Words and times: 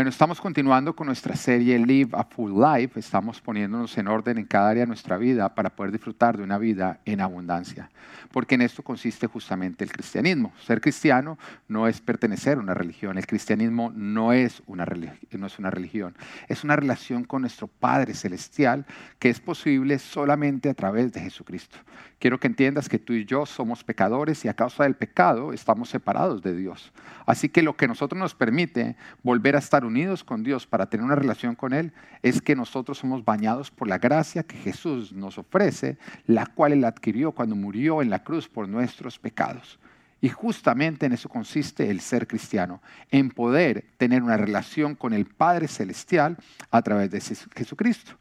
Bueno, 0.00 0.08
estamos 0.08 0.40
continuando 0.40 0.96
con 0.96 1.08
nuestra 1.08 1.36
serie 1.36 1.78
Live 1.78 2.12
a 2.14 2.24
Full 2.24 2.58
Life. 2.58 2.98
Estamos 2.98 3.38
poniéndonos 3.42 3.98
en 3.98 4.08
orden 4.08 4.38
en 4.38 4.46
cada 4.46 4.70
área 4.70 4.84
de 4.84 4.86
nuestra 4.86 5.18
vida 5.18 5.54
para 5.54 5.68
poder 5.68 5.92
disfrutar 5.92 6.38
de 6.38 6.42
una 6.42 6.56
vida 6.56 7.00
en 7.04 7.20
abundancia. 7.20 7.90
Porque 8.32 8.54
en 8.54 8.62
esto 8.62 8.82
consiste 8.82 9.26
justamente 9.26 9.84
el 9.84 9.92
cristianismo. 9.92 10.54
Ser 10.64 10.80
cristiano 10.80 11.38
no 11.68 11.86
es 11.86 12.00
pertenecer 12.00 12.56
a 12.56 12.62
una 12.62 12.72
religión. 12.72 13.18
El 13.18 13.26
cristianismo 13.26 13.92
no 13.94 14.32
es 14.32 14.62
una, 14.66 14.86
no 15.32 15.46
es 15.46 15.58
una 15.58 15.68
religión. 15.68 16.16
Es 16.48 16.64
una 16.64 16.76
relación 16.76 17.24
con 17.24 17.42
nuestro 17.42 17.66
Padre 17.66 18.14
Celestial 18.14 18.86
que 19.18 19.28
es 19.28 19.38
posible 19.38 19.98
solamente 19.98 20.70
a 20.70 20.74
través 20.74 21.12
de 21.12 21.20
Jesucristo. 21.20 21.76
Quiero 22.20 22.38
que 22.38 22.48
entiendas 22.48 22.90
que 22.90 22.98
tú 22.98 23.14
y 23.14 23.24
yo 23.24 23.46
somos 23.46 23.82
pecadores 23.82 24.44
y 24.44 24.48
a 24.48 24.52
causa 24.52 24.82
del 24.82 24.94
pecado 24.94 25.54
estamos 25.54 25.88
separados 25.88 26.42
de 26.42 26.54
Dios. 26.54 26.92
Así 27.24 27.48
que 27.48 27.62
lo 27.62 27.78
que 27.78 27.88
nosotros 27.88 28.18
nos 28.18 28.34
permite 28.34 28.94
volver 29.22 29.56
a 29.56 29.58
estar 29.58 29.86
unidos 29.86 30.22
con 30.22 30.42
Dios 30.42 30.66
para 30.66 30.84
tener 30.90 31.02
una 31.02 31.14
relación 31.14 31.54
con 31.54 31.72
Él 31.72 31.94
es 32.22 32.42
que 32.42 32.54
nosotros 32.54 32.98
somos 32.98 33.24
bañados 33.24 33.70
por 33.70 33.88
la 33.88 33.96
gracia 33.96 34.42
que 34.42 34.58
Jesús 34.58 35.14
nos 35.14 35.38
ofrece, 35.38 35.96
la 36.26 36.44
cual 36.44 36.74
Él 36.74 36.84
adquirió 36.84 37.32
cuando 37.32 37.56
murió 37.56 38.02
en 38.02 38.10
la 38.10 38.22
cruz 38.22 38.46
por 38.46 38.68
nuestros 38.68 39.18
pecados. 39.18 39.78
Y 40.20 40.28
justamente 40.28 41.06
en 41.06 41.12
eso 41.12 41.30
consiste 41.30 41.88
el 41.88 42.00
ser 42.00 42.26
cristiano, 42.26 42.82
en 43.10 43.30
poder 43.30 43.86
tener 43.96 44.22
una 44.22 44.36
relación 44.36 44.94
con 44.94 45.14
el 45.14 45.24
Padre 45.24 45.68
Celestial 45.68 46.36
a 46.70 46.82
través 46.82 47.10
de 47.10 47.22
Jesucristo. 47.22 48.20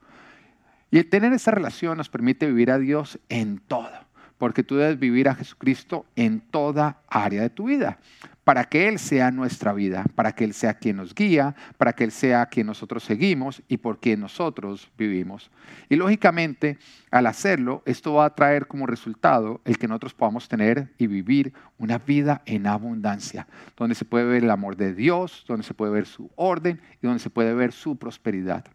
Y 0.92 1.04
tener 1.04 1.34
esa 1.34 1.52
relación 1.52 1.98
nos 1.98 2.10
permite 2.10 2.48
vivir 2.48 2.72
a 2.72 2.80
Dios 2.80 3.20
en 3.30 3.60
todo, 3.60 3.92
porque 4.38 4.64
tú 4.64 4.78
debes 4.78 5.00
vivir 5.00 5.30
a 5.30 5.36
Jesucristo 5.36 6.06
en 6.16 6.42
toda 6.42 7.02
área 7.10 7.42
de 7.42 7.50
tu 7.50 7.66
vida 7.66 8.00
para 8.50 8.64
que 8.64 8.88
Él 8.88 8.98
sea 8.98 9.30
nuestra 9.30 9.74
vida, 9.74 10.06
para 10.16 10.32
que 10.32 10.44
Él 10.44 10.56
sea 10.56 10.74
quien 10.74 10.96
nos 10.96 11.14
guía, 11.14 11.56
para 11.78 11.94
que 11.94 12.04
Él 12.04 12.10
sea 12.10 12.48
quien 12.48 12.66
nosotros 12.66 13.04
seguimos 13.04 13.62
y 13.68 13.78
por 13.78 14.00
quien 14.00 14.22
nosotros 14.22 14.90
vivimos. 14.98 15.52
Y 15.88 15.96
lógicamente, 15.98 16.80
al 17.12 17.28
hacerlo, 17.28 17.84
esto 17.86 18.14
va 18.14 18.26
a 18.26 18.34
traer 18.34 18.66
como 18.66 18.88
resultado 18.88 19.62
el 19.66 19.78
que 19.78 19.88
nosotros 19.88 20.16
podamos 20.16 20.50
tener 20.50 20.92
y 20.98 21.06
vivir 21.06 21.54
una 21.78 22.00
vida 22.00 22.42
en 22.48 22.66
abundancia, 22.66 23.46
donde 23.78 23.94
se 23.94 24.06
puede 24.06 24.26
ver 24.26 24.44
el 24.44 24.50
amor 24.50 24.76
de 24.76 24.96
Dios, 24.96 25.46
donde 25.48 25.64
se 25.64 25.76
puede 25.76 25.92
ver 25.92 26.08
su 26.08 26.32
orden 26.36 26.82
y 27.04 27.06
donde 27.06 27.20
se 27.20 27.30
puede 27.30 27.54
ver 27.54 27.72
su 27.72 27.98
prosperidad. 27.98 28.66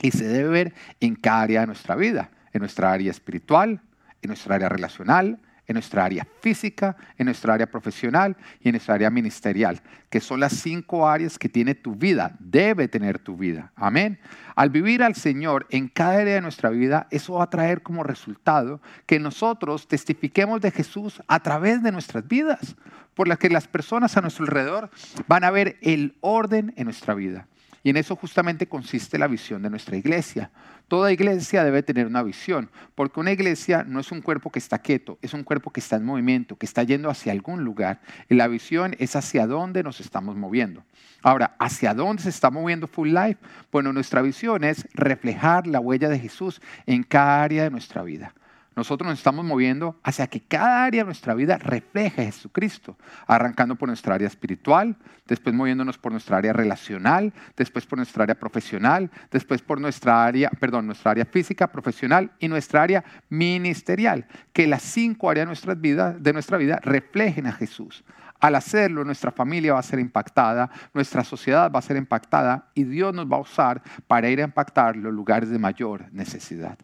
Y 0.00 0.10
se 0.10 0.26
debe 0.26 0.48
ver 0.48 0.74
en 1.00 1.16
cada 1.16 1.42
área 1.42 1.60
de 1.60 1.66
nuestra 1.66 1.96
vida, 1.96 2.30
en 2.52 2.60
nuestra 2.60 2.92
área 2.92 3.10
espiritual, 3.10 3.80
en 4.22 4.28
nuestra 4.28 4.56
área 4.56 4.68
relacional, 4.68 5.40
en 5.68 5.74
nuestra 5.74 6.06
área 6.06 6.26
física, 6.40 6.96
en 7.18 7.26
nuestra 7.26 7.54
área 7.54 7.66
profesional 7.66 8.36
y 8.60 8.68
en 8.68 8.72
nuestra 8.72 8.94
área 8.94 9.10
ministerial, 9.10 9.80
que 10.08 10.18
son 10.18 10.40
las 10.40 10.54
cinco 10.54 11.06
áreas 11.06 11.38
que 11.38 11.50
tiene 11.50 11.74
tu 11.74 11.94
vida, 11.94 12.34
debe 12.40 12.88
tener 12.88 13.18
tu 13.18 13.36
vida. 13.36 13.70
Amén. 13.76 14.18
Al 14.56 14.70
vivir 14.70 15.02
al 15.02 15.14
Señor 15.14 15.66
en 15.68 15.88
cada 15.88 16.20
área 16.20 16.34
de 16.36 16.40
nuestra 16.40 16.70
vida, 16.70 17.06
eso 17.10 17.34
va 17.34 17.44
a 17.44 17.50
traer 17.50 17.82
como 17.82 18.02
resultado 18.02 18.80
que 19.04 19.20
nosotros 19.20 19.86
testifiquemos 19.86 20.62
de 20.62 20.70
Jesús 20.70 21.22
a 21.28 21.40
través 21.40 21.82
de 21.82 21.92
nuestras 21.92 22.26
vidas, 22.26 22.74
por 23.14 23.28
las 23.28 23.38
que 23.38 23.50
las 23.50 23.68
personas 23.68 24.16
a 24.16 24.22
nuestro 24.22 24.44
alrededor 24.44 24.90
van 25.26 25.44
a 25.44 25.50
ver 25.50 25.76
el 25.82 26.16
orden 26.20 26.72
en 26.76 26.84
nuestra 26.84 27.12
vida. 27.12 27.46
Y 27.82 27.90
en 27.90 27.96
eso 27.96 28.16
justamente 28.16 28.66
consiste 28.66 29.18
la 29.18 29.28
visión 29.28 29.62
de 29.62 29.70
nuestra 29.70 29.96
iglesia. 29.96 30.50
Toda 30.88 31.12
iglesia 31.12 31.64
debe 31.64 31.82
tener 31.82 32.06
una 32.06 32.22
visión, 32.22 32.70
porque 32.94 33.20
una 33.20 33.32
iglesia 33.32 33.84
no 33.86 34.00
es 34.00 34.10
un 34.10 34.20
cuerpo 34.20 34.50
que 34.50 34.58
está 34.58 34.78
quieto, 34.78 35.18
es 35.22 35.34
un 35.34 35.44
cuerpo 35.44 35.70
que 35.70 35.80
está 35.80 35.96
en 35.96 36.04
movimiento, 36.04 36.56
que 36.56 36.66
está 36.66 36.82
yendo 36.82 37.10
hacia 37.10 37.32
algún 37.32 37.62
lugar. 37.62 38.00
Y 38.28 38.34
la 38.34 38.48
visión 38.48 38.96
es 38.98 39.14
hacia 39.14 39.46
dónde 39.46 39.82
nos 39.82 40.00
estamos 40.00 40.36
moviendo. 40.36 40.84
Ahora, 41.22 41.56
¿hacia 41.58 41.94
dónde 41.94 42.22
se 42.22 42.30
está 42.30 42.50
moviendo 42.50 42.86
Full 42.86 43.10
Life? 43.10 43.38
Bueno, 43.70 43.92
nuestra 43.92 44.22
visión 44.22 44.64
es 44.64 44.88
reflejar 44.94 45.66
la 45.66 45.80
huella 45.80 46.08
de 46.08 46.18
Jesús 46.18 46.60
en 46.86 47.02
cada 47.02 47.42
área 47.42 47.64
de 47.64 47.70
nuestra 47.70 48.02
vida 48.02 48.34
nosotros 48.78 49.08
nos 49.08 49.18
estamos 49.18 49.44
moviendo 49.44 49.96
hacia 50.04 50.28
que 50.28 50.40
cada 50.40 50.84
área 50.84 51.02
de 51.02 51.06
nuestra 51.06 51.34
vida 51.34 51.58
refleje 51.58 52.22
a 52.22 52.24
Jesucristo, 52.26 52.96
arrancando 53.26 53.74
por 53.74 53.88
nuestra 53.88 54.14
área 54.14 54.28
espiritual, 54.28 54.96
después 55.26 55.52
moviéndonos 55.52 55.98
por 55.98 56.12
nuestra 56.12 56.36
área 56.36 56.52
relacional, 56.52 57.32
después 57.56 57.86
por 57.86 57.98
nuestra 57.98 58.22
área 58.22 58.36
profesional, 58.36 59.10
después 59.32 59.62
por 59.62 59.80
nuestra 59.80 60.24
área, 60.24 60.48
perdón, 60.60 60.86
nuestra 60.86 61.10
área 61.10 61.24
física, 61.24 61.66
profesional 61.72 62.30
y 62.38 62.46
nuestra 62.46 62.80
área 62.80 63.04
ministerial, 63.28 64.28
que 64.52 64.68
las 64.68 64.82
cinco 64.82 65.28
áreas 65.28 65.48
de 65.66 66.14
de 66.20 66.32
nuestra 66.32 66.56
vida 66.56 66.78
reflejen 66.80 67.48
a 67.48 67.52
Jesús. 67.52 68.04
Al 68.38 68.54
hacerlo, 68.54 69.04
nuestra 69.04 69.32
familia 69.32 69.72
va 69.72 69.80
a 69.80 69.82
ser 69.82 69.98
impactada, 69.98 70.70
nuestra 70.94 71.24
sociedad 71.24 71.72
va 71.72 71.80
a 71.80 71.82
ser 71.82 71.96
impactada 71.96 72.68
y 72.74 72.84
Dios 72.84 73.12
nos 73.12 73.26
va 73.26 73.38
a 73.38 73.40
usar 73.40 73.82
para 74.06 74.28
ir 74.28 74.40
a 74.40 74.44
impactar 74.44 74.96
los 74.96 75.12
lugares 75.12 75.50
de 75.50 75.58
mayor 75.58 76.04
necesidad. 76.12 76.78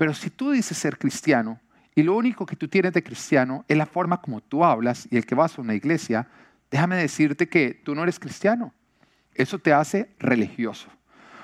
Pero 0.00 0.14
si 0.14 0.30
tú 0.30 0.52
dices 0.52 0.78
ser 0.78 0.96
cristiano 0.96 1.60
y 1.94 2.02
lo 2.02 2.16
único 2.16 2.46
que 2.46 2.56
tú 2.56 2.68
tienes 2.68 2.94
de 2.94 3.02
cristiano 3.02 3.66
es 3.68 3.76
la 3.76 3.84
forma 3.84 4.22
como 4.22 4.40
tú 4.40 4.64
hablas 4.64 5.06
y 5.10 5.18
el 5.18 5.26
que 5.26 5.34
vas 5.34 5.58
a 5.58 5.60
una 5.60 5.74
iglesia, 5.74 6.26
déjame 6.70 6.96
decirte 6.96 7.50
que 7.50 7.74
tú 7.84 7.94
no 7.94 8.04
eres 8.04 8.18
cristiano. 8.18 8.72
Eso 9.34 9.58
te 9.58 9.74
hace 9.74 10.08
religioso. 10.18 10.88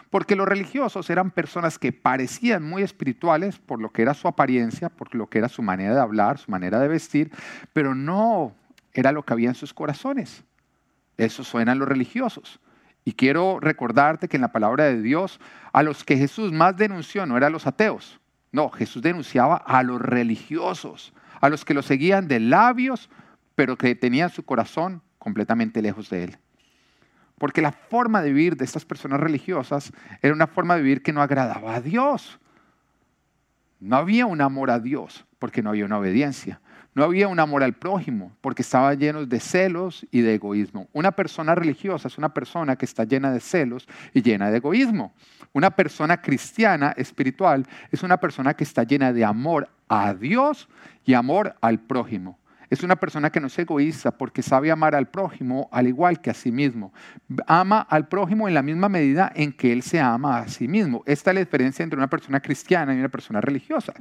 Porque 0.09 0.37
los 0.37 0.49
religiosos 0.49 1.11
eran 1.11 1.33
personas 1.33 1.79
que 1.79 1.93
parecían 1.93 2.63
muy 2.63 2.83
espirituales 2.83 3.59
por 3.59 3.79
lo 3.79 3.91
que 3.91 4.01
era 4.01 4.15
su 4.15 4.27
apariencia, 4.27 4.89
por 4.89 5.15
lo 5.15 5.29
que 5.29 5.37
era 5.37 5.51
su 5.51 5.61
manera 5.61 5.95
de 5.95 6.01
hablar, 6.01 6.39
su 6.39 6.51
manera 6.51 6.81
de 6.81 6.89
vestir, 6.89 7.31
pero 7.75 7.95
no 7.95 8.55
era 8.95 9.13
lo 9.13 9.23
que 9.23 9.35
había 9.35 9.51
en 9.51 9.55
sus 9.55 9.75
corazones. 9.75 10.45
Eso 11.19 11.45
suenan 11.45 11.79
los 11.79 11.89
religiosos. 11.89 12.59
Y 13.05 13.13
quiero 13.13 13.61
recordarte 13.61 14.29
que 14.29 14.39
en 14.39 14.41
la 14.41 14.53
palabra 14.53 14.85
de 14.85 15.03
Dios, 15.03 15.41
a 15.75 15.83
los 15.83 16.05
que 16.05 16.17
Jesús 16.17 16.53
más 16.53 16.75
denunció 16.79 17.27
no 17.27 17.37
eran 17.37 17.53
los 17.53 17.67
ateos, 17.67 18.19
no, 18.57 18.71
Jesús 18.71 19.03
denunciaba 19.03 19.57
a 19.57 19.83
los 19.83 20.01
religiosos, 20.01 21.13
a 21.43 21.51
los 21.51 21.67
que 21.67 21.75
lo 21.75 21.83
seguían 21.83 22.27
de 22.27 22.41
labios, 22.41 23.11
pero 23.55 23.77
que 23.77 23.95
tenían 23.95 24.31
su 24.31 24.47
corazón 24.47 25.03
completamente 25.19 25.83
lejos 25.83 26.09
de 26.09 26.25
él. 26.25 26.39
Porque 27.37 27.61
la 27.61 27.73
forma 27.73 28.23
de 28.23 28.33
vivir 28.33 28.57
de 28.57 28.65
estas 28.65 28.87
personas 28.87 29.21
religiosas 29.21 29.93
era 30.23 30.33
una 30.33 30.47
forma 30.47 30.75
de 30.75 30.81
vivir 30.81 31.03
que 31.03 31.13
no 31.13 31.21
agradaba 31.21 31.75
a 31.75 31.83
Dios. 31.83 32.41
No 33.79 33.97
había 33.97 34.25
un 34.25 34.41
amor 34.41 34.71
a 34.71 34.81
Dios 34.81 35.27
porque 35.39 35.63
no 35.63 35.69
había 35.69 35.85
una 35.85 35.99
obediencia. 35.99 36.63
No 36.97 37.05
había 37.05 37.29
un 37.29 37.39
amor 37.39 37.63
al 37.63 37.75
prójimo 37.75 38.33
porque 38.41 38.63
estaban 38.63 38.99
llenos 38.99 39.29
de 39.29 39.39
celos 39.39 40.07
y 40.11 40.23
de 40.23 40.37
egoísmo. 40.37 40.89
Una 40.95 41.13
persona 41.13 41.55
religiosa 41.55 42.09
es 42.09 42.17
una 42.17 42.33
persona 42.33 42.77
que 42.77 42.87
está 42.87 43.05
llena 43.05 43.31
de 43.31 43.41
celos 43.41 43.87
y 44.15 44.23
llena 44.23 44.51
de 44.51 44.57
egoísmo. 44.57 45.13
Una 45.53 45.71
persona 45.73 46.23
cristiana, 46.23 46.95
espiritual, 46.97 47.67
es 47.93 48.03
una 48.03 48.17
persona 48.17 48.55
que 48.55 48.65
está 48.65 48.83
llena 48.83 49.13
de 49.13 49.27
amor 49.27 49.69
a 49.91 50.15
Dios 50.15 50.71
y 51.05 51.13
amor 51.13 51.55
al 51.61 51.81
prójimo. 51.81 52.39
Es 52.71 52.83
una 52.83 52.97
persona 52.97 53.29
que 53.29 53.41
no 53.41 53.49
es 53.49 53.59
egoísta 53.59 54.11
porque 54.11 54.43
sabe 54.43 54.71
amar 54.71 54.95
al 54.95 55.11
prójimo 55.11 55.69
al 55.73 55.89
igual 55.89 56.23
que 56.23 56.31
a 56.31 56.35
sí 56.35 56.51
mismo. 56.51 56.95
Ama 57.47 57.81
al 57.91 58.09
prójimo 58.09 58.49
en 58.49 58.55
la 58.55 58.63
misma 58.63 58.89
medida 58.89 59.31
en 59.35 59.53
que 59.53 59.71
él 59.71 59.83
se 59.83 60.01
ama 60.01 60.39
a 60.39 60.49
sí 60.49 60.67
mismo. 60.67 61.03
Esta 61.05 61.31
es 61.31 61.35
la 61.35 61.41
diferencia 61.41 61.83
entre 61.83 61.99
una 61.99 62.09
persona 62.09 62.41
cristiana 62.41 62.95
y 62.95 62.99
una 62.99 63.11
persona 63.11 63.43
religiosa. 63.43 63.93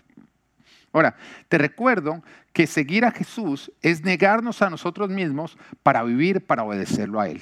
Ahora, 0.96 1.18
te 1.50 1.58
recuerdo 1.58 2.24
que 2.54 2.68
seguir 2.68 3.04
a 3.04 3.12
Jesús 3.12 3.70
es 3.82 4.06
negarnos 4.06 4.62
a 4.62 4.70
nosotros 4.70 5.10
mismos 5.10 5.58
para 5.84 6.02
vivir, 6.04 6.46
para 6.46 6.64
obedecerlo 6.64 7.20
a 7.20 7.28
Él. 7.28 7.42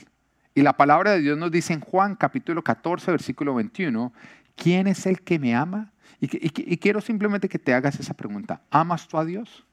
Y 0.55 0.63
la 0.63 0.73
palabra 0.73 1.11
de 1.11 1.19
Dios 1.19 1.37
nos 1.37 1.51
dice 1.51 1.71
en 1.71 1.79
Juan 1.79 2.15
capítulo 2.15 2.63
14, 2.63 3.11
versículo 3.11 3.53
21, 3.53 4.11
¿quién 4.55 4.87
es 4.87 5.05
el 5.05 5.21
que 5.21 5.37
me 5.37 5.53
ama? 5.53 5.91
Y, 6.19 6.27
quiero 6.77 6.99
simplemente 6.99 7.47
que 7.47 7.59
te 7.59 7.75
hagas 7.75 7.99
esa 7.99 8.15
pregunta. 8.15 8.63
¿Amas 8.71 9.07
tú 9.07 9.19
a 9.19 9.25
Dios? 9.25 9.63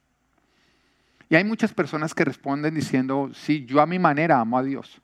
Y 1.30 1.36
hay 1.36 1.44
muchas 1.44 1.72
personas 1.72 2.12
que 2.12 2.26
responden 2.26 2.74
diciendo, 2.74 3.30
sí, 3.32 3.64
yo 3.64 3.80
a 3.80 3.86
mi 3.86 3.98
manera 3.98 4.40
amo 4.40 4.58
a 4.58 4.62
Dios. 4.62 5.00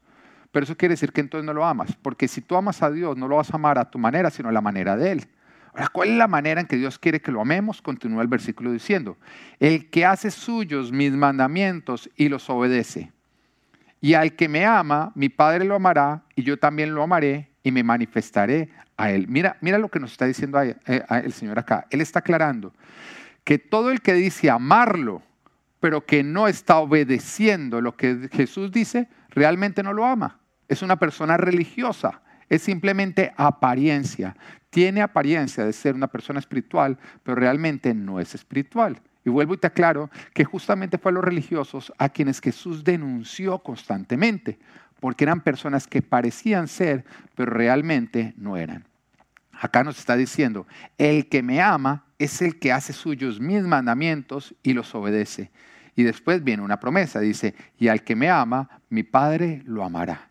Pero 0.52 0.64
eso 0.64 0.76
quiere 0.76 0.92
decir 0.92 1.12
que 1.12 1.22
entonces 1.22 1.46
no 1.46 1.54
lo 1.54 1.64
amas. 1.64 1.96
Porque 2.02 2.28
si 2.28 2.42
tú 2.42 2.56
amas 2.56 2.82
a 2.82 2.90
Dios, 2.90 3.16
no 3.16 3.26
lo 3.26 3.36
vas 3.36 3.50
a 3.52 3.56
amar 3.56 3.78
a 3.78 3.90
tu 3.90 3.98
manera, 3.98 4.30
sino 4.30 4.50
a 4.50 4.52
la 4.52 4.60
manera 4.60 4.98
de 4.98 5.12
Él. 5.12 5.28
¿Cuál 5.92 6.10
es 6.10 6.16
la 6.16 6.28
manera 6.28 6.60
en 6.60 6.66
que 6.66 6.76
Dios 6.76 6.98
quiere 6.98 7.20
que 7.20 7.32
lo 7.32 7.40
amemos? 7.40 7.82
Continúa 7.82 8.22
el 8.22 8.28
versículo 8.28 8.72
diciendo, 8.72 9.16
el 9.60 9.90
que 9.90 10.04
hace 10.04 10.30
suyos 10.30 10.92
mis 10.92 11.12
mandamientos 11.12 12.10
y 12.16 12.28
los 12.28 12.48
obedece. 12.48 13.12
Y 14.00 14.14
al 14.14 14.34
que 14.36 14.48
me 14.48 14.64
ama, 14.64 15.12
mi 15.14 15.28
Padre 15.28 15.64
lo 15.64 15.74
amará 15.74 16.22
y 16.34 16.42
yo 16.42 16.58
también 16.58 16.94
lo 16.94 17.02
amaré 17.02 17.50
y 17.62 17.72
me 17.72 17.82
manifestaré 17.82 18.70
a 18.96 19.10
él. 19.10 19.26
Mira, 19.28 19.56
mira 19.60 19.78
lo 19.78 19.88
que 19.88 20.00
nos 20.00 20.12
está 20.12 20.26
diciendo 20.26 20.62
eh, 20.62 20.76
el 21.24 21.32
Señor 21.32 21.58
acá. 21.58 21.86
Él 21.90 22.00
está 22.00 22.20
aclarando 22.20 22.72
que 23.44 23.58
todo 23.58 23.90
el 23.90 24.00
que 24.00 24.14
dice 24.14 24.50
amarlo, 24.50 25.22
pero 25.80 26.04
que 26.04 26.22
no 26.22 26.48
está 26.48 26.78
obedeciendo 26.78 27.80
lo 27.80 27.96
que 27.96 28.28
Jesús 28.32 28.72
dice, 28.72 29.08
realmente 29.30 29.82
no 29.82 29.92
lo 29.92 30.04
ama. 30.04 30.40
Es 30.68 30.82
una 30.82 30.96
persona 30.96 31.36
religiosa 31.36 32.22
es 32.48 32.62
simplemente 32.62 33.32
apariencia. 33.36 34.36
Tiene 34.70 35.02
apariencia 35.02 35.64
de 35.64 35.72
ser 35.72 35.94
una 35.94 36.06
persona 36.06 36.38
espiritual, 36.38 36.98
pero 37.22 37.36
realmente 37.36 37.94
no 37.94 38.20
es 38.20 38.34
espiritual. 38.34 39.00
Y 39.24 39.30
vuelvo 39.30 39.54
y 39.54 39.56
te 39.56 39.66
aclaro 39.66 40.10
que 40.34 40.44
justamente 40.44 40.98
fue 40.98 41.10
a 41.10 41.14
los 41.14 41.24
religiosos 41.24 41.92
a 41.98 42.08
quienes 42.08 42.40
Jesús 42.40 42.84
denunció 42.84 43.58
constantemente. 43.58 44.58
porque 45.00 45.24
eran 45.24 45.42
personas 45.42 45.86
que 45.86 46.02
parecían 46.02 46.68
ser, 46.68 47.04
pero 47.34 47.52
realmente 47.52 48.34
no 48.36 48.56
eran. 48.56 48.86
Acá 49.52 49.84
nos 49.84 49.98
está 49.98 50.16
diciendo, 50.16 50.66
el 50.98 51.28
que 51.28 51.42
me 51.42 51.60
ama 51.60 52.04
es 52.18 52.42
el 52.42 52.58
que 52.58 52.72
hace 52.72 52.92
suyos 52.92 53.40
mis 53.40 53.62
mandamientos 53.62 54.54
y 54.62 54.72
los 54.72 54.94
obedece. 54.94 55.50
Y 55.94 56.02
después 56.02 56.44
viene 56.44 56.62
una 56.62 56.78
promesa, 56.78 57.20
dice, 57.20 57.54
y 57.78 57.88
al 57.88 58.04
que 58.04 58.16
me 58.16 58.28
ama, 58.28 58.68
mi 58.90 59.02
Padre 59.02 59.62
lo 59.64 59.82
amará. 59.82 60.25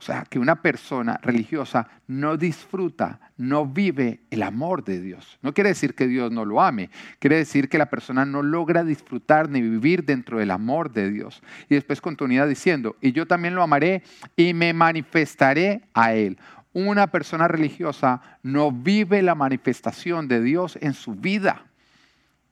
O 0.00 0.02
sea, 0.02 0.24
que 0.30 0.38
una 0.38 0.62
persona 0.62 1.18
religiosa 1.22 1.88
no 2.06 2.36
disfruta, 2.36 3.18
no 3.36 3.66
vive 3.66 4.20
el 4.30 4.44
amor 4.44 4.84
de 4.84 5.00
Dios. 5.00 5.38
No 5.42 5.52
quiere 5.52 5.70
decir 5.70 5.96
que 5.96 6.06
Dios 6.06 6.30
no 6.30 6.44
lo 6.44 6.62
ame, 6.62 6.88
quiere 7.18 7.36
decir 7.36 7.68
que 7.68 7.78
la 7.78 7.90
persona 7.90 8.24
no 8.24 8.42
logra 8.42 8.84
disfrutar 8.84 9.50
ni 9.50 9.60
vivir 9.60 10.04
dentro 10.04 10.38
del 10.38 10.52
amor 10.52 10.92
de 10.92 11.10
Dios. 11.10 11.42
Y 11.68 11.74
después 11.74 12.00
continúa 12.00 12.46
diciendo, 12.46 12.94
y 13.00 13.10
yo 13.10 13.26
también 13.26 13.56
lo 13.56 13.62
amaré 13.62 14.04
y 14.36 14.54
me 14.54 14.72
manifestaré 14.72 15.82
a 15.94 16.14
Él. 16.14 16.38
Una 16.72 17.08
persona 17.08 17.48
religiosa 17.48 18.20
no 18.44 18.70
vive 18.70 19.20
la 19.22 19.34
manifestación 19.34 20.28
de 20.28 20.40
Dios 20.40 20.78
en 20.80 20.94
su 20.94 21.16
vida. 21.16 21.64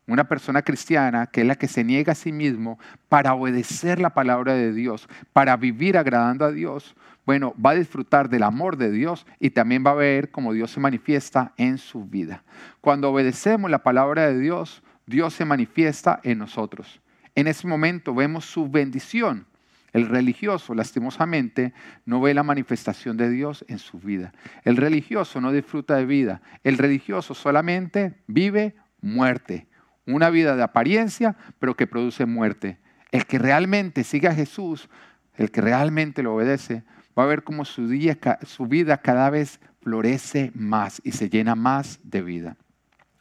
Una 0.09 0.25
persona 0.25 0.63
cristiana, 0.63 1.27
que 1.27 1.43
es 1.43 1.47
la 1.47 1.57
que 1.57 1.69
se 1.69 1.85
niega 1.85 2.13
a 2.13 2.17
sí 2.17 2.33
mismo 2.33 2.79
para 3.09 3.35
obedecer 3.35 4.01
la 4.01 4.11
palabra 4.11 4.55
de 4.55 4.73
Dios, 4.73 5.09
para 5.33 5.57
vivir 5.57 5.99
agradando 5.99 6.45
a 6.45 6.53
Dios, 6.53 6.95
bueno, 7.27 7.55
va 7.63 7.71
a 7.71 7.75
disfrutar 7.75 8.29
del 8.29 8.45
amor 8.45 8.77
de 8.77 8.91
Dios 8.91 9.27
y 9.41 9.51
también 9.51 9.85
va 9.85 9.91
a 9.91 9.95
ver 9.95 10.31
cómo 10.31 10.53
Dios 10.53 10.71
se 10.71 10.81
manifiesta 10.81 11.53
en 11.57 11.77
su 11.77 12.05
vida. 12.05 12.45
Cuando 12.81 13.11
obedecemos 13.11 13.69
la 13.69 13.83
palabra 13.83 14.29
de 14.29 14.39
Dios, 14.39 14.85
Dios 15.07 15.35
se 15.35 15.45
manifiesta 15.45 16.21
en 16.23 16.39
nosotros. 16.39 17.01
En 17.35 17.49
ese 17.49 17.67
momento 17.67 18.15
vemos 18.15 18.45
su 18.45 18.69
bendición. 18.69 19.47
El 19.93 20.07
religioso, 20.09 20.75
lastimosamente, 20.75 21.73
no 22.05 22.21
ve 22.21 22.33
la 22.33 22.43
manifestación 22.43 23.17
de 23.17 23.29
Dios 23.29 23.65
en 23.67 23.79
su 23.79 23.99
vida. 23.99 24.33
El 24.63 24.77
religioso 24.77 25.41
no 25.41 25.53
disfruta 25.53 25.97
de 25.97 26.07
vida. 26.07 26.43
El 26.63 26.79
religioso 26.79 27.35
solamente 27.35 28.15
vive 28.27 28.77
muerte. 29.01 29.67
Una 30.07 30.31
vida 30.31 30.55
de 30.55 30.63
apariencia, 30.63 31.37
pero 31.59 31.75
que 31.75 31.87
produce 31.87 32.25
muerte. 32.25 32.79
El 33.11 33.27
que 33.27 33.39
realmente 33.39 34.05
sigue 34.05 34.29
a 34.29 34.35
Jesús, 34.35 34.89
el 35.37 35.51
que 35.51 35.61
realmente 35.61 36.23
lo 36.23 36.35
obedece, 36.35 36.85
va 37.19 37.25
a 37.25 37.27
ver 37.27 37.43
cómo 37.45 37.65
su, 37.65 37.89
su 38.43 38.67
vida 38.67 38.99
cada 38.99 39.31
vez 39.31 39.61
florece 39.81 40.51
más 40.55 41.01
y 41.05 41.13
se 41.13 41.29
llena 41.29 41.55
más 41.55 42.01
de 42.03 42.23
vida. 42.23 42.57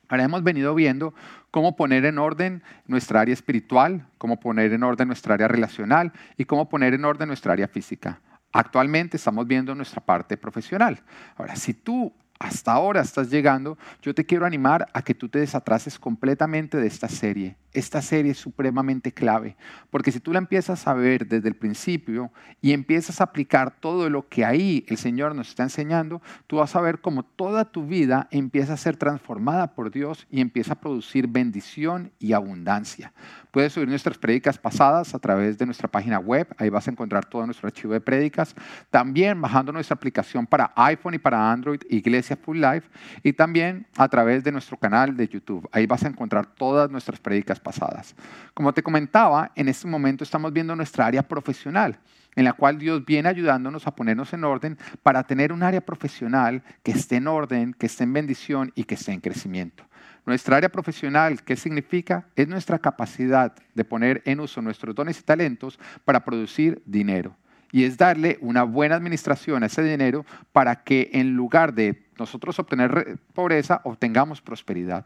Ahora 0.08 0.24
hemos 0.24 0.44
venido 0.44 0.76
viendo 0.76 1.14
cómo 1.52 1.76
poner 1.76 2.06
en 2.06 2.18
orden 2.18 2.64
nuestra 2.86 3.22
área 3.22 3.34
espiritual, 3.34 4.08
cómo 4.18 4.40
poner 4.40 4.74
en 4.74 4.84
orden 4.84 5.08
nuestra 5.08 5.34
área 5.36 5.48
relacional 5.48 6.12
y 6.38 6.46
cómo 6.46 6.70
poner 6.70 6.94
en 6.94 7.06
orden 7.06 7.28
nuestra 7.28 7.54
área 7.54 7.68
física. 7.68 8.20
Actualmente 8.52 9.18
estamos 9.18 9.48
viendo 9.48 9.74
nuestra 9.74 10.02
parte 10.02 10.38
profesional. 10.38 11.02
Ahora, 11.36 11.56
si 11.56 11.74
tú 11.74 12.14
hasta 12.40 12.72
ahora 12.74 13.02
estás 13.02 13.30
llegando, 13.30 13.78
yo 14.02 14.14
te 14.14 14.26
quiero 14.26 14.46
animar 14.46 14.88
a 14.94 15.02
que 15.02 15.16
tú 15.16 15.30
te 15.30 15.40
desatrases 15.40 16.00
completamente 16.00 16.78
de 16.78 16.88
esta 16.88 17.08
serie 17.08 17.58
esta 17.76 18.02
serie 18.02 18.32
es 18.32 18.38
supremamente 18.38 19.12
clave, 19.12 19.56
porque 19.92 20.12
si 20.12 20.20
tú 20.20 20.32
la 20.32 20.40
empiezas 20.40 20.88
a 20.88 20.94
ver 20.94 21.28
desde 21.28 21.50
el 21.50 21.56
principio 21.56 22.32
y 22.62 22.72
empiezas 22.72 23.20
a 23.20 23.26
aplicar 23.26 23.80
todo 23.80 24.10
lo 24.10 24.28
que 24.28 24.46
ahí 24.46 24.86
el 24.88 24.98
Señor 24.98 25.36
nos 25.36 25.50
está 25.50 25.64
enseñando, 25.64 26.22
tú 26.48 26.58
vas 26.58 26.76
a 26.76 26.82
ver 26.82 27.02
cómo 27.02 27.24
toda 27.24 27.66
tu 27.66 27.86
vida 27.86 28.28
empieza 28.32 28.74
a 28.74 28.78
ser 28.78 28.96
transformada 28.96 29.76
por 29.76 29.92
Dios 29.92 30.26
y 30.32 30.42
empieza 30.42 30.74
a 30.74 30.80
producir 30.80 31.28
bendición 31.28 32.12
y 32.18 32.34
abundancia. 32.34 33.14
Puedes 33.52 33.74
subir 33.74 33.88
nuestras 33.88 34.18
prédicas 34.18 34.58
pasadas 34.58 35.14
a 35.14 35.20
través 35.20 35.58
de 35.58 35.66
nuestra 35.66 35.90
página 35.90 36.20
web, 36.20 36.48
ahí 36.58 36.70
vas 36.70 36.88
a 36.88 36.92
encontrar 36.92 37.26
todo 37.26 37.46
nuestro 37.46 37.68
archivo 37.68 37.94
de 37.94 38.02
prédicas, 38.02 38.56
también 38.90 39.40
bajando 39.40 39.72
nuestra 39.72 39.96
aplicación 39.96 40.48
para 40.48 40.72
iPhone 40.76 41.14
y 41.14 41.20
para 41.20 41.52
Android, 41.52 41.82
Iglesia 41.90 42.25
Full 42.34 42.60
Life, 42.60 42.90
y 43.22 43.34
también 43.34 43.86
a 43.98 44.10
través 44.10 44.44
de 44.44 44.52
nuestro 44.52 44.78
canal 44.78 45.16
de 45.16 45.28
YouTube, 45.28 45.70
ahí 45.72 45.86
vas 45.86 46.04
a 46.04 46.08
encontrar 46.08 46.48
todas 46.48 46.90
nuestras 46.90 47.20
prédicas 47.20 47.60
pasadas. 47.60 48.16
Como 48.56 48.74
te 48.74 48.82
comentaba, 48.82 49.52
en 49.56 49.68
este 49.68 49.88
momento 49.88 50.24
estamos 50.24 50.52
viendo 50.52 50.76
nuestra 50.76 51.06
área 51.06 51.22
profesional, 51.22 52.00
en 52.36 52.46
la 52.46 52.54
cual 52.54 52.80
Dios 52.80 53.06
viene 53.06 53.30
ayudándonos 53.30 53.86
a 53.86 53.96
ponernos 53.96 54.34
en 54.34 54.44
orden 54.44 54.78
para 55.04 55.24
tener 55.24 55.54
un 55.54 55.62
área 55.62 55.82
profesional 55.82 56.64
que 56.82 56.92
esté 56.92 57.18
en 57.18 57.28
orden, 57.28 57.74
que 57.74 57.86
esté 57.86 58.04
en 58.04 58.14
bendición 58.14 58.72
y 58.76 58.86
que 58.86 58.96
esté 58.96 59.12
en 59.12 59.22
crecimiento. 59.22 59.84
Nuestra 60.26 60.58
área 60.58 60.70
profesional, 60.70 61.44
¿qué 61.44 61.56
significa? 61.56 62.26
Es 62.36 62.48
nuestra 62.48 62.80
capacidad 62.80 63.54
de 63.76 63.86
poner 63.86 64.24
en 64.26 64.40
uso 64.40 64.62
nuestros 64.62 64.96
dones 64.96 65.20
y 65.20 65.24
talentos 65.24 65.80
para 66.04 66.26
producir 66.26 66.82
dinero 66.86 67.36
y 67.76 67.84
es 67.84 67.98
darle 67.98 68.38
una 68.40 68.64
buena 68.64 68.96
administración 68.96 69.62
a 69.62 69.66
ese 69.66 69.84
dinero 69.84 70.26
para 70.54 70.84
que 70.84 71.10
en 71.12 71.36
lugar 71.36 71.74
de 71.74 72.05
nosotros 72.18 72.58
obtener 72.60 73.18
pobreza, 73.34 73.82
obtengamos 73.84 74.42
prosperidad. 74.42 75.06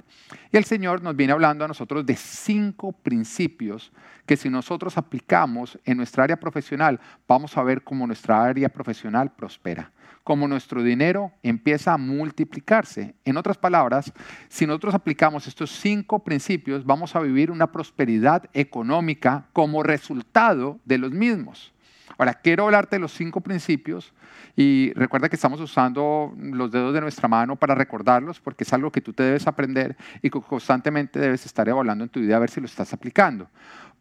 Y 0.51 0.57
el 0.57 0.65
Señor 0.65 1.01
nos 1.01 1.15
viene 1.15 1.33
hablando 1.33 1.65
a 1.65 1.67
nosotros 1.67 2.05
de 2.05 2.15
cinco 2.15 2.91
principios 2.91 3.91
que 4.25 4.37
si 4.37 4.49
nosotros 4.49 4.97
aplicamos 4.97 5.79
en 5.85 5.97
nuestra 5.97 6.23
área 6.23 6.39
profesional, 6.39 6.99
vamos 7.27 7.57
a 7.57 7.63
ver 7.63 7.83
cómo 7.83 8.05
nuestra 8.05 8.43
área 8.43 8.69
profesional 8.69 9.31
prospera, 9.31 9.91
cómo 10.23 10.47
nuestro 10.47 10.83
dinero 10.83 11.31
empieza 11.41 11.93
a 11.93 11.97
multiplicarse. 11.97 13.15
En 13.25 13.37
otras 13.37 13.57
palabras, 13.57 14.13
si 14.47 14.67
nosotros 14.67 14.93
aplicamos 14.93 15.47
estos 15.47 15.71
cinco 15.71 16.19
principios, 16.19 16.85
vamos 16.85 17.15
a 17.15 17.21
vivir 17.21 17.49
una 17.49 17.71
prosperidad 17.71 18.43
económica 18.53 19.47
como 19.53 19.81
resultado 19.81 20.79
de 20.85 20.99
los 20.99 21.11
mismos. 21.11 21.73
Ahora, 22.19 22.33
quiero 22.33 22.65
hablarte 22.65 22.97
de 22.97 22.99
los 22.99 23.13
cinco 23.13 23.39
principios 23.39 24.13
y 24.53 24.91
recuerda 24.93 25.29
que 25.29 25.37
estamos 25.37 25.61
usando 25.61 26.35
los 26.37 26.69
dedos 26.69 26.93
de 26.93 26.99
nuestra 26.99 27.29
mano 27.29 27.55
para 27.55 27.75
recordarlos 27.75 28.41
porque 28.41 28.65
es 28.65 28.73
algo 28.73 28.91
que 28.91 28.99
tú 28.99 29.13
te 29.13 29.23
debes 29.23 29.47
aprender 29.47 29.95
y 30.21 30.29
que 30.29 30.41
constantemente 30.41 31.17
debes 31.17 31.45
estar 31.45 31.69
evaluando 31.69 32.03
en 32.03 32.09
tu 32.09 32.19
vida 32.19 32.35
a 32.35 32.39
ver 32.39 32.49
si 32.49 32.59
lo 32.59 32.65
estás 32.65 32.91
aplicando. 32.91 33.47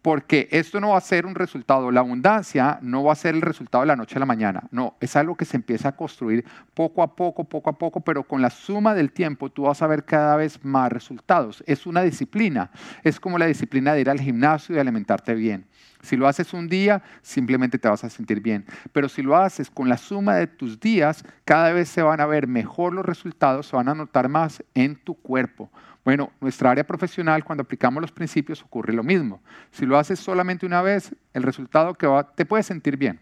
Porque 0.02 0.48
esto 0.52 0.80
no 0.80 0.90
va 0.90 0.98
a 0.98 1.00
ser 1.00 1.26
un 1.26 1.34
resultado, 1.34 1.90
la 1.90 2.00
abundancia 2.00 2.78
no 2.82 3.02
va 3.02 3.12
a 3.12 3.16
ser 3.16 3.34
el 3.34 3.42
resultado 3.42 3.82
de 3.82 3.88
la 3.88 3.96
noche 3.96 4.16
a 4.16 4.20
la 4.20 4.26
mañana, 4.26 4.62
no, 4.70 4.94
es 5.00 5.16
algo 5.16 5.34
que 5.34 5.44
se 5.44 5.56
empieza 5.56 5.88
a 5.88 5.96
construir 5.96 6.44
poco 6.74 7.02
a 7.02 7.16
poco, 7.16 7.44
poco 7.44 7.70
a 7.70 7.76
poco, 7.76 8.00
pero 8.00 8.22
con 8.22 8.40
la 8.40 8.50
suma 8.50 8.94
del 8.94 9.10
tiempo 9.10 9.50
tú 9.50 9.62
vas 9.62 9.82
a 9.82 9.86
ver 9.86 10.04
cada 10.04 10.36
vez 10.36 10.64
más 10.64 10.92
resultados. 10.92 11.64
Es 11.66 11.86
una 11.86 12.02
disciplina, 12.02 12.70
es 13.02 13.18
como 13.18 13.38
la 13.38 13.46
disciplina 13.46 13.92
de 13.92 14.02
ir 14.02 14.10
al 14.10 14.20
gimnasio 14.20 14.76
y 14.76 14.78
alimentarte 14.78 15.34
bien. 15.34 15.66
Si 16.02 16.16
lo 16.16 16.28
haces 16.28 16.54
un 16.54 16.68
día, 16.68 17.02
simplemente 17.22 17.78
te 17.78 17.88
vas 17.88 18.04
a 18.04 18.10
sentir 18.10 18.40
bien. 18.40 18.64
Pero 18.92 19.08
si 19.08 19.22
lo 19.22 19.36
haces 19.36 19.68
con 19.68 19.88
la 19.88 19.96
suma 19.96 20.36
de 20.36 20.46
tus 20.46 20.78
días, 20.78 21.24
cada 21.44 21.72
vez 21.72 21.88
se 21.88 22.02
van 22.02 22.20
a 22.20 22.26
ver 22.26 22.46
mejor 22.46 22.94
los 22.94 23.04
resultados, 23.04 23.66
se 23.66 23.76
van 23.76 23.88
a 23.88 23.94
notar 23.94 24.28
más 24.28 24.62
en 24.74 24.96
tu 24.96 25.14
cuerpo. 25.14 25.70
Bueno, 26.08 26.32
nuestra 26.40 26.70
área 26.70 26.86
profesional, 26.86 27.44
cuando 27.44 27.60
aplicamos 27.60 28.00
los 28.00 28.12
principios, 28.12 28.62
ocurre 28.62 28.94
lo 28.94 29.02
mismo. 29.02 29.42
Si 29.70 29.84
lo 29.84 29.98
haces 29.98 30.18
solamente 30.18 30.64
una 30.64 30.80
vez, 30.80 31.14
el 31.34 31.42
resultado 31.42 31.92
que 31.92 32.08
te 32.34 32.46
puede 32.46 32.62
sentir 32.62 32.96
bien 32.96 33.20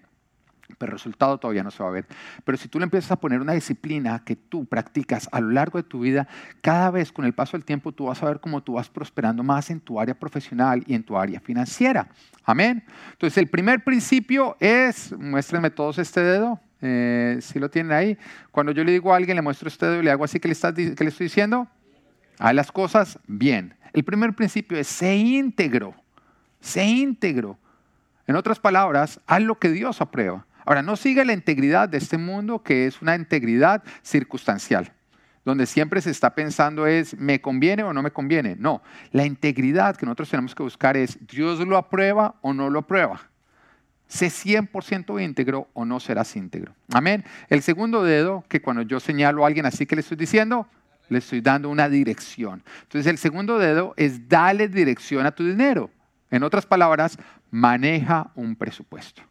pero 0.79 0.93
el 0.93 0.99
resultado 0.99 1.39
todavía 1.39 1.65
no 1.65 1.71
se 1.73 1.83
va 1.83 1.89
a 1.89 1.93
ver. 1.93 2.07
Pero 2.45 2.57
si 2.59 2.69
tú 2.69 2.79
le 2.79 2.85
empiezas 2.85 3.11
a 3.11 3.17
poner 3.17 3.41
una 3.41 3.55
disciplina 3.55 4.23
que 4.25 4.37
tú 4.37 4.67
practicas 4.67 5.29
a 5.33 5.41
lo 5.41 5.51
largo 5.51 5.79
de 5.79 5.83
tu 5.83 6.01
vida, 6.01 6.29
cada 6.61 6.93
vez 6.93 7.11
con 7.11 7.25
el 7.25 7.33
paso 7.33 7.57
del 7.57 7.65
tiempo 7.65 7.91
tú 7.91 8.07
vas 8.07 8.23
a 8.23 8.27
ver 8.27 8.39
cómo 8.39 8.63
tú 8.63 8.75
vas 8.75 8.89
prosperando 8.89 9.43
más 9.43 9.69
en 9.71 9.81
tu 9.81 9.99
área 9.99 10.15
profesional 10.15 10.85
y 10.87 10.95
en 10.95 11.03
tu 11.03 11.17
área 11.17 11.41
financiera. 11.41 12.09
Amén. 12.45 12.85
Entonces 13.13 13.39
el 13.39 13.49
primer 13.49 13.83
principio 13.83 14.57
es, 14.61 15.13
muéstrenme 15.19 15.71
todos 15.71 15.99
este 15.99 16.21
dedo, 16.21 16.61
eh, 16.83 17.39
si 17.41 17.59
lo 17.59 17.69
tienen 17.69 17.91
ahí. 17.91 18.19
Cuando 18.53 18.71
yo 18.71 18.85
le 18.85 18.93
digo 18.93 19.13
a 19.13 19.17
alguien, 19.17 19.35
le 19.35 19.43
muestro 19.43 19.67
este 19.67 19.87
dedo 19.87 20.01
y 20.01 20.05
le 20.05 20.11
hago 20.13 20.25
así 20.25 20.39
que 20.39 20.47
le, 20.49 20.55
que 20.95 21.05
le 21.05 21.11
estoy 21.11 21.27
diciendo, 21.27 21.69
haz 22.39 22.55
las 22.55 22.73
cosas 22.73 23.19
bien. 23.27 23.75
El 23.93 24.05
primer 24.05 24.35
principio 24.35 24.79
es, 24.79 24.87
sé 24.87 25.17
íntegro, 25.17 25.95
sé 26.61 26.85
íntegro. 26.85 27.59
En 28.27 28.37
otras 28.37 28.59
palabras, 28.59 29.21
haz 29.27 29.43
lo 29.43 29.59
que 29.59 29.71
Dios 29.71 30.01
aprueba. 30.01 30.47
Ahora, 30.65 30.83
no 30.83 30.97
sigue 30.97 31.25
la 31.25 31.33
integridad 31.33 31.89
de 31.89 31.99
este 31.99 32.19
mundo 32.19 32.63
que 32.63 32.87
es 32.87 33.01
una 33.01 33.15
integridad 33.15 33.85
circunstancial, 34.03 34.93
donde 35.45 35.65
siempre 35.65 36.01
se 36.01 36.11
está 36.11 36.35
pensando 36.35 36.87
es, 36.89 37.17
¿me 37.17 37.41
conviene 37.41 37.85
o 37.85 37.93
no 37.93 38.03
me 38.03 38.11
conviene? 38.11 38.57
No, 38.59 38.83
la 39.13 39.25
integridad 39.25 39.97
que 39.97 40.05
nosotros 40.05 40.29
tenemos 40.29 40.57
que 40.57 40.65
buscar 40.65 40.97
es, 40.97 41.25
¿Dios 41.29 41.61
lo 41.61 41.77
aprueba 41.77 42.35
o 42.41 42.53
no 42.53 42.69
lo 42.69 42.81
aprueba? 42.81 43.31
Sé 44.09 44.27
100% 44.27 45.23
íntegro 45.23 45.69
o 45.73 45.85
no 45.85 46.01
serás 46.01 46.35
íntegro. 46.37 46.75
Amén. 46.93 47.25
El 47.49 47.63
segundo 47.63 48.03
dedo, 48.03 48.45
que 48.49 48.61
cuando 48.61 48.83
yo 48.83 49.01
señalo 49.01 49.45
a 49.45 49.49
alguien 49.49 49.67
así 49.67 49.87
que 49.87 49.97
le 49.97 50.01
estoy 50.01 50.17
diciendo, 50.17 50.69
le 51.09 51.19
estoy 51.19 51.41
dando 51.41 51.69
una 51.69 51.89
dirección. 51.89 52.63
Entonces 52.83 53.11
el 53.11 53.19
segundo 53.19 53.59
dedo 53.59 53.95
es 53.97 54.29
darle 54.29 54.69
dirección 54.69 55.27
a 55.27 55.33
tu 55.33 55.45
dinero. 55.45 55.91
En 56.31 56.43
otras 56.43 56.67
palabras, 56.67 57.19
maneja 57.51 58.31
un 58.35 58.57
presupuesto. 58.57 59.23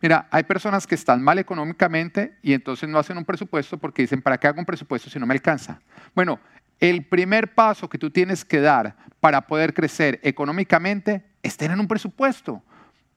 Mira, 0.00 0.28
hay 0.30 0.42
personas 0.44 0.86
que 0.86 0.94
están 0.94 1.22
mal 1.22 1.38
económicamente 1.38 2.36
y 2.42 2.52
entonces 2.52 2.88
no 2.88 2.98
hacen 2.98 3.16
un 3.16 3.24
presupuesto 3.24 3.78
porque 3.78 4.02
dicen, 4.02 4.20
¿para 4.20 4.38
qué 4.38 4.46
hago 4.46 4.60
un 4.60 4.66
presupuesto 4.66 5.08
si 5.08 5.18
no 5.18 5.26
me 5.26 5.34
alcanza? 5.34 5.80
Bueno, 6.14 6.38
el 6.78 7.04
primer 7.04 7.54
paso 7.54 7.88
que 7.88 7.98
tú 7.98 8.10
tienes 8.10 8.44
que 8.44 8.60
dar 8.60 8.94
para 9.20 9.46
poder 9.46 9.72
crecer 9.72 10.20
económicamente 10.22 11.24
es 11.42 11.56
tener 11.56 11.78
un 11.78 11.88
presupuesto. 11.88 12.62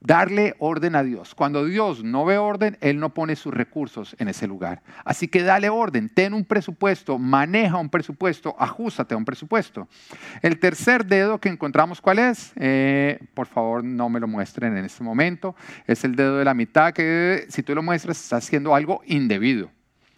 Darle 0.02 0.56
orden 0.60 0.96
a 0.96 1.04
Dios. 1.04 1.36
Cuando 1.36 1.66
Dios 1.66 2.04
no 2.04 2.26
ve 2.26 2.38
orden, 2.38 2.78
Él 2.82 3.00
no 3.00 3.14
pone 3.14 3.36
sus 3.36 3.54
recursos 3.54 4.16
en 4.20 4.30
ese 4.30 4.48
lugar. 4.48 4.82
Así 5.04 5.28
que 5.28 5.44
dale 5.44 5.70
orden, 5.70 6.10
ten 6.10 6.34
un 6.34 6.46
presupuesto, 6.46 7.20
maneja 7.20 7.78
un 7.78 7.90
presupuesto, 7.90 8.56
ajustate 8.58 9.14
a 9.14 9.18
un 9.18 9.26
presupuesto. 9.26 9.88
El 10.42 10.60
tercer 10.60 11.06
dedo 11.06 11.40
que 11.40 11.50
encontramos, 11.50 12.02
¿cuál 12.02 12.20
es? 12.20 12.54
Eh, 12.56 13.20
por 13.34 13.48
favor, 13.48 13.84
no 13.84 14.10
me 14.10 14.20
lo 14.20 14.28
muestren 14.28 14.78
en 14.78 14.86
este 14.86 15.04
momento. 15.04 15.56
Es 15.86 16.04
el 16.04 16.16
dedo 16.16 16.38
de 16.38 16.46
la 16.46 16.54
mitad 16.54 16.94
que 16.94 17.46
si 17.50 17.64
tú 17.64 17.76
lo 17.76 17.84
muestras, 17.84 18.22
estás 18.22 18.46
haciendo 18.46 18.74
algo 18.76 19.02
indebido, 19.06 19.70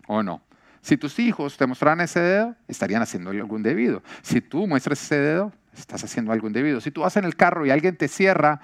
¿o 0.07 0.21
no? 0.21 0.41
Si 0.81 0.97
tus 0.97 1.19
hijos 1.19 1.57
te 1.57 1.67
mostraran 1.67 2.01
ese 2.01 2.19
dedo, 2.19 2.55
estarían 2.67 3.03
haciendo 3.03 3.29
algo 3.29 3.55
indebido. 3.55 4.01
Si 4.23 4.41
tú 4.41 4.65
muestras 4.65 5.01
ese 5.03 5.19
dedo, 5.19 5.53
estás 5.77 6.03
haciendo 6.03 6.31
algo 6.31 6.47
indebido. 6.47 6.81
Si 6.81 6.89
tú 6.89 7.01
vas 7.01 7.17
en 7.17 7.23
el 7.23 7.35
carro 7.35 7.65
y 7.65 7.69
alguien 7.69 7.95
te 7.95 8.07
cierra, 8.07 8.61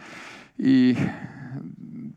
y 0.57 0.95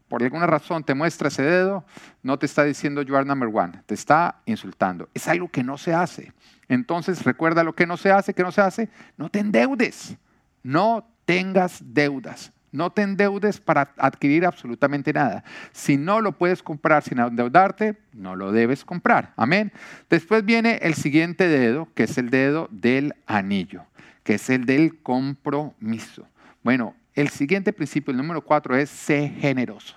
por 0.08 0.22
alguna 0.22 0.46
razón 0.46 0.82
te 0.82 0.94
muestra 0.94 1.28
ese 1.28 1.42
dedo, 1.42 1.84
no 2.22 2.38
te 2.38 2.46
está 2.46 2.64
diciendo 2.64 3.02
you 3.02 3.14
are 3.16 3.24
number 3.24 3.48
one, 3.52 3.80
te 3.86 3.94
está 3.94 4.40
insultando. 4.44 5.08
Es 5.14 5.28
algo 5.28 5.48
que 5.48 5.62
no 5.62 5.78
se 5.78 5.94
hace. 5.94 6.32
Entonces 6.68 7.22
recuerda 7.24 7.62
lo 7.62 7.74
que 7.74 7.86
no 7.86 7.96
se 7.96 8.10
hace, 8.10 8.34
que 8.34 8.42
no 8.42 8.52
se 8.52 8.60
hace, 8.60 8.88
no 9.16 9.28
te 9.28 9.38
endeudes, 9.38 10.16
no 10.62 11.06
tengas 11.24 11.80
deudas. 11.84 12.52
No 12.72 12.90
te 12.90 13.02
endeudes 13.02 13.60
para 13.60 13.92
adquirir 13.96 14.46
absolutamente 14.46 15.12
nada. 15.12 15.42
Si 15.72 15.96
no 15.96 16.20
lo 16.20 16.38
puedes 16.38 16.62
comprar 16.62 17.02
sin 17.02 17.18
endeudarte, 17.18 17.98
no 18.12 18.36
lo 18.36 18.52
debes 18.52 18.84
comprar. 18.84 19.32
Amén. 19.36 19.72
Después 20.08 20.44
viene 20.44 20.78
el 20.82 20.94
siguiente 20.94 21.48
dedo, 21.48 21.88
que 21.94 22.04
es 22.04 22.16
el 22.16 22.30
dedo 22.30 22.68
del 22.70 23.14
anillo, 23.26 23.84
que 24.22 24.34
es 24.34 24.50
el 24.50 24.66
del 24.66 25.02
compromiso. 25.02 26.28
Bueno, 26.62 26.94
el 27.14 27.28
siguiente 27.28 27.72
principio, 27.72 28.12
el 28.12 28.16
número 28.16 28.42
cuatro, 28.42 28.76
es 28.76 28.90
ser 28.90 29.30
generoso. 29.32 29.96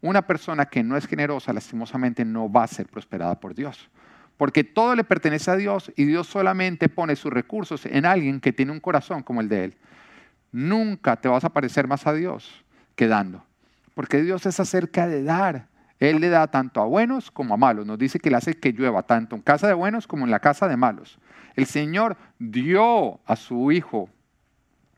Una 0.00 0.22
persona 0.22 0.66
que 0.66 0.82
no 0.82 0.96
es 0.96 1.06
generosa, 1.06 1.52
lastimosamente, 1.52 2.24
no 2.24 2.50
va 2.50 2.64
a 2.64 2.68
ser 2.68 2.86
prosperada 2.86 3.38
por 3.40 3.54
Dios. 3.54 3.90
Porque 4.36 4.64
todo 4.64 4.94
le 4.94 5.04
pertenece 5.04 5.50
a 5.50 5.56
Dios 5.56 5.90
y 5.96 6.04
Dios 6.04 6.26
solamente 6.26 6.88
pone 6.88 7.16
sus 7.16 7.32
recursos 7.32 7.86
en 7.86 8.04
alguien 8.04 8.40
que 8.40 8.52
tiene 8.52 8.72
un 8.72 8.80
corazón 8.80 9.22
como 9.22 9.40
el 9.40 9.48
de 9.48 9.64
Él. 9.64 9.76
Nunca 10.52 11.16
te 11.16 11.28
vas 11.28 11.44
a 11.44 11.50
parecer 11.50 11.88
más 11.88 12.06
a 12.06 12.12
Dios 12.12 12.64
que 12.94 13.08
dando. 13.08 13.44
Porque 13.94 14.22
Dios 14.22 14.44
es 14.44 14.60
acerca 14.60 15.06
de 15.06 15.22
dar. 15.22 15.68
Él 15.98 16.20
le 16.20 16.28
da 16.28 16.46
tanto 16.48 16.82
a 16.82 16.84
buenos 16.84 17.30
como 17.30 17.54
a 17.54 17.56
malos. 17.56 17.86
Nos 17.86 17.98
dice 17.98 18.18
que 18.18 18.30
le 18.30 18.36
hace 18.36 18.54
que 18.54 18.72
llueva 18.72 19.02
tanto 19.02 19.34
en 19.34 19.42
casa 19.42 19.66
de 19.66 19.74
buenos 19.74 20.06
como 20.06 20.26
en 20.26 20.30
la 20.30 20.40
casa 20.40 20.68
de 20.68 20.76
malos. 20.76 21.18
El 21.54 21.64
Señor 21.64 22.18
dio 22.38 23.18
a 23.24 23.36
su 23.36 23.72
Hijo 23.72 24.10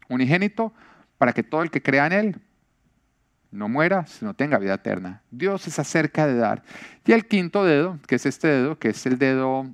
unigénito 0.08 0.72
para 1.18 1.32
que 1.32 1.42
todo 1.42 1.62
el 1.62 1.70
que 1.70 1.82
crea 1.82 2.06
en 2.06 2.12
Él 2.12 2.40
no 3.50 3.68
muera, 3.68 4.06
sino 4.06 4.34
tenga 4.34 4.58
vida 4.58 4.75
eterna. 4.75 5.22
Dios 5.30 5.66
es 5.66 5.78
acerca 5.78 6.26
de 6.26 6.37
dar. 6.37 6.62
Y 7.04 7.12
el 7.12 7.26
quinto 7.26 7.64
dedo, 7.64 7.98
que 8.06 8.16
es 8.16 8.26
este 8.26 8.48
dedo, 8.48 8.78
que 8.78 8.90
es 8.90 9.06
el 9.06 9.18
dedo 9.18 9.66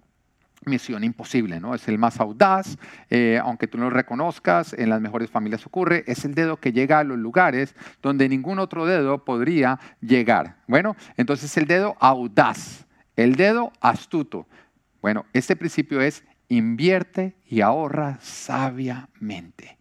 misión 0.66 1.04
imposible, 1.04 1.60
¿no? 1.60 1.74
Es 1.74 1.88
el 1.88 1.98
más 1.98 2.20
audaz, 2.20 2.78
eh, 3.10 3.38
aunque 3.42 3.66
tú 3.66 3.78
no 3.78 3.84
lo 3.84 3.90
reconozcas, 3.90 4.72
en 4.72 4.88
las 4.88 5.00
mejores 5.00 5.30
familias 5.30 5.66
ocurre, 5.66 6.04
es 6.06 6.24
el 6.24 6.34
dedo 6.34 6.56
que 6.56 6.72
llega 6.72 7.00
a 7.00 7.04
los 7.04 7.18
lugares 7.18 7.74
donde 8.02 8.28
ningún 8.28 8.58
otro 8.58 8.86
dedo 8.86 9.24
podría 9.24 9.78
llegar. 10.00 10.56
Bueno, 10.66 10.96
entonces 11.16 11.54
el 11.56 11.66
dedo 11.66 11.96
audaz, 12.00 12.86
el 13.16 13.36
dedo 13.36 13.72
astuto. 13.80 14.46
Bueno, 15.02 15.26
este 15.32 15.56
principio 15.56 16.00
es 16.00 16.24
invierte 16.48 17.36
y 17.46 17.60
ahorra 17.60 18.18
sabiamente. 18.20 19.73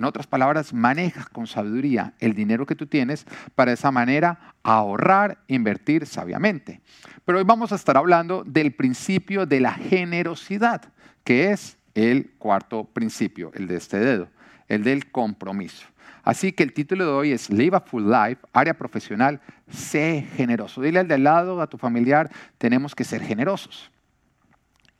En 0.00 0.06
otras 0.06 0.26
palabras, 0.26 0.72
maneja 0.72 1.26
con 1.30 1.46
sabiduría 1.46 2.14
el 2.20 2.32
dinero 2.32 2.64
que 2.64 2.74
tú 2.74 2.86
tienes 2.86 3.26
para 3.54 3.74
esa 3.74 3.90
manera 3.90 4.54
ahorrar, 4.62 5.36
invertir 5.46 6.06
sabiamente. 6.06 6.80
Pero 7.26 7.36
hoy 7.36 7.44
vamos 7.44 7.70
a 7.70 7.74
estar 7.74 7.98
hablando 7.98 8.42
del 8.42 8.72
principio 8.72 9.44
de 9.44 9.60
la 9.60 9.74
generosidad, 9.74 10.84
que 11.22 11.50
es 11.50 11.76
el 11.94 12.30
cuarto 12.38 12.84
principio, 12.84 13.50
el 13.52 13.66
de 13.66 13.76
este 13.76 13.98
dedo, 13.98 14.28
el 14.68 14.84
del 14.84 15.10
compromiso. 15.10 15.86
Así 16.22 16.52
que 16.52 16.62
el 16.62 16.72
título 16.72 17.04
de 17.04 17.12
hoy 17.12 17.32
es 17.32 17.50
Live 17.50 17.76
a 17.76 17.80
Full 17.80 18.10
Life, 18.10 18.40
área 18.54 18.72
profesional, 18.72 19.38
sé 19.68 20.26
generoso. 20.34 20.80
Dile 20.80 21.00
al 21.00 21.08
de 21.08 21.18
lado, 21.18 21.60
a 21.60 21.66
tu 21.66 21.76
familiar, 21.76 22.30
tenemos 22.56 22.94
que 22.94 23.04
ser 23.04 23.20
generosos. 23.20 23.90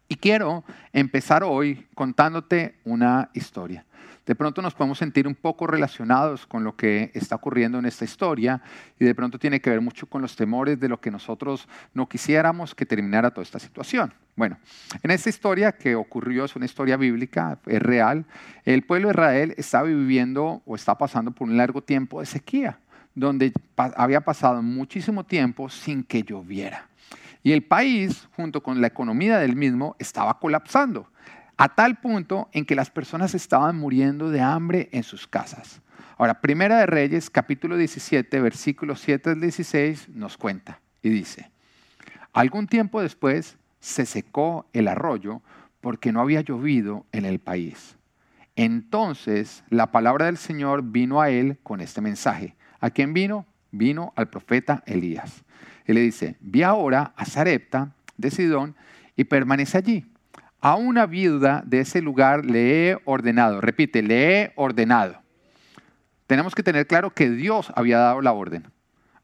Y 0.08 0.16
quiero 0.16 0.62
empezar 0.92 1.42
hoy 1.42 1.86
contándote 1.94 2.74
una 2.84 3.30
historia 3.32 3.86
de 4.26 4.34
pronto 4.34 4.62
nos 4.62 4.74
podemos 4.74 4.98
sentir 4.98 5.26
un 5.26 5.34
poco 5.34 5.66
relacionados 5.66 6.46
con 6.46 6.62
lo 6.62 6.76
que 6.76 7.10
está 7.14 7.36
ocurriendo 7.36 7.78
en 7.78 7.86
esta 7.86 8.04
historia 8.04 8.62
y 8.98 9.04
de 9.04 9.14
pronto 9.14 9.38
tiene 9.38 9.60
que 9.60 9.70
ver 9.70 9.80
mucho 9.80 10.06
con 10.06 10.22
los 10.22 10.36
temores 10.36 10.78
de 10.78 10.88
lo 10.88 11.00
que 11.00 11.10
nosotros 11.10 11.68
no 11.94 12.08
quisiéramos 12.08 12.74
que 12.74 12.86
terminara 12.86 13.30
toda 13.30 13.42
esta 13.42 13.58
situación. 13.58 14.12
Bueno, 14.36 14.58
en 15.02 15.10
esta 15.10 15.28
historia 15.28 15.72
que 15.72 15.94
ocurrió, 15.94 16.44
es 16.44 16.56
una 16.56 16.64
historia 16.64 16.96
bíblica, 16.96 17.58
es 17.66 17.82
real, 17.82 18.24
el 18.64 18.82
pueblo 18.82 19.08
de 19.08 19.14
Israel 19.14 19.54
estaba 19.56 19.84
viviendo 19.84 20.62
o 20.64 20.76
está 20.76 20.96
pasando 20.96 21.32
por 21.32 21.48
un 21.48 21.56
largo 21.56 21.82
tiempo 21.82 22.20
de 22.20 22.26
sequía, 22.26 22.78
donde 23.14 23.52
había 23.76 24.20
pasado 24.20 24.62
muchísimo 24.62 25.24
tiempo 25.24 25.68
sin 25.68 26.04
que 26.04 26.22
lloviera. 26.22 26.88
Y 27.42 27.52
el 27.52 27.62
país, 27.62 28.28
junto 28.36 28.62
con 28.62 28.80
la 28.80 28.86
economía 28.86 29.38
del 29.38 29.56
mismo, 29.56 29.96
estaba 29.98 30.38
colapsando 30.38 31.09
a 31.60 31.68
tal 31.68 31.98
punto 31.98 32.48
en 32.52 32.64
que 32.64 32.74
las 32.74 32.88
personas 32.88 33.34
estaban 33.34 33.76
muriendo 33.76 34.30
de 34.30 34.40
hambre 34.40 34.88
en 34.92 35.02
sus 35.02 35.26
casas. 35.26 35.82
Ahora, 36.16 36.40
Primera 36.40 36.78
de 36.78 36.86
Reyes, 36.86 37.28
capítulo 37.28 37.76
17, 37.76 38.40
versículos 38.40 39.02
7 39.02 39.28
al 39.28 39.42
16, 39.42 40.08
nos 40.08 40.38
cuenta 40.38 40.80
y 41.02 41.10
dice, 41.10 41.50
algún 42.32 42.66
tiempo 42.66 43.02
después 43.02 43.58
se 43.78 44.06
secó 44.06 44.70
el 44.72 44.88
arroyo 44.88 45.42
porque 45.82 46.12
no 46.12 46.22
había 46.22 46.40
llovido 46.40 47.04
en 47.12 47.26
el 47.26 47.40
país. 47.40 47.98
Entonces 48.56 49.62
la 49.68 49.92
palabra 49.92 50.24
del 50.24 50.38
Señor 50.38 50.82
vino 50.82 51.20
a 51.20 51.28
él 51.28 51.58
con 51.62 51.82
este 51.82 52.00
mensaje. 52.00 52.56
¿A 52.80 52.88
quién 52.88 53.12
vino? 53.12 53.44
Vino 53.70 54.14
al 54.16 54.30
profeta 54.30 54.82
Elías. 54.86 55.44
Él 55.84 55.96
le 55.96 56.00
dice, 56.00 56.36
vi 56.40 56.62
ahora 56.62 57.12
a 57.16 57.26
Sarepta 57.26 57.92
de 58.16 58.30
Sidón 58.30 58.76
y 59.14 59.24
permanece 59.24 59.76
allí 59.76 60.09
a 60.60 60.76
una 60.76 61.06
viuda 61.06 61.62
de 61.66 61.80
ese 61.80 62.02
lugar 62.02 62.44
le 62.44 62.90
he 62.90 62.98
ordenado. 63.04 63.60
Repite, 63.60 64.02
le 64.02 64.40
he 64.40 64.52
ordenado. 64.56 65.20
Tenemos 66.26 66.54
que 66.54 66.62
tener 66.62 66.86
claro 66.86 67.10
que 67.10 67.30
Dios 67.30 67.72
había 67.74 67.98
dado 67.98 68.20
la 68.20 68.32
orden. 68.32 68.66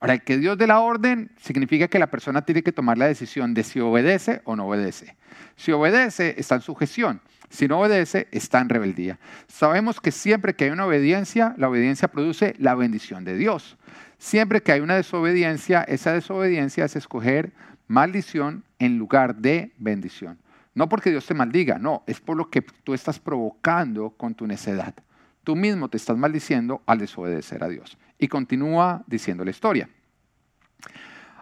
Ahora, 0.01 0.15
el 0.15 0.23
que 0.23 0.39
Dios 0.39 0.59
dé 0.59 0.67
la 0.67 0.81
orden 0.81 1.31
significa 1.41 1.89
que 1.89 1.99
la 1.99 2.09
persona 2.09 2.43
tiene 2.43 2.63
que 2.63 2.73
tomar 2.73 2.99
la 2.99 3.07
decisión 3.07 3.55
de 3.55 3.65
si 3.65 3.81
obedece 3.81 4.43
o 4.45 4.57
no 4.57 4.67
obedece. 4.67 5.17
Si 5.57 5.73
obedece, 5.73 6.35
está 6.39 6.57
en 6.57 6.61
sujeción. 6.61 7.21
Si 7.49 7.69
no 7.69 7.81
obedece, 7.81 8.29
está 8.31 8.61
en 8.61 8.69
rebeldía. 8.69 9.19
Sabemos 9.47 10.01
que 10.01 10.11
siempre 10.11 10.55
que 10.55 10.65
hay 10.65 10.71
una 10.71 10.87
obediencia, 10.87 11.55
la 11.57 11.69
obediencia 11.69 12.09
produce 12.09 12.55
la 12.59 12.75
bendición 12.75 13.25
de 13.25 13.37
Dios. 13.37 13.79
Siempre 14.19 14.63
que 14.63 14.73
hay 14.73 14.81
una 14.81 14.97
desobediencia, 14.97 15.83
esa 15.83 16.13
desobediencia 16.13 16.85
es 16.85 16.97
escoger 16.97 17.53
maldición 17.87 18.65
en 18.79 18.99
lugar 18.99 19.37
de 19.37 19.73
bendición. 19.79 20.39
No 20.77 20.91
porque 20.91 21.09
Dios 21.09 21.25
te 21.25 21.33
maldiga, 21.33 21.79
no, 21.79 22.05
es 22.07 22.21
por 22.21 22.37
lo 22.37 22.51
que 22.51 22.61
tú 22.61 22.93
estás 22.93 23.19
provocando 23.19 24.11
con 24.11 24.35
tu 24.35 24.47
necedad. 24.47 24.95
Tú 25.43 25.57
mismo 25.57 25.89
te 25.89 25.97
estás 25.97 26.19
maldiciendo 26.19 26.83
al 26.85 26.99
desobedecer 26.99 27.65
a 27.65 27.69
Dios. 27.69 27.97
Y 28.19 28.29
continúa 28.29 29.03
diciendo 29.07 29.43
la 29.43 29.53
historia. 29.53 29.89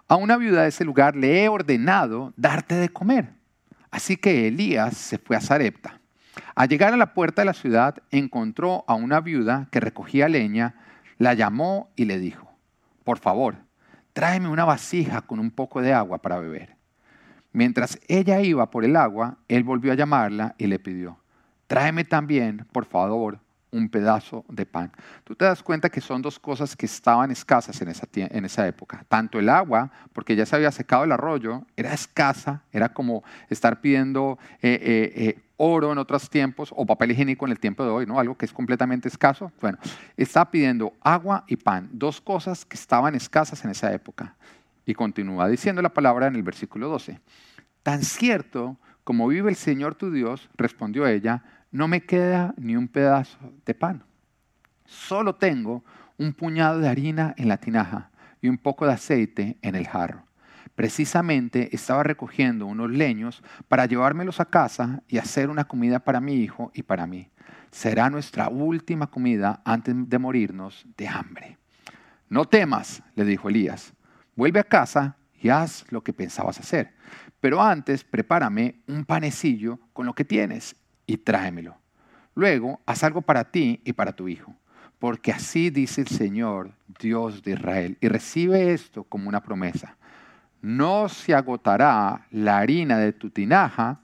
A 0.07 0.15
una 0.15 0.37
viuda 0.37 0.63
de 0.63 0.69
ese 0.69 0.85
lugar 0.85 1.17
le 1.17 1.43
he 1.43 1.49
ordenado 1.49 2.33
darte 2.37 2.77
de 2.77 2.89
comer. 2.91 3.31
Así 3.91 4.17
que 4.17 4.47
Elías 4.47 4.97
se 4.97 5.19
fue 5.19 5.35
a 5.35 5.41
Zarepta. 5.41 6.01
Al 6.55 6.69
llegar 6.69 6.95
a 6.95 6.97
la 6.97 7.13
puerta 7.13 7.43
de 7.43 7.47
la 7.47 7.55
ciudad, 7.55 7.97
encontró 8.13 8.85
a 8.87 8.95
una 8.95 9.19
viuda 9.19 9.67
que 9.73 9.81
recogía 9.81 10.29
leña, 10.29 10.77
la 11.19 11.35
llamó 11.35 11.91
y 11.97 12.05
le 12.05 12.21
dijo, 12.21 12.53
por 13.03 13.19
favor, 13.19 13.57
tráeme 14.13 14.49
una 14.49 14.65
vasija 14.65 15.23
con 15.23 15.41
un 15.41 15.51
poco 15.51 15.83
de 15.83 15.93
agua 15.93 16.19
para 16.19 16.39
beber. 16.39 16.77
Mientras 17.55 18.01
ella 18.09 18.41
iba 18.41 18.69
por 18.69 18.85
el 18.85 18.97
agua, 18.97 19.39
él 19.47 19.63
volvió 19.63 19.93
a 19.93 19.95
llamarla 19.95 20.57
y 20.59 20.67
le 20.67 20.81
pidió, 20.81 21.17
tráeme 21.69 22.05
también, 22.05 22.67
por 22.73 22.85
favor, 22.85 23.39
un 23.71 23.89
pedazo 23.89 24.45
de 24.49 24.67
pan. 24.67 24.91
Tú 25.23 25.37
te 25.37 25.45
das 25.45 25.63
cuenta 25.63 25.89
que 25.89 26.01
son 26.01 26.21
dos 26.21 26.41
cosas 26.41 26.75
que 26.75 26.87
estaban 26.87 27.31
escasas 27.31 27.81
en 27.81 27.89
esa, 27.89 28.09
en 28.13 28.45
esa 28.45 28.67
época. 28.67 29.05
Tanto 29.09 29.39
el 29.39 29.49
agua, 29.49 29.89
porque 30.13 30.35
ya 30.35 30.45
se 30.47 30.57
había 30.57 30.73
secado 30.73 31.05
el 31.05 31.13
arroyo, 31.13 31.63
era 31.77 31.95
escasa, 31.95 32.63
era 32.73 32.89
como 32.89 33.23
estar 33.49 33.81
pidiendo 33.81 34.37
eh, 34.61 34.81
eh, 34.83 35.13
eh, 35.15 35.43
oro 35.57 35.93
en 35.93 35.99
otros 35.99 36.29
tiempos 36.29 36.73
o 36.75 36.85
papel 36.85 37.13
higiénico 37.13 37.47
en 37.47 37.53
el 37.53 37.61
tiempo 37.61 37.85
de 37.85 37.91
hoy, 37.91 38.05
¿no? 38.05 38.19
Algo 38.19 38.37
que 38.37 38.47
es 38.47 38.53
completamente 38.53 39.07
escaso. 39.07 39.53
Bueno, 39.61 39.79
estaba 40.17 40.51
pidiendo 40.51 40.93
agua 41.01 41.45
y 41.47 41.55
pan, 41.55 41.89
dos 41.93 42.21
cosas 42.21 42.65
que 42.65 42.77
estaban 42.77 43.15
escasas 43.15 43.65
en 43.65 43.71
esa 43.71 43.93
época. 43.93 44.35
Y 44.87 44.95
continúa 44.95 45.49
diciendo 45.49 45.83
la 45.83 45.95
palabra 45.95 46.27
en 46.27 46.37
el 46.37 46.43
versículo 46.43 46.89
12. 46.89 47.21
Tan 47.83 48.03
cierto 48.03 48.79
como 49.05 49.29
vive 49.29 49.51
el 49.51 49.57
Señor 49.57 49.95
tu 49.95 50.11
Dios, 50.11 50.49
respondió 50.57 51.07
ella, 51.07 51.43
no 51.71 51.89
me 51.89 52.01
queda 52.01 52.55
ni 52.57 52.75
un 52.75 52.89
pedazo 52.89 53.39
de 53.67 53.75
pan. 53.75 54.03
Solo 54.87 55.35
tengo 55.35 55.85
un 56.17 56.33
puñado 56.33 56.79
de 56.79 56.89
harina 56.89 57.35
en 57.37 57.49
la 57.49 57.59
tinaja 57.59 58.11
y 58.41 58.49
un 58.49 58.59
poco 58.59 58.87
de 58.87 58.93
aceite 58.93 59.59
en 59.61 59.75
el 59.75 59.87
jarro. 59.87 60.25
Precisamente 60.75 61.75
estaba 61.75 62.03
recogiendo 62.03 62.67
unos 62.67 62.91
leños 62.91 63.43
para 63.69 63.87
llevármelos 63.87 64.41
a 64.41 64.47
casa 64.47 65.03
y 65.07 65.19
hacer 65.19 65.51
una 65.51 65.65
comida 65.65 66.01
para 66.01 66.21
mi 66.21 66.35
hijo 66.35 66.73
y 66.75 66.83
para 66.83 67.07
mí. 67.07 67.29
Será 67.71 68.11
nuestra 68.11 68.49
última 68.49 69.09
comida 69.09 69.61
antes 69.65 69.95
de 70.09 70.19
morirnos 70.19 70.87
de 70.97 71.09
hambre. 71.09 71.59
No 72.29 72.47
temas, 72.47 73.03
le 73.15 73.25
dijo 73.25 73.49
Elías. 73.49 73.93
Vuelve 74.37 74.61
a 74.61 74.65
casa 74.65 75.17
y 75.41 75.49
haz 75.49 75.85
lo 75.91 76.03
que 76.03 76.13
pensabas 76.13 76.59
hacer. 76.59 76.95
Pero 77.41 77.63
antes 77.63 78.05
prepárame 78.05 78.83
un 78.87 79.05
panecillo 79.05 79.79
con 79.93 80.07
lo 80.07 80.15
que 80.15 80.25
tienes 80.25 80.77
y 81.07 81.19
tráemelo. 81.19 81.77
Luego 82.35 82.81
haz 82.87 83.05
algo 83.05 83.23
para 83.23 83.45
ti 83.45 83.81
y 83.85 83.93
para 83.93 84.13
tu 84.13 84.29
hijo 84.29 84.55
porque 85.05 85.33
así 85.33 85.69
dice 85.69 86.01
el 86.01 86.07
Señor, 86.09 86.71
Dios 86.99 87.43
de 87.43 87.53
Israel. 87.53 87.99
Y 88.01 88.09
recibe 88.09 88.73
esto 88.73 89.05
como 89.05 89.29
una 89.29 89.43
promesa. 89.43 89.99
No 90.63 91.11
se 91.11 91.35
agotará 91.35 92.27
la 92.31 92.57
harina 92.57 92.97
de 92.97 93.13
tu 93.13 93.29
tinaja, 93.29 94.01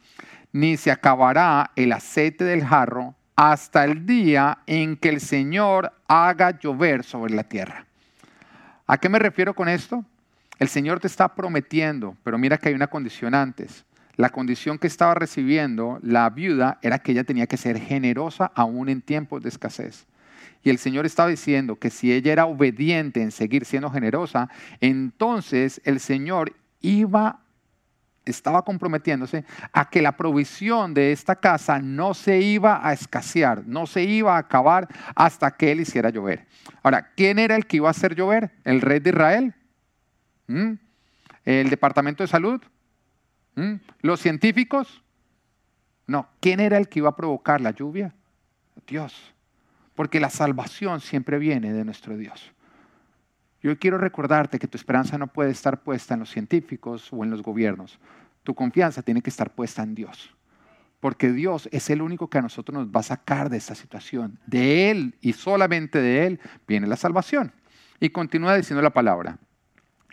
ni 0.52 0.76
se 0.76 0.90
acabará 0.90 1.70
el 1.74 1.92
aceite 1.92 2.44
del 2.44 2.66
jarro 2.66 3.14
hasta 3.34 3.84
el 3.84 4.04
día 4.04 4.58
en 4.66 4.98
que 4.98 5.08
el 5.08 5.22
Señor 5.22 5.90
haga 6.06 6.58
llover 6.58 7.02
sobre 7.02 7.32
la 7.32 7.44
tierra. 7.44 7.86
¿A 8.86 8.98
qué 8.98 9.08
me 9.08 9.18
refiero 9.18 9.54
con 9.54 9.70
esto? 9.70 10.04
El 10.60 10.68
Señor 10.68 11.00
te 11.00 11.06
está 11.06 11.34
prometiendo, 11.34 12.18
pero 12.22 12.36
mira 12.36 12.58
que 12.58 12.68
hay 12.68 12.74
una 12.74 12.88
condición 12.88 13.34
antes. 13.34 13.86
La 14.16 14.28
condición 14.28 14.78
que 14.78 14.88
estaba 14.88 15.14
recibiendo 15.14 15.98
la 16.02 16.28
viuda 16.28 16.78
era 16.82 16.98
que 16.98 17.12
ella 17.12 17.24
tenía 17.24 17.46
que 17.46 17.56
ser 17.56 17.80
generosa 17.80 18.52
aún 18.54 18.90
en 18.90 19.00
tiempos 19.00 19.42
de 19.42 19.48
escasez. 19.48 20.06
Y 20.62 20.68
el 20.68 20.76
Señor 20.76 21.06
estaba 21.06 21.30
diciendo 21.30 21.76
que 21.76 21.88
si 21.88 22.12
ella 22.12 22.30
era 22.32 22.44
obediente 22.44 23.22
en 23.22 23.30
seguir 23.30 23.64
siendo 23.64 23.88
generosa, 23.88 24.50
entonces 24.82 25.80
el 25.86 25.98
Señor 25.98 26.52
iba, 26.82 27.40
estaba 28.26 28.62
comprometiéndose 28.62 29.46
a 29.72 29.88
que 29.88 30.02
la 30.02 30.18
provisión 30.18 30.92
de 30.92 31.12
esta 31.12 31.36
casa 31.36 31.78
no 31.78 32.12
se 32.12 32.38
iba 32.38 32.86
a 32.86 32.92
escasear, 32.92 33.66
no 33.66 33.86
se 33.86 34.02
iba 34.02 34.36
a 34.36 34.40
acabar 34.40 34.88
hasta 35.14 35.52
que 35.52 35.72
Él 35.72 35.80
hiciera 35.80 36.10
llover. 36.10 36.46
Ahora, 36.82 37.12
¿quién 37.16 37.38
era 37.38 37.56
el 37.56 37.64
que 37.64 37.78
iba 37.78 37.88
a 37.88 37.92
hacer 37.92 38.14
llover? 38.14 38.50
¿El 38.64 38.82
rey 38.82 39.00
de 39.00 39.08
Israel? 39.08 39.54
¿Mm? 40.50 40.72
¿El 41.44 41.70
departamento 41.70 42.22
de 42.22 42.28
salud? 42.28 42.60
¿Mm? 43.54 43.74
¿Los 44.02 44.20
científicos? 44.20 45.02
No, 46.06 46.28
¿quién 46.40 46.60
era 46.60 46.76
el 46.78 46.88
que 46.88 46.98
iba 46.98 47.08
a 47.08 47.16
provocar 47.16 47.60
la 47.60 47.70
lluvia? 47.70 48.14
Dios 48.86 49.32
porque 50.00 50.18
la 50.18 50.30
salvación 50.30 51.02
siempre 51.02 51.38
viene 51.38 51.74
de 51.74 51.84
nuestro 51.84 52.16
Dios. 52.16 52.54
Yo 53.62 53.78
quiero 53.78 53.98
recordarte 53.98 54.58
que 54.58 54.66
tu 54.66 54.78
esperanza 54.78 55.18
no 55.18 55.26
puede 55.26 55.50
estar 55.50 55.82
puesta 55.82 56.14
en 56.14 56.20
los 56.20 56.30
científicos 56.30 57.08
o 57.12 57.22
en 57.22 57.28
los 57.28 57.42
gobiernos. 57.42 57.98
Tu 58.42 58.54
confianza 58.54 59.02
tiene 59.02 59.20
que 59.20 59.28
estar 59.28 59.50
puesta 59.54 59.82
en 59.82 59.94
Dios. 59.94 60.34
Porque 61.00 61.30
Dios 61.32 61.68
es 61.70 61.90
el 61.90 62.00
único 62.00 62.30
que 62.30 62.38
a 62.38 62.40
nosotros 62.40 62.78
nos 62.78 62.88
va 62.88 63.00
a 63.00 63.02
sacar 63.02 63.50
de 63.50 63.58
esta 63.58 63.74
situación. 63.74 64.38
De 64.46 64.90
Él 64.90 65.14
y 65.20 65.34
solamente 65.34 66.00
de 66.00 66.26
Él 66.26 66.40
viene 66.66 66.86
la 66.86 66.96
salvación. 66.96 67.52
Y 68.00 68.08
continúa 68.08 68.56
diciendo 68.56 68.80
la 68.80 68.94
palabra. 68.94 69.36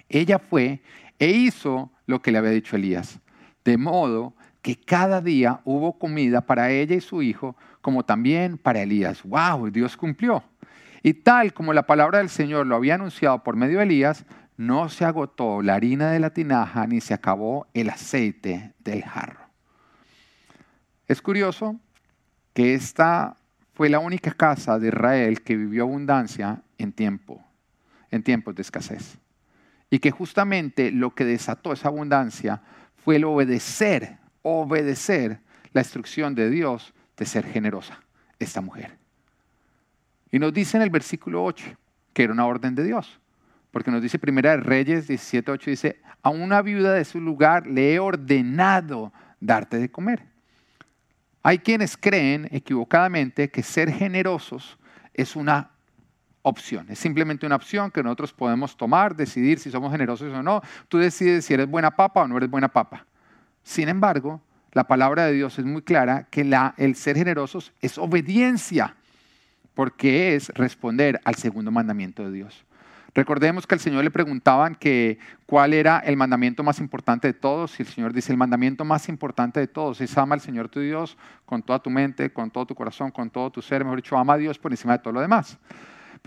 Ella 0.09 0.39
fue 0.39 0.81
e 1.19 1.29
hizo 1.29 1.91
lo 2.05 2.21
que 2.21 2.31
le 2.31 2.37
había 2.37 2.51
dicho 2.51 2.75
Elías. 2.75 3.19
De 3.65 3.77
modo 3.77 4.33
que 4.61 4.75
cada 4.75 5.21
día 5.21 5.61
hubo 5.65 5.97
comida 5.97 6.41
para 6.41 6.71
ella 6.71 6.95
y 6.95 7.01
su 7.01 7.21
hijo 7.21 7.55
como 7.81 8.03
también 8.03 8.57
para 8.57 8.81
Elías. 8.81 9.23
¡Wow! 9.23 9.69
Dios 9.69 9.95
cumplió. 9.95 10.43
Y 11.03 11.13
tal 11.13 11.53
como 11.53 11.73
la 11.73 11.83
palabra 11.83 12.17
del 12.19 12.29
Señor 12.29 12.67
lo 12.67 12.75
había 12.75 12.95
anunciado 12.95 13.43
por 13.43 13.55
medio 13.55 13.77
de 13.77 13.85
Elías, 13.85 14.25
no 14.57 14.89
se 14.89 15.05
agotó 15.05 15.61
la 15.61 15.75
harina 15.75 16.11
de 16.11 16.19
la 16.19 16.31
tinaja 16.31 16.87
ni 16.87 16.99
se 16.99 17.13
acabó 17.13 17.67
el 17.73 17.89
aceite 17.89 18.73
del 18.79 19.03
jarro. 19.03 19.39
Es 21.07 21.21
curioso 21.21 21.79
que 22.53 22.73
esta 22.73 23.37
fue 23.73 23.87
la 23.87 23.99
única 23.99 24.31
casa 24.31 24.79
de 24.79 24.87
Israel 24.87 25.43
que 25.43 25.55
vivió 25.55 25.83
abundancia 25.83 26.63
en 26.77 26.91
tiempo, 26.91 27.41
en 28.09 28.23
tiempos 28.23 28.55
de 28.55 28.63
escasez. 28.63 29.17
Y 29.89 29.99
que 29.99 30.11
justamente 30.11 30.91
lo 30.91 31.15
que 31.15 31.25
desató 31.25 31.73
esa 31.73 31.87
abundancia 31.87 32.61
fue 32.97 33.17
el 33.17 33.25
obedecer, 33.25 34.17
obedecer 34.41 35.39
la 35.71 35.81
instrucción 35.81 36.35
de 36.35 36.49
Dios 36.49 36.93
de 37.15 37.25
ser 37.25 37.45
generosa 37.45 37.99
esta 38.39 38.61
mujer. 38.61 38.97
Y 40.31 40.39
nos 40.39 40.53
dice 40.53 40.77
en 40.77 40.83
el 40.83 40.89
versículo 40.89 41.43
8 41.43 41.65
que 42.13 42.23
era 42.23 42.33
una 42.33 42.47
orden 42.47 42.75
de 42.75 42.83
Dios. 42.83 43.19
Porque 43.71 43.91
nos 43.91 44.01
dice 44.01 44.17
Primera 44.17 44.51
de 44.51 44.57
Reyes 44.57 45.07
17.8, 45.07 45.65
dice, 45.65 46.01
a 46.23 46.29
una 46.29 46.63
viuda 46.63 46.93
de 46.93 47.05
su 47.05 47.21
lugar 47.21 47.67
le 47.67 47.93
he 47.93 47.99
ordenado 47.99 49.13
darte 49.39 49.77
de 49.77 49.91
comer. 49.91 50.23
Hay 51.43 51.59
quienes 51.59 51.95
creen 51.95 52.47
equivocadamente 52.51 53.49
que 53.51 53.61
ser 53.61 53.91
generosos 53.91 54.79
es 55.13 55.35
una 55.35 55.71
opción, 56.47 56.87
es 56.89 56.99
simplemente 56.99 57.45
una 57.45 57.55
opción 57.55 57.91
que 57.91 58.01
nosotros 58.01 58.33
podemos 58.33 58.75
tomar, 58.75 59.15
decidir 59.15 59.59
si 59.59 59.69
somos 59.71 59.91
generosos 59.91 60.33
o 60.33 60.43
no. 60.43 60.61
Tú 60.87 60.97
decides 60.97 61.45
si 61.45 61.53
eres 61.53 61.67
buena 61.67 61.91
papa 61.91 62.23
o 62.23 62.27
no 62.27 62.37
eres 62.37 62.49
buena 62.49 62.67
papa. 62.67 63.05
Sin 63.63 63.89
embargo, 63.89 64.41
la 64.71 64.85
palabra 64.87 65.25
de 65.25 65.33
Dios 65.33 65.57
es 65.59 65.65
muy 65.65 65.81
clara 65.81 66.27
que 66.29 66.41
el 66.77 66.95
ser 66.95 67.17
generosos 67.17 67.73
es 67.81 67.97
obediencia, 67.97 68.95
porque 69.73 70.35
es 70.35 70.49
responder 70.49 71.19
al 71.23 71.35
segundo 71.35 71.71
mandamiento 71.71 72.23
de 72.23 72.31
Dios. 72.31 72.63
Recordemos 73.13 73.65
que 73.65 73.73
al 73.73 73.79
Señor 73.79 74.03
le 74.03 74.11
preguntaban 74.11 74.75
que 74.75 75.17
cuál 75.47 75.73
era 75.73 75.97
el 75.99 76.15
mandamiento 76.15 76.61
más 76.61 76.79
importante 76.79 77.27
de 77.27 77.33
todos 77.33 77.79
y 77.79 77.81
el 77.83 77.89
Señor 77.89 78.13
dice, 78.13 78.31
el 78.31 78.37
mandamiento 78.37 78.85
más 78.85 79.09
importante 79.09 79.59
de 79.59 79.67
todos 79.67 79.99
es 80.01 80.15
ama 80.17 80.35
al 80.35 80.41
Señor 80.41 80.69
tu 80.69 80.79
Dios 80.81 81.17
con 81.45 81.63
toda 81.63 81.79
tu 81.79 81.89
mente, 81.89 82.31
con 82.31 82.51
todo 82.51 82.67
tu 82.67 82.75
corazón, 82.75 83.09
con 83.09 83.31
todo 83.31 83.49
tu 83.49 83.61
ser, 83.63 83.83
mejor 83.83 84.03
dicho, 84.03 84.15
ama 84.15 84.33
a 84.33 84.37
Dios 84.37 84.59
por 84.59 84.71
encima 84.71 84.93
de 84.93 84.99
todo 84.99 85.13
lo 85.13 85.21
demás. 85.21 85.57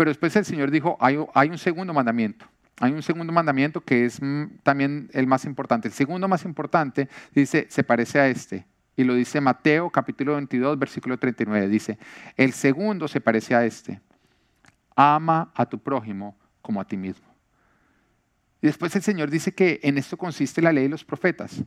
Pero 0.00 0.12
después 0.12 0.34
el 0.34 0.46
Señor 0.46 0.70
dijo, 0.70 0.96
hay, 0.98 1.18
un 1.50 1.58
segundo 1.58 1.92
mandamiento 1.92 2.46
hay 2.80 2.92
un 2.92 3.02
segundo 3.02 3.34
mandamiento 3.34 3.82
que 3.82 4.06
es 4.06 4.18
mm, 4.22 4.60
también 4.62 5.10
el 5.12 5.26
más 5.26 5.44
importante. 5.44 5.88
El 5.88 5.92
segundo 5.92 6.26
más 6.26 6.46
importante 6.46 7.10
dice, 7.34 7.66
se 7.68 7.84
parece 7.84 8.18
a 8.18 8.26
este. 8.26 8.66
Y 8.96 9.04
lo 9.04 9.12
dice 9.12 9.42
Mateo 9.42 9.90
capítulo 9.90 10.36
22, 10.36 10.78
versículo 10.78 11.18
39. 11.18 11.68
Dice, 11.68 11.98
el 12.38 12.54
segundo 12.54 13.08
se 13.08 13.20
parece 13.20 13.54
a 13.54 13.66
este. 13.66 14.00
Ama 14.96 15.52
a 15.54 15.66
tu 15.66 15.78
prójimo 15.78 16.34
como 16.62 16.80
a 16.80 16.86
ti 16.86 16.96
mismo. 16.96 17.28
Y 18.62 18.68
después 18.68 18.96
el 18.96 19.02
Señor 19.02 19.28
dice 19.28 19.52
que 19.52 19.80
en 19.82 19.98
esto 19.98 20.16
consiste 20.16 20.62
la 20.62 20.72
ley 20.72 20.84
de 20.84 20.88
los 20.88 21.04
profetas. 21.04 21.62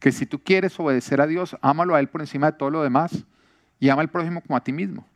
Que 0.00 0.10
si 0.10 0.26
tú 0.26 0.42
quieres 0.42 0.76
obedecer 0.80 1.20
a 1.20 1.28
Dios, 1.28 1.56
ámalo 1.62 1.94
a 1.94 2.00
Él 2.00 2.08
por 2.08 2.22
encima 2.22 2.50
de 2.50 2.58
todo 2.58 2.70
lo 2.70 2.82
demás 2.82 3.24
y 3.78 3.88
ama 3.88 4.02
al 4.02 4.10
prójimo 4.10 4.40
como 4.40 4.56
a 4.56 4.64
ti 4.64 4.72
mismo. 4.72 5.06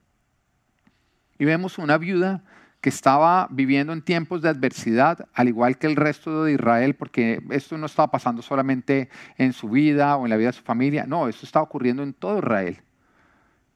Y 1.41 1.47
vemos 1.47 1.79
una 1.79 1.97
viuda 1.97 2.43
que 2.83 2.91
estaba 2.91 3.49
viviendo 3.51 3.95
en 3.95 4.03
tiempos 4.03 4.43
de 4.43 4.51
adversidad, 4.51 5.27
al 5.33 5.49
igual 5.49 5.79
que 5.79 5.87
el 5.87 5.97
resto 5.97 6.45
de 6.45 6.53
Israel, 6.53 6.95
porque 6.95 7.43
esto 7.49 7.79
no 7.79 7.87
estaba 7.87 8.11
pasando 8.11 8.43
solamente 8.43 9.09
en 9.39 9.55
su 9.55 9.71
vida 9.71 10.17
o 10.17 10.27
en 10.27 10.31
la 10.31 10.37
vida 10.37 10.49
de 10.49 10.59
su 10.59 10.63
familia, 10.63 11.07
no, 11.07 11.29
esto 11.29 11.47
estaba 11.47 11.63
ocurriendo 11.63 12.03
en 12.03 12.13
todo 12.13 12.41
Israel. 12.41 12.83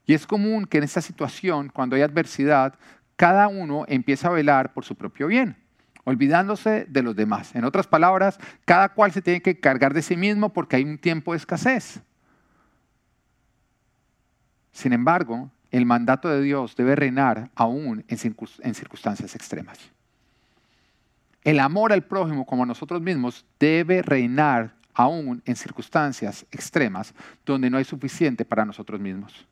Y 0.04 0.12
es 0.12 0.26
común 0.26 0.66
que 0.66 0.76
en 0.76 0.84
esta 0.84 1.00
situación, 1.00 1.70
cuando 1.72 1.96
hay 1.96 2.02
adversidad, 2.02 2.74
cada 3.16 3.48
uno 3.48 3.86
empieza 3.88 4.28
a 4.28 4.32
velar 4.32 4.74
por 4.74 4.84
su 4.84 4.94
propio 4.94 5.26
bien, 5.26 5.56
olvidándose 6.04 6.84
de 6.86 7.02
los 7.02 7.16
demás. 7.16 7.54
En 7.54 7.64
otras 7.64 7.86
palabras, 7.86 8.38
cada 8.66 8.90
cual 8.90 9.10
se 9.10 9.22
tiene 9.22 9.40
que 9.40 9.58
cargar 9.58 9.94
de 9.94 10.02
sí 10.02 10.18
mismo 10.18 10.52
porque 10.52 10.76
hay 10.76 10.84
un 10.84 10.98
tiempo 10.98 11.32
de 11.32 11.38
escasez. 11.38 12.02
Sin 14.70 14.92
embargo, 14.92 15.50
el 15.74 15.86
mandato 15.86 16.28
de 16.28 16.40
Dios 16.40 16.76
debe 16.76 16.94
reinar 16.94 17.50
aún 17.56 18.04
en 18.06 18.16
circunstancias 18.16 19.34
extremas. 19.34 19.76
El 21.42 21.58
amor 21.58 21.92
al 21.92 22.04
prójimo 22.04 22.46
como 22.46 22.62
a 22.62 22.66
nosotros 22.66 23.02
mismos 23.02 23.44
debe 23.58 24.00
reinar 24.00 24.76
aún 24.94 25.42
en 25.44 25.56
circunstancias 25.56 26.46
extremas 26.52 27.12
donde 27.44 27.70
no 27.70 27.78
hay 27.78 27.84
suficiente 27.84 28.44
para 28.44 28.64
nosotros 28.64 29.00
mismos. 29.00 29.48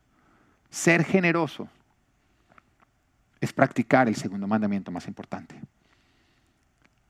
Ser 0.71 1.03
generoso 1.03 1.69
es 3.41 3.53
practicar 3.53 4.07
el 4.07 4.15
segundo 4.15 4.47
mandamiento 4.47 4.93
más 4.93 5.09
importante. 5.09 5.61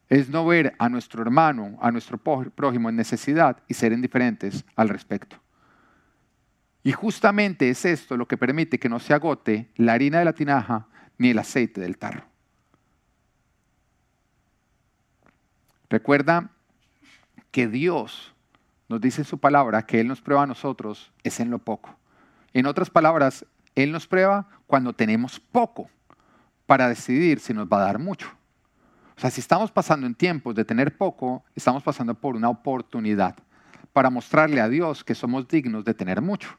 Es 0.08 0.30
no 0.30 0.46
ver 0.46 0.74
a 0.78 0.88
nuestro 0.88 1.20
hermano, 1.20 1.76
a 1.82 1.90
nuestro 1.90 2.16
prójimo 2.16 2.88
en 2.88 2.96
necesidad 2.96 3.58
y 3.68 3.74
ser 3.74 3.92
indiferentes 3.92 4.64
al 4.74 4.88
respecto. 4.88 5.41
Y 6.84 6.92
justamente 6.92 7.70
es 7.70 7.84
esto 7.84 8.16
lo 8.16 8.26
que 8.26 8.36
permite 8.36 8.78
que 8.78 8.88
no 8.88 8.98
se 8.98 9.14
agote 9.14 9.68
la 9.76 9.92
harina 9.92 10.18
de 10.18 10.24
la 10.24 10.32
tinaja 10.32 10.86
ni 11.18 11.30
el 11.30 11.38
aceite 11.38 11.80
del 11.80 11.96
tarro. 11.96 12.24
Recuerda 15.88 16.50
que 17.50 17.68
Dios 17.68 18.34
nos 18.88 19.00
dice 19.00 19.20
en 19.20 19.26
su 19.26 19.38
palabra 19.38 19.86
que 19.86 20.00
Él 20.00 20.08
nos 20.08 20.20
prueba 20.20 20.42
a 20.42 20.46
nosotros 20.46 21.12
es 21.22 21.38
en 21.38 21.50
lo 21.50 21.58
poco. 21.58 21.94
En 22.52 22.66
otras 22.66 22.90
palabras, 22.90 23.46
Él 23.74 23.92
nos 23.92 24.06
prueba 24.06 24.48
cuando 24.66 24.92
tenemos 24.92 25.38
poco 25.38 25.88
para 26.66 26.88
decidir 26.88 27.40
si 27.40 27.54
nos 27.54 27.68
va 27.68 27.78
a 27.78 27.86
dar 27.86 27.98
mucho. 27.98 28.28
O 29.16 29.20
sea, 29.20 29.30
si 29.30 29.40
estamos 29.40 29.70
pasando 29.70 30.06
en 30.06 30.14
tiempos 30.14 30.54
de 30.54 30.64
tener 30.64 30.96
poco, 30.96 31.44
estamos 31.54 31.82
pasando 31.82 32.14
por 32.14 32.34
una 32.34 32.48
oportunidad 32.48 33.36
para 33.92 34.10
mostrarle 34.10 34.60
a 34.60 34.68
Dios 34.68 35.04
que 35.04 35.14
somos 35.14 35.46
dignos 35.46 35.84
de 35.84 35.94
tener 35.94 36.20
mucho. 36.20 36.56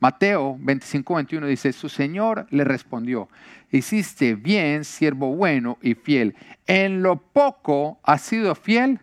Mateo 0.00 0.56
25, 0.58 1.14
21 1.14 1.46
dice, 1.46 1.72
su 1.74 1.90
Señor 1.90 2.46
le 2.50 2.64
respondió, 2.64 3.28
hiciste 3.70 4.34
bien, 4.34 4.84
siervo 4.84 5.34
bueno 5.36 5.76
y 5.82 5.94
fiel. 5.94 6.34
En 6.66 7.02
lo 7.02 7.16
poco 7.16 8.00
has 8.02 8.22
sido 8.22 8.54
fiel, 8.54 8.98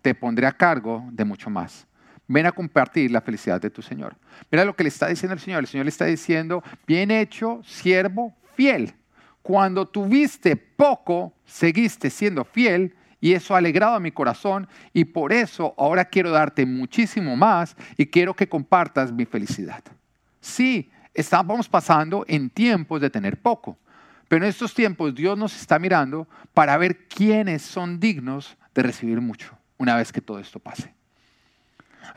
te 0.00 0.14
pondré 0.14 0.46
a 0.46 0.52
cargo 0.52 1.04
de 1.12 1.26
mucho 1.26 1.50
más. 1.50 1.86
Ven 2.26 2.46
a 2.46 2.52
compartir 2.52 3.10
la 3.10 3.20
felicidad 3.20 3.60
de 3.60 3.68
tu 3.68 3.82
Señor. 3.82 4.16
Mira 4.50 4.64
lo 4.64 4.74
que 4.74 4.82
le 4.82 4.88
está 4.88 5.08
diciendo 5.08 5.34
el 5.34 5.40
Señor. 5.40 5.60
El 5.60 5.66
Señor 5.66 5.84
le 5.84 5.90
está 5.90 6.06
diciendo, 6.06 6.62
bien 6.86 7.10
hecho, 7.10 7.60
siervo 7.64 8.34
fiel. 8.54 8.94
Cuando 9.42 9.86
tuviste 9.86 10.56
poco, 10.56 11.34
seguiste 11.44 12.08
siendo 12.08 12.44
fiel 12.44 12.94
y 13.20 13.32
eso 13.32 13.54
ha 13.54 13.58
alegrado 13.58 13.94
a 13.94 14.00
mi 14.00 14.10
corazón 14.10 14.68
y 14.92 15.04
por 15.04 15.32
eso 15.32 15.74
ahora 15.76 16.04
quiero 16.04 16.30
darte 16.30 16.64
muchísimo 16.64 17.36
más 17.36 17.76
y 17.96 18.06
quiero 18.06 18.34
que 18.34 18.48
compartas 18.48 19.12
mi 19.12 19.24
felicidad. 19.24 19.82
Sí, 20.48 20.90
estamos 21.12 21.68
pasando 21.68 22.24
en 22.26 22.48
tiempos 22.48 23.02
de 23.02 23.10
tener 23.10 23.38
poco, 23.38 23.78
pero 24.28 24.44
en 24.44 24.48
estos 24.48 24.72
tiempos 24.72 25.14
Dios 25.14 25.36
nos 25.36 25.54
está 25.54 25.78
mirando 25.78 26.26
para 26.54 26.76
ver 26.78 27.06
quiénes 27.06 27.60
son 27.60 28.00
dignos 28.00 28.56
de 28.74 28.82
recibir 28.82 29.20
mucho 29.20 29.56
una 29.76 29.94
vez 29.94 30.10
que 30.10 30.22
todo 30.22 30.38
esto 30.38 30.58
pase. 30.58 30.94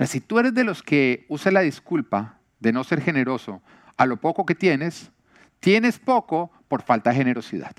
si 0.05 0.21
tú 0.21 0.39
eres 0.39 0.53
de 0.53 0.63
los 0.63 0.81
que 0.81 1.25
usa 1.27 1.51
la 1.51 1.59
disculpa 1.59 2.37
de 2.61 2.71
no 2.71 2.85
ser 2.85 3.01
generoso 3.01 3.61
a 3.97 4.05
lo 4.05 4.15
poco 4.17 4.45
que 4.45 4.55
tienes, 4.55 5.11
tienes 5.59 5.99
poco 5.99 6.51
por 6.69 6.81
falta 6.83 7.09
de 7.09 7.17
generosidad. 7.17 7.75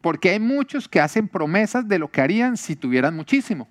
Porque 0.00 0.30
hay 0.30 0.40
muchos 0.40 0.88
que 0.88 1.00
hacen 1.00 1.28
promesas 1.28 1.86
de 1.86 1.98
lo 1.98 2.10
que 2.10 2.22
harían 2.22 2.56
si 2.56 2.74
tuvieran 2.74 3.14
muchísimo. 3.14 3.68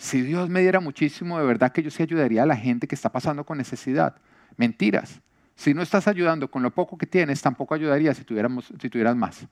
Si 0.00 0.22
Dios 0.22 0.48
me 0.48 0.62
diera 0.62 0.80
muchísimo, 0.80 1.38
de 1.38 1.44
verdad 1.44 1.72
que 1.72 1.82
yo 1.82 1.90
sí 1.90 2.02
ayudaría 2.02 2.44
a 2.44 2.46
la 2.46 2.56
gente 2.56 2.86
que 2.86 2.94
está 2.94 3.12
pasando 3.12 3.44
con 3.44 3.58
necesidad. 3.58 4.16
Mentiras. 4.56 5.20
Si 5.56 5.74
no 5.74 5.82
estás 5.82 6.08
ayudando 6.08 6.50
con 6.50 6.62
lo 6.62 6.70
poco 6.70 6.96
que 6.96 7.04
tienes, 7.04 7.42
tampoco 7.42 7.74
ayudaría 7.74 8.14
si, 8.14 8.22
si 8.22 8.88
tuvieras 8.88 9.14
más. 9.14 9.46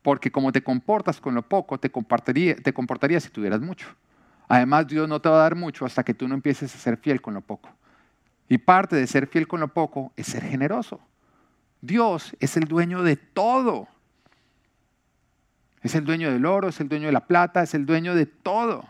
Porque 0.00 0.30
como 0.30 0.52
te 0.52 0.62
comportas 0.62 1.20
con 1.20 1.34
lo 1.34 1.42
poco, 1.46 1.76
te 1.76 1.90
comportaría, 1.90 2.56
te 2.56 2.72
comportaría 2.72 3.20
si 3.20 3.28
tuvieras 3.28 3.60
mucho. 3.60 3.88
Además, 4.48 4.86
Dios 4.86 5.06
no 5.06 5.20
te 5.20 5.28
va 5.28 5.36
a 5.36 5.42
dar 5.42 5.54
mucho 5.54 5.84
hasta 5.84 6.02
que 6.02 6.14
tú 6.14 6.26
no 6.26 6.34
empieces 6.34 6.74
a 6.74 6.78
ser 6.78 6.96
fiel 6.96 7.20
con 7.20 7.34
lo 7.34 7.42
poco. 7.42 7.68
Y 8.48 8.56
parte 8.56 8.96
de 8.96 9.06
ser 9.06 9.26
fiel 9.26 9.46
con 9.46 9.60
lo 9.60 9.68
poco 9.68 10.12
es 10.16 10.28
ser 10.28 10.44
generoso. 10.44 10.98
Dios 11.82 12.34
es 12.40 12.56
el 12.56 12.64
dueño 12.64 13.02
de 13.02 13.16
todo. 13.16 13.86
Es 15.84 15.94
el 15.94 16.04
dueño 16.04 16.32
del 16.32 16.46
oro, 16.46 16.70
es 16.70 16.80
el 16.80 16.88
dueño 16.88 17.06
de 17.06 17.12
la 17.12 17.26
plata, 17.26 17.62
es 17.62 17.74
el 17.74 17.84
dueño 17.84 18.14
de 18.14 18.24
todo. 18.24 18.88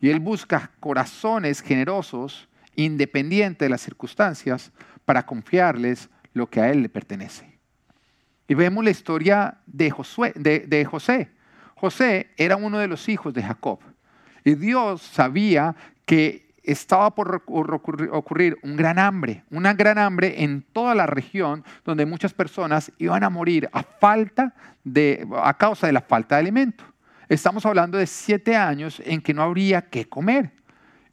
Y 0.00 0.08
Él 0.08 0.20
busca 0.20 0.70
corazones 0.78 1.60
generosos, 1.60 2.48
independientes 2.76 3.66
de 3.66 3.68
las 3.68 3.80
circunstancias, 3.80 4.70
para 5.04 5.26
confiarles 5.26 6.08
lo 6.32 6.48
que 6.48 6.60
a 6.60 6.70
Él 6.70 6.82
le 6.82 6.88
pertenece. 6.88 7.58
Y 8.46 8.54
vemos 8.54 8.84
la 8.84 8.90
historia 8.90 9.58
de, 9.66 9.92
de 10.68 10.84
José. 10.84 11.28
José 11.74 12.30
era 12.36 12.54
uno 12.54 12.78
de 12.78 12.86
los 12.86 13.08
hijos 13.08 13.34
de 13.34 13.42
Jacob. 13.42 13.80
Y 14.44 14.54
Dios 14.54 15.02
sabía 15.02 15.74
que 16.06 16.41
estaba 16.62 17.14
por 17.14 17.42
ocurrir 17.46 18.58
un 18.62 18.76
gran 18.76 18.98
hambre, 18.98 19.44
una 19.50 19.74
gran 19.74 19.98
hambre 19.98 20.42
en 20.42 20.62
toda 20.62 20.94
la 20.94 21.06
región 21.06 21.64
donde 21.84 22.06
muchas 22.06 22.32
personas 22.32 22.92
iban 22.98 23.24
a 23.24 23.30
morir 23.30 23.68
a 23.72 23.82
falta 23.82 24.54
de, 24.84 25.26
a 25.42 25.54
causa 25.54 25.86
de 25.86 25.92
la 25.92 26.00
falta 26.00 26.36
de 26.36 26.40
alimento. 26.40 26.84
Estamos 27.28 27.64
hablando 27.66 27.98
de 27.98 28.06
siete 28.06 28.56
años 28.56 29.02
en 29.04 29.20
que 29.20 29.34
no 29.34 29.42
habría 29.42 29.82
que 29.82 30.08
comer. 30.08 30.52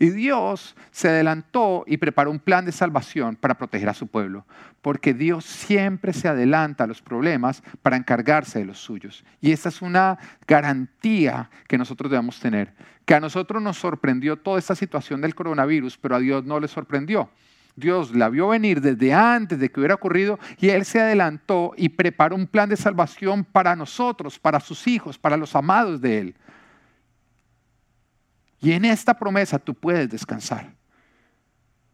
Y 0.02 0.12
Dios 0.12 0.78
se 0.92 1.10
adelantó 1.10 1.84
y 1.86 1.98
preparó 1.98 2.32
un 2.32 2.40
plan 2.40 2.64
de 2.64 2.72
salvación 2.72 3.36
para 3.36 3.58
proteger 3.58 3.90
a 3.90 3.94
su 3.94 4.08
pueblo, 4.08 4.46
porque 4.82 5.14
Dios 5.14 5.44
siempre 5.44 6.14
se 6.14 6.30
adelanta 6.30 6.86
a 6.86 6.88
los 6.88 7.02
problemas 7.02 7.62
para 7.82 7.98
encargarse 7.98 8.60
de 8.60 8.66
los 8.66 8.80
suyos. 8.80 9.26
Y 9.42 9.52
esta 9.52 9.68
es 9.68 9.82
una 9.82 10.18
garantía 10.48 11.50
que 11.68 11.78
nosotros 11.78 12.10
debemos 12.10 12.40
tener, 12.40 12.74
que 13.04 13.14
a 13.14 13.20
nosotros 13.20 13.62
nos 13.62 13.78
sorprendió 13.78 14.38
toda 14.38 14.58
esta 14.58 14.74
situación 14.74 15.20
del 15.20 15.36
coronavirus, 15.36 15.98
pero 15.98 16.16
a 16.16 16.20
Dios 16.20 16.46
no 16.46 16.62
le 16.62 16.70
sorprendió. 16.70 17.30
Dios 17.76 18.16
la 18.16 18.30
vio 18.30 18.48
venir 18.48 18.80
desde 18.82 19.14
antes 19.14 19.60
de 19.60 19.70
que 19.70 19.80
hubiera 19.80 19.96
ocurrido 19.96 20.40
y 20.60 20.70
Él 20.70 20.86
se 20.86 21.02
adelantó 21.02 21.74
y 21.76 21.90
preparó 21.90 22.36
un 22.36 22.48
plan 22.48 22.70
de 22.70 22.78
salvación 22.78 23.44
para 23.44 23.76
nosotros, 23.76 24.40
para 24.40 24.62
sus 24.62 24.88
hijos, 24.88 25.18
para 25.18 25.38
los 25.38 25.56
amados 25.56 26.00
de 26.00 26.20
Él. 26.20 26.36
Y 28.60 28.74
en 28.74 28.86
esta 28.86 29.14
promesa 29.14 29.60
tú 29.60 29.74
puedes 29.74 30.10
descansar. 30.10 30.74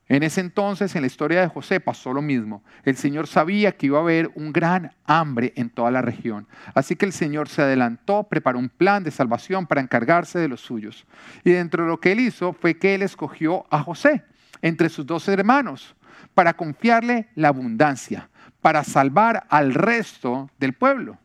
En 0.07 0.21
ese 0.21 0.39
entonces, 0.39 0.95
en 0.95 1.01
la 1.01 1.07
historia 1.07 1.41
de 1.41 1.47
José, 1.47 1.79
pasó 1.79 2.13
lo 2.13 2.21
mismo. 2.21 2.63
El 2.83 2.95
Señor 2.95 3.25
sabía 3.25 3.71
que 3.71 3.87
iba 3.87 3.97
a 3.97 4.01
haber 4.01 4.31
un 4.35 4.53
gran 4.53 4.91
hambre 5.05 5.51
en 5.55 5.71
toda 5.71 5.89
la 5.89 6.03
región. 6.03 6.47
Así 6.75 6.95
que 6.95 7.07
el 7.07 7.13
Señor 7.13 7.49
se 7.49 7.63
adelantó, 7.63 8.23
preparó 8.23 8.59
un 8.59 8.69
plan 8.69 9.03
de 9.03 9.09
salvación 9.09 9.65
para 9.65 9.81
encargarse 9.81 10.37
de 10.37 10.47
los 10.47 10.61
suyos. 10.61 11.07
Y 11.43 11.51
dentro 11.51 11.83
de 11.83 11.89
lo 11.89 11.99
que 11.99 12.11
él 12.11 12.19
hizo 12.19 12.53
fue 12.53 12.77
que 12.77 12.93
él 12.93 13.01
escogió 13.01 13.65
a 13.71 13.81
José 13.81 14.23
entre 14.61 14.89
sus 14.89 15.07
dos 15.07 15.27
hermanos 15.27 15.95
para 16.35 16.53
confiarle 16.53 17.29
la 17.33 17.47
abundancia, 17.47 18.29
para 18.61 18.83
salvar 18.83 19.47
al 19.49 19.73
resto 19.73 20.51
del 20.59 20.73
pueblo. 20.73 21.17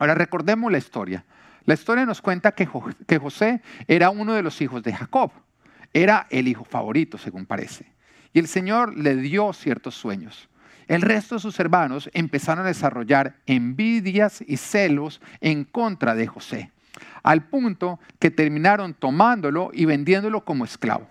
Ahora 0.00 0.14
recordemos 0.14 0.72
la 0.72 0.78
historia. 0.78 1.24
La 1.70 1.74
historia 1.74 2.04
nos 2.04 2.20
cuenta 2.20 2.50
que, 2.50 2.66
José 2.66 3.62
era 3.86 4.10
uno 4.10 4.34
de 4.34 4.42
los 4.42 4.60
hijos 4.60 4.82
de 4.82 4.92
Jacob. 4.92 5.30
Era 5.92 6.26
el 6.28 6.48
hijo 6.48 6.64
favorito, 6.64 7.16
según 7.16 7.46
parece. 7.46 7.86
Y 8.32 8.40
el 8.40 8.48
Señor 8.48 8.98
le 8.98 9.14
dio 9.14 9.52
ciertos 9.52 9.94
sueños. 9.94 10.48
El 10.88 11.00
resto 11.00 11.36
de 11.36 11.40
sus 11.40 11.60
hermanos 11.60 12.10
empezaron 12.12 12.64
a 12.64 12.68
desarrollar 12.70 13.36
envidias 13.46 14.42
y 14.44 14.56
celos 14.56 15.20
en 15.40 15.62
contra 15.62 16.16
de 16.16 16.26
José, 16.26 16.72
al 17.22 17.44
punto 17.44 18.00
que 18.18 18.32
terminaron 18.32 18.92
tomándolo 18.92 19.70
y 19.72 19.84
vendiéndolo 19.84 20.44
como 20.44 20.64
esclavo. 20.64 21.06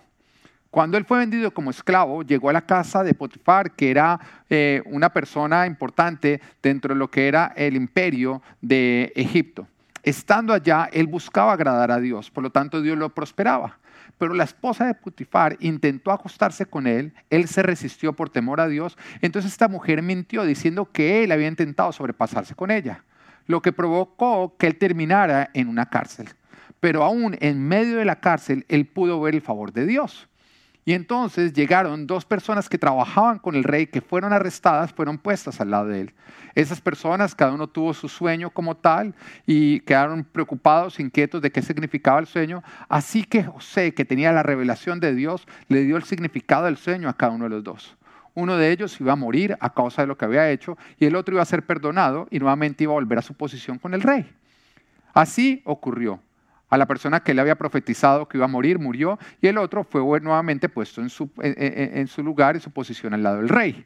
Cuando 0.70 0.98
él 0.98 1.06
fue 1.06 1.20
vendido 1.20 1.54
como 1.54 1.70
esclavo, 1.70 2.22
llegó 2.22 2.50
a 2.50 2.52
la 2.52 2.66
casa 2.66 3.02
de 3.02 3.14
Potifar, 3.14 3.70
que 3.70 3.90
era 3.90 4.20
eh, 4.50 4.82
una 4.84 5.08
persona 5.08 5.66
importante 5.66 6.42
dentro 6.62 6.92
de 6.92 6.98
lo 6.98 7.10
que 7.10 7.28
era 7.28 7.50
el 7.56 7.76
imperio 7.76 8.42
de 8.60 9.10
Egipto. 9.16 9.66
Estando 10.02 10.52
allá, 10.52 10.88
él 10.92 11.06
buscaba 11.06 11.52
agradar 11.52 11.90
a 11.90 12.00
Dios, 12.00 12.30
por 12.30 12.42
lo 12.42 12.50
tanto 12.50 12.80
Dios 12.80 12.96
lo 12.96 13.14
prosperaba. 13.14 13.78
Pero 14.18 14.34
la 14.34 14.44
esposa 14.44 14.86
de 14.86 14.94
Putifar 14.94 15.56
intentó 15.60 16.10
acostarse 16.10 16.66
con 16.66 16.86
él, 16.86 17.12
él 17.28 17.48
se 17.48 17.62
resistió 17.62 18.12
por 18.14 18.30
temor 18.30 18.60
a 18.60 18.68
Dios, 18.68 18.96
entonces 19.20 19.52
esta 19.52 19.68
mujer 19.68 20.02
mintió 20.02 20.44
diciendo 20.44 20.90
que 20.90 21.24
él 21.24 21.32
había 21.32 21.48
intentado 21.48 21.92
sobrepasarse 21.92 22.54
con 22.54 22.70
ella, 22.70 23.04
lo 23.46 23.62
que 23.62 23.72
provocó 23.72 24.56
que 24.58 24.66
él 24.66 24.76
terminara 24.76 25.50
en 25.54 25.68
una 25.68 25.86
cárcel. 25.86 26.28
Pero 26.80 27.04
aún 27.04 27.36
en 27.40 27.66
medio 27.66 27.98
de 27.98 28.06
la 28.06 28.20
cárcel, 28.20 28.64
él 28.68 28.86
pudo 28.86 29.20
ver 29.20 29.34
el 29.34 29.42
favor 29.42 29.72
de 29.72 29.84
Dios. 29.84 30.29
Y 30.84 30.94
entonces 30.94 31.52
llegaron 31.52 32.06
dos 32.06 32.24
personas 32.24 32.68
que 32.68 32.78
trabajaban 32.78 33.38
con 33.38 33.54
el 33.54 33.64
rey, 33.64 33.86
que 33.86 34.00
fueron 34.00 34.32
arrestadas, 34.32 34.92
fueron 34.92 35.18
puestas 35.18 35.60
al 35.60 35.70
lado 35.70 35.86
de 35.86 36.00
él. 36.00 36.14
Esas 36.54 36.80
personas, 36.80 37.34
cada 37.34 37.52
uno 37.52 37.66
tuvo 37.66 37.92
su 37.92 38.08
sueño 38.08 38.50
como 38.50 38.76
tal 38.76 39.14
y 39.46 39.80
quedaron 39.80 40.24
preocupados, 40.24 40.98
inquietos 40.98 41.42
de 41.42 41.52
qué 41.52 41.60
significaba 41.62 42.18
el 42.18 42.26
sueño. 42.26 42.62
Así 42.88 43.24
que 43.24 43.44
José, 43.44 43.92
que 43.94 44.04
tenía 44.04 44.32
la 44.32 44.42
revelación 44.42 45.00
de 45.00 45.14
Dios, 45.14 45.46
le 45.68 45.84
dio 45.84 45.96
el 45.96 46.04
significado 46.04 46.64
del 46.64 46.78
sueño 46.78 47.08
a 47.08 47.16
cada 47.16 47.32
uno 47.32 47.44
de 47.44 47.50
los 47.50 47.64
dos. 47.64 47.96
Uno 48.34 48.56
de 48.56 48.70
ellos 48.72 48.98
iba 49.00 49.12
a 49.12 49.16
morir 49.16 49.56
a 49.60 49.74
causa 49.74 50.02
de 50.02 50.08
lo 50.08 50.16
que 50.16 50.24
había 50.24 50.50
hecho 50.50 50.78
y 50.98 51.04
el 51.04 51.16
otro 51.16 51.34
iba 51.34 51.42
a 51.42 51.46
ser 51.46 51.66
perdonado 51.66 52.26
y 52.30 52.38
nuevamente 52.38 52.84
iba 52.84 52.92
a 52.92 52.94
volver 52.94 53.18
a 53.18 53.22
su 53.22 53.34
posición 53.34 53.78
con 53.78 53.92
el 53.92 54.02
rey. 54.02 54.30
Así 55.12 55.62
ocurrió 55.64 56.20
a 56.70 56.78
la 56.78 56.86
persona 56.86 57.20
que 57.20 57.34
le 57.34 57.40
había 57.40 57.56
profetizado 57.56 58.28
que 58.28 58.38
iba 58.38 58.46
a 58.46 58.48
morir, 58.48 58.78
murió, 58.78 59.18
y 59.42 59.48
el 59.48 59.58
otro 59.58 59.84
fue 59.84 60.20
nuevamente 60.20 60.68
puesto 60.68 61.02
en 61.02 61.10
su, 61.10 61.28
su 62.06 62.22
lugar, 62.22 62.54
en 62.54 62.62
su 62.62 62.70
posición 62.70 63.12
al 63.12 63.22
lado 63.22 63.36
del 63.38 63.48
rey. 63.48 63.84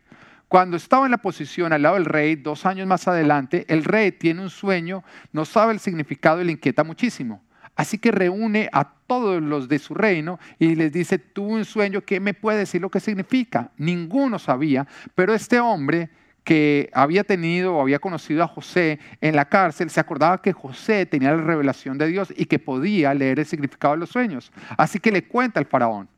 Cuando 0.49 0.77
estaba 0.77 1.07
en 1.07 1.11
la 1.11 1.19
posición 1.19 1.73
al 1.73 1.83
lado 1.83 1.95
del 1.95 2.05
rey, 2.05 2.37
dos 2.37 2.67
años 2.67 2.87
más 2.87 3.09
adelante, 3.09 3.65
el 3.69 3.83
rey 3.83 4.13
tiene 4.13 4.43
un 4.43 4.51
sueño, 4.51 5.03
no 5.33 5.45
sabe 5.45 5.73
el 5.73 5.81
significado 5.81 6.41
y 6.41 6.45
le 6.45 6.53
inquieta 6.53 6.85
muchísimo. 6.85 7.43
Así 7.75 7.99
que 7.99 8.13
reúne 8.13 8.69
a 8.73 8.85
todos 9.07 9.43
los 9.43 9.69
de 9.69 9.81
su 9.81 9.95
reino 9.95 10.39
y 10.59 10.77
les 10.77 10.93
dice, 10.93 11.19
tuve 11.19 11.55
un 11.55 11.65
sueño, 11.65 12.03
¿qué 12.03 12.21
me 12.21 12.35
puede 12.35 12.59
decir 12.59 12.81
lo 12.81 12.91
que 12.91 13.01
significa? 13.01 13.73
Ninguno 13.79 14.39
sabía, 14.39 14.87
pero 15.15 15.35
este 15.35 15.59
hombre 15.59 16.11
que 16.45 16.91
había 16.93 17.25
tenido 17.25 17.75
o 17.75 17.81
había 17.81 17.99
conocido 17.99 18.45
a 18.45 18.47
José 18.47 19.01
en 19.21 19.35
la 19.35 19.47
cárcel, 19.47 19.91
se 19.91 19.99
acordaba 19.99 20.41
que 20.41 20.53
José 20.53 21.07
tenía 21.07 21.33
la 21.33 21.43
revelación 21.43 21.97
de 21.97 22.07
Dios 22.07 22.33
y 22.37 22.45
que 22.45 22.59
podía 22.59 23.15
leer 23.15 23.41
el 23.41 23.47
significado 23.47 23.95
de 23.95 24.01
los 24.01 24.11
sueños. 24.11 24.53
Así 24.77 25.01
que 25.01 25.11
le 25.11 25.25
cuenta 25.27 25.59
al 25.59 25.67
faraón. 25.67 26.09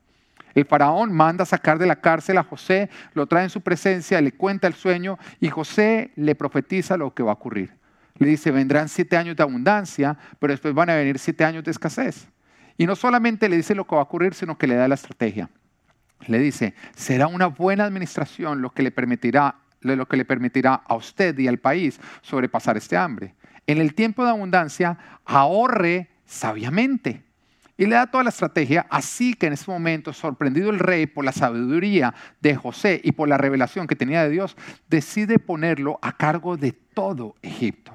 El 0.53 0.65
faraón 0.65 1.13
manda 1.13 1.45
sacar 1.45 1.77
de 1.77 1.85
la 1.85 1.97
cárcel 1.97 2.37
a 2.37 2.43
José, 2.43 2.89
lo 3.13 3.27
trae 3.27 3.43
en 3.43 3.49
su 3.49 3.61
presencia, 3.61 4.19
le 4.21 4.31
cuenta 4.31 4.67
el 4.67 4.73
sueño 4.73 5.17
y 5.39 5.49
José 5.49 6.11
le 6.15 6.35
profetiza 6.35 6.97
lo 6.97 7.13
que 7.13 7.23
va 7.23 7.31
a 7.31 7.35
ocurrir. 7.35 7.71
Le 8.17 8.27
dice, 8.27 8.51
vendrán 8.51 8.89
siete 8.89 9.15
años 9.15 9.35
de 9.35 9.43
abundancia, 9.43 10.17
pero 10.39 10.51
después 10.51 10.73
van 10.73 10.89
a 10.89 10.95
venir 10.95 11.19
siete 11.19 11.45
años 11.45 11.63
de 11.63 11.71
escasez. 11.71 12.27
Y 12.75 12.85
no 12.85 12.95
solamente 12.95 13.47
le 13.47 13.57
dice 13.57 13.75
lo 13.75 13.85
que 13.85 13.95
va 13.95 14.01
a 14.01 14.05
ocurrir, 14.05 14.33
sino 14.33 14.57
que 14.57 14.67
le 14.67 14.75
da 14.75 14.87
la 14.87 14.95
estrategia. 14.95 15.49
Le 16.25 16.39
dice, 16.39 16.73
será 16.95 17.27
una 17.27 17.47
buena 17.47 17.85
administración 17.85 18.61
lo 18.61 18.71
que 18.71 18.81
le 18.81 18.91
permitirá, 18.91 19.55
lo 19.81 20.07
que 20.07 20.17
le 20.17 20.25
permitirá 20.25 20.73
a 20.73 20.95
usted 20.95 21.37
y 21.39 21.47
al 21.47 21.59
país 21.59 21.99
sobrepasar 22.21 22.77
este 22.77 22.97
hambre. 22.97 23.35
En 23.65 23.79
el 23.79 23.93
tiempo 23.93 24.23
de 24.23 24.31
abundancia, 24.31 24.97
ahorre 25.25 26.09
sabiamente 26.25 27.27
y 27.77 27.85
le 27.85 27.95
da 27.95 28.07
toda 28.07 28.23
la 28.23 28.31
estrategia, 28.31 28.87
así 28.89 29.35
que 29.35 29.47
en 29.47 29.53
ese 29.53 29.69
momento, 29.69 30.11
sorprendido 30.11 30.71
el 30.71 30.79
rey 30.79 31.05
por 31.05 31.23
la 31.23 31.31
sabiduría 31.31 32.13
de 32.41 32.55
José 32.55 32.99
y 33.03 33.11
por 33.11 33.29
la 33.29 33.37
revelación 33.37 33.85
que 33.85 33.95
tenía 33.95 34.23
de 34.23 34.31
Dios, 34.31 34.57
decide 34.89 35.37
ponerlo 35.37 35.99
a 36.01 36.17
cargo 36.17 36.57
de 36.57 36.71
todo 36.71 37.35
Egipto. 37.43 37.93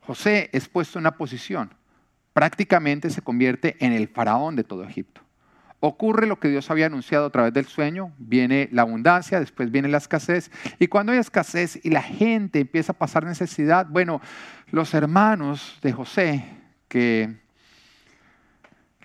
José 0.00 0.48
es 0.52 0.68
puesto 0.68 0.98
en 0.98 1.02
una 1.02 1.16
posición, 1.16 1.74
prácticamente 2.32 3.10
se 3.10 3.22
convierte 3.22 3.76
en 3.84 3.92
el 3.92 4.08
faraón 4.08 4.56
de 4.56 4.64
todo 4.64 4.84
Egipto. 4.84 5.21
Ocurre 5.84 6.28
lo 6.28 6.38
que 6.38 6.46
Dios 6.46 6.70
había 6.70 6.86
anunciado 6.86 7.26
a 7.26 7.30
través 7.30 7.52
del 7.52 7.66
sueño, 7.66 8.12
viene 8.16 8.68
la 8.70 8.82
abundancia, 8.82 9.40
después 9.40 9.72
viene 9.72 9.88
la 9.88 9.98
escasez, 9.98 10.48
y 10.78 10.86
cuando 10.86 11.10
hay 11.10 11.18
escasez 11.18 11.80
y 11.82 11.90
la 11.90 12.02
gente 12.02 12.60
empieza 12.60 12.92
a 12.92 12.96
pasar 12.96 13.24
necesidad, 13.24 13.88
bueno, 13.90 14.20
los 14.70 14.94
hermanos 14.94 15.80
de 15.82 15.92
José, 15.92 16.44
que 16.86 17.34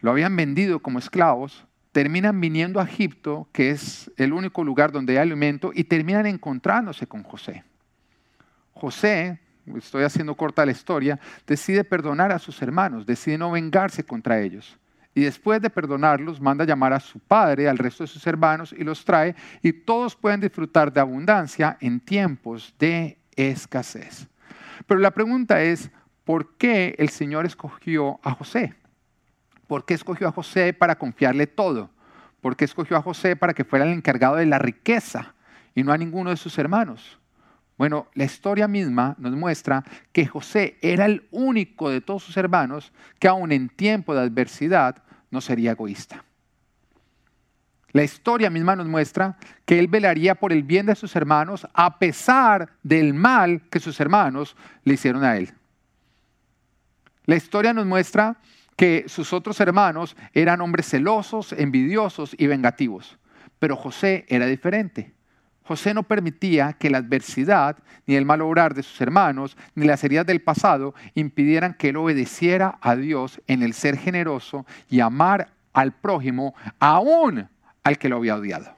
lo 0.02 0.12
habían 0.12 0.36
vendido 0.36 0.78
como 0.78 1.00
esclavos, 1.00 1.66
terminan 1.92 2.40
viniendo 2.40 2.80
a 2.80 2.84
Egipto, 2.84 3.50
que 3.54 3.72
es 3.72 4.12
el 4.16 4.32
único 4.32 4.64
lugar 4.64 4.92
donde 4.92 5.14
hay 5.14 5.18
alimento, 5.18 5.72
y 5.74 5.86
terminan 5.86 6.28
encontrándose 6.28 7.08
con 7.08 7.24
José. 7.24 7.64
José, 8.74 9.40
estoy 9.76 10.04
haciendo 10.04 10.36
corta 10.36 10.64
la 10.64 10.74
historia, 10.74 11.20
decide 11.48 11.84
perdonar 11.84 12.32
a 12.32 12.38
sus 12.38 12.62
hermanos, 12.62 13.08
decide 13.08 13.40
no 13.40 13.50
vengarse 13.50 14.04
contra 14.04 14.40
ellos. 14.40 14.78
Y 15.18 15.22
después 15.22 15.60
de 15.60 15.72
perdonarlos, 15.72 16.40
manda 16.40 16.64
llamar 16.64 16.94
a 16.94 17.00
su 17.00 17.18
padre, 17.18 17.68
al 17.68 17.80
resto 17.80 18.04
de 18.04 18.08
sus 18.08 18.28
hermanos, 18.28 18.72
y 18.78 18.84
los 18.84 19.04
trae, 19.04 19.34
y 19.64 19.74
todos 19.74 20.16
pueden 20.16 20.40
disfrutar 20.42 20.94
de 20.94 21.00
abundancia 21.00 21.76
en 21.82 22.00
tiempos 22.00 22.72
de 22.78 23.18
escasez. 23.36 24.28
Pero 24.86 25.00
la 25.00 25.10
pregunta 25.10 25.60
es, 25.64 25.90
¿por 26.24 26.56
qué 26.58 26.94
el 27.00 27.10
Señor 27.10 27.48
escogió 27.48 28.20
a 28.22 28.34
José? 28.34 28.76
¿Por 29.66 29.86
qué 29.86 29.96
escogió 29.96 30.28
a 30.28 30.32
José 30.32 30.72
para 30.72 31.00
confiarle 31.00 31.48
todo? 31.48 31.90
¿Por 32.40 32.56
qué 32.56 32.66
escogió 32.66 32.96
a 32.96 33.02
José 33.02 33.36
para 33.36 33.56
que 33.56 33.64
fuera 33.64 33.86
el 33.86 33.94
encargado 33.94 34.36
de 34.36 34.46
la 34.46 34.60
riqueza 34.60 35.34
y 35.74 35.82
no 35.82 35.94
a 35.94 35.98
ninguno 35.98 36.30
de 36.30 36.38
sus 36.38 36.60
hermanos? 36.60 37.18
Bueno, 37.76 38.06
la 38.14 38.26
historia 38.26 38.68
misma 38.68 39.16
nos 39.18 39.36
muestra 39.36 39.84
que 40.12 40.28
José 40.28 40.78
era 40.84 41.08
el 41.08 41.28
único 41.32 41.90
de 41.90 42.02
todos 42.02 42.22
sus 42.22 42.38
hermanos 42.38 42.94
que 43.18 43.28
aun 43.28 43.52
en 43.52 43.70
tiempo 43.70 44.14
de 44.14 44.22
adversidad 44.22 45.04
no 45.32 45.42
sería 45.42 45.72
egoísta. 45.72 46.24
La 47.92 48.04
historia 48.04 48.50
misma 48.50 48.76
nos 48.76 48.88
muestra 48.88 49.38
que 49.66 49.80
él 49.80 49.88
velaría 49.88 50.36
por 50.36 50.52
el 50.54 50.64
bien 50.64 50.86
de 50.86 50.96
sus 50.96 51.16
hermanos 51.16 51.68
a 51.74 51.98
pesar 52.00 52.70
del 52.84 53.14
mal 53.14 53.62
que 53.70 53.80
sus 53.80 54.00
hermanos 54.00 54.56
le 54.84 54.96
hicieron 54.96 55.24
a 55.24 55.38
él. 55.38 55.54
La 57.26 57.36
historia 57.36 57.74
nos 57.74 57.86
muestra 57.86 58.38
que 58.76 59.06
sus 59.08 59.34
otros 59.34 59.60
hermanos 59.60 60.16
eran 60.34 60.62
hombres 60.62 60.88
celosos, 60.90 61.54
envidiosos 61.54 62.36
y 62.38 62.48
vengativos. 62.48 63.18
Pero 63.60 63.76
José 63.76 64.26
era 64.30 64.46
diferente. 64.46 65.17
José 65.68 65.94
no 65.94 66.04
permitía 66.04 66.72
que 66.72 66.90
la 66.90 67.00
adversidad, 67.00 67.78
ni 68.06 68.16
el 68.16 68.26
mal 68.26 68.42
obrar 68.42 68.74
de 68.74 68.84
sus 68.84 69.02
hermanos, 69.02 69.58
ni 69.76 69.86
las 69.86 70.02
heridas 70.02 70.26
del 70.26 70.42
pasado 70.42 70.96
impidieran 71.14 71.74
que 71.74 71.90
él 71.90 71.98
obedeciera 71.98 72.78
a 72.80 72.96
Dios 72.96 73.42
en 73.48 73.64
el 73.64 73.74
ser 73.74 73.98
generoso 73.98 74.66
y 74.90 75.02
amar 75.02 75.52
al 75.74 75.92
prójimo, 75.92 76.56
aún 76.80 77.50
al 77.84 77.98
que 77.98 78.08
lo 78.08 78.16
había 78.16 78.38
odiado. 78.38 78.74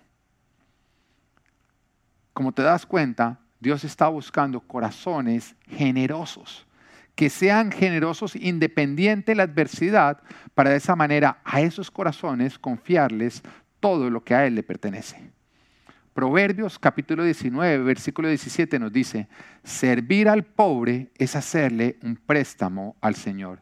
Como 2.33 2.53
te 2.53 2.63
das 2.63 2.87
cuenta, 2.87 3.37
Dios 3.59 3.83
está 3.83 4.07
buscando 4.07 4.59
corazones 4.59 5.55
generosos 5.67 6.65
que 7.13 7.29
sean 7.29 7.71
generosos 7.71 8.35
independiente 8.35 9.33
de 9.33 9.35
la 9.35 9.43
adversidad, 9.43 10.21
para 10.55 10.69
de 10.69 10.77
esa 10.77 10.95
manera 10.95 11.39
a 11.43 11.59
esos 11.59 11.91
corazones 11.91 12.57
confiarles 12.57 13.43
todo 13.81 14.09
lo 14.09 14.23
que 14.23 14.33
a 14.33 14.47
Él 14.47 14.55
le 14.55 14.63
pertenece. 14.63 15.29
Proverbios 16.19 16.77
capítulo 16.77 17.23
19, 17.23 17.77
versículo 17.81 18.27
17 18.27 18.77
nos 18.77 18.91
dice, 18.91 19.29
servir 19.63 20.27
al 20.27 20.43
pobre 20.43 21.11
es 21.17 21.37
hacerle 21.37 21.97
un 22.03 22.17
préstamo 22.17 22.97
al 22.99 23.15
Señor. 23.15 23.61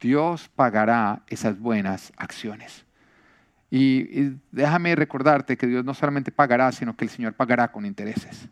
Dios 0.00 0.48
pagará 0.54 1.24
esas 1.26 1.58
buenas 1.58 2.12
acciones. 2.16 2.86
Y, 3.68 4.02
y, 4.16 4.40
déjame 4.52 4.94
recordarte 4.94 5.56
que 5.56 5.66
Dios 5.66 5.84
no 5.84 5.92
solamente 5.92 6.30
pagará, 6.30 6.70
sino 6.70 6.96
que 6.96 7.04
el 7.04 7.10
Señor 7.10 7.34
pagará 7.34 7.72
con 7.72 7.84
intereses. 7.84 8.48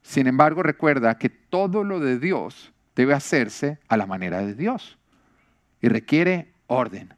Sin 0.00 0.26
embargo, 0.26 0.62
recuerda 0.62 1.18
que 1.18 1.28
todo 1.28 1.84
lo 1.84 2.00
de 2.00 2.18
Dios 2.18 2.72
debe 2.96 3.12
hacerse 3.12 3.78
a 3.88 3.98
la 3.98 4.06
manera 4.06 4.38
de 4.38 4.54
Dios 4.54 4.96
y 5.82 5.88
requiere 5.88 6.54
orden. 6.66 7.12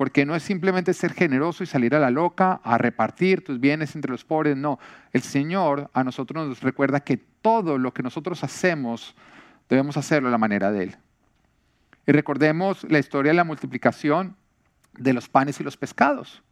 Porque 0.00 0.24
no 0.24 0.34
es 0.34 0.42
simplemente 0.42 0.94
ser 0.94 1.12
generoso 1.12 1.62
y 1.62 1.66
salir 1.66 1.94
a 1.94 1.98
la 1.98 2.08
loca 2.08 2.62
a 2.64 2.78
repartir 2.78 3.44
tus 3.44 3.60
bienes 3.60 3.94
entre 3.94 4.10
los 4.10 4.24
pobres, 4.24 4.56
no. 4.56 4.78
El 5.12 5.20
Señor 5.20 5.90
a 5.92 6.02
nosotros 6.02 6.48
nos 6.48 6.62
recuerda 6.62 7.00
que 7.00 7.18
todo 7.18 7.76
lo 7.76 7.92
que 7.92 8.02
nosotros 8.02 8.42
hacemos 8.42 9.14
debemos 9.68 9.98
hacerlo 9.98 10.28
a 10.28 10.30
la 10.30 10.38
manera 10.38 10.72
de 10.72 10.84
Él. 10.84 10.96
Y 12.06 12.12
recordemos 12.12 12.86
la 12.90 12.98
historia 12.98 13.32
de 13.32 13.36
la 13.36 13.44
multiplicación 13.44 14.36
de 14.94 15.12
los 15.12 15.28
panes 15.28 15.60
y 15.60 15.64
los 15.64 15.76
pescados. 15.76 16.42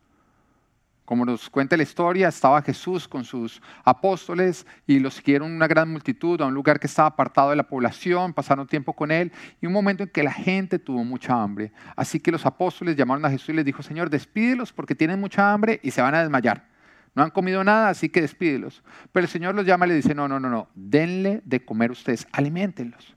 Como 1.08 1.24
nos 1.24 1.48
cuenta 1.48 1.74
la 1.74 1.84
historia, 1.84 2.28
estaba 2.28 2.60
Jesús 2.60 3.08
con 3.08 3.24
sus 3.24 3.62
apóstoles 3.82 4.66
y 4.86 4.98
los 4.98 5.14
siguieron 5.14 5.50
una 5.50 5.66
gran 5.66 5.90
multitud 5.90 6.38
a 6.42 6.44
un 6.44 6.52
lugar 6.52 6.78
que 6.78 6.86
estaba 6.86 7.08
apartado 7.08 7.48
de 7.48 7.56
la 7.56 7.62
población, 7.62 8.34
pasaron 8.34 8.66
tiempo 8.66 8.92
con 8.92 9.10
él 9.10 9.32
y 9.58 9.64
un 9.64 9.72
momento 9.72 10.02
en 10.02 10.10
que 10.10 10.22
la 10.22 10.34
gente 10.34 10.78
tuvo 10.78 11.02
mucha 11.04 11.32
hambre. 11.32 11.72
Así 11.96 12.20
que 12.20 12.30
los 12.30 12.44
apóstoles 12.44 12.94
llamaron 12.94 13.24
a 13.24 13.30
Jesús 13.30 13.48
y 13.48 13.52
les 13.54 13.64
dijo, 13.64 13.82
Señor, 13.82 14.10
despídelos 14.10 14.70
porque 14.70 14.94
tienen 14.94 15.18
mucha 15.18 15.50
hambre 15.50 15.80
y 15.82 15.92
se 15.92 16.02
van 16.02 16.14
a 16.14 16.20
desmayar. 16.20 16.68
No 17.14 17.22
han 17.22 17.30
comido 17.30 17.64
nada, 17.64 17.88
así 17.88 18.10
que 18.10 18.20
despídelos. 18.20 18.82
Pero 19.10 19.24
el 19.24 19.30
Señor 19.30 19.54
los 19.54 19.64
llama 19.64 19.86
y 19.86 19.88
le 19.88 19.94
dice, 19.94 20.14
no, 20.14 20.28
no, 20.28 20.38
no, 20.38 20.50
no, 20.50 20.68
denle 20.74 21.40
de 21.46 21.64
comer 21.64 21.90
ustedes, 21.90 22.28
alimentenlos. 22.32 23.16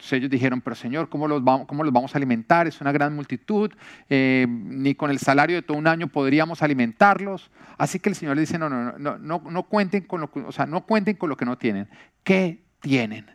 Entonces 0.00 0.16
ellos 0.16 0.30
dijeron, 0.30 0.62
pero 0.62 0.74
Señor, 0.74 1.10
¿cómo 1.10 1.28
los 1.28 1.44
vamos, 1.44 2.14
a 2.14 2.18
alimentar? 2.18 2.66
Es 2.66 2.80
una 2.80 2.90
gran 2.90 3.14
multitud, 3.14 3.70
eh, 4.08 4.46
ni 4.48 4.94
con 4.94 5.10
el 5.10 5.18
salario 5.18 5.56
de 5.56 5.62
todo 5.62 5.76
un 5.76 5.86
año 5.86 6.06
podríamos 6.08 6.62
alimentarlos. 6.62 7.50
Así 7.76 8.00
que 8.00 8.08
el 8.08 8.14
Señor 8.14 8.36
le 8.36 8.40
dice, 8.40 8.58
no, 8.58 8.70
no, 8.70 8.96
no, 8.96 9.18
no, 9.18 9.42
no 9.44 9.62
cuenten 9.64 10.04
con 10.04 10.22
lo 10.22 10.30
o 10.46 10.52
sea, 10.52 10.64
no 10.64 10.86
cuenten 10.86 11.16
con 11.16 11.28
lo 11.28 11.36
que 11.36 11.44
no 11.44 11.58
tienen. 11.58 11.86
¿Qué 12.24 12.64
tienen? 12.80 13.26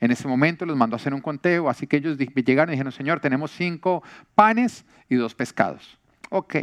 En 0.00 0.10
ese 0.10 0.26
momento 0.26 0.64
los 0.64 0.74
mandó 0.74 0.96
a 0.96 0.98
hacer 0.98 1.12
un 1.12 1.20
conteo, 1.20 1.68
así 1.68 1.86
que 1.86 1.98
ellos 1.98 2.16
llegaron 2.16 2.70
y 2.70 2.76
dijeron, 2.76 2.92
Señor, 2.92 3.20
tenemos 3.20 3.50
cinco 3.50 4.02
panes 4.34 4.86
y 5.10 5.16
dos 5.16 5.34
pescados. 5.34 5.98
Ok, 6.30 6.56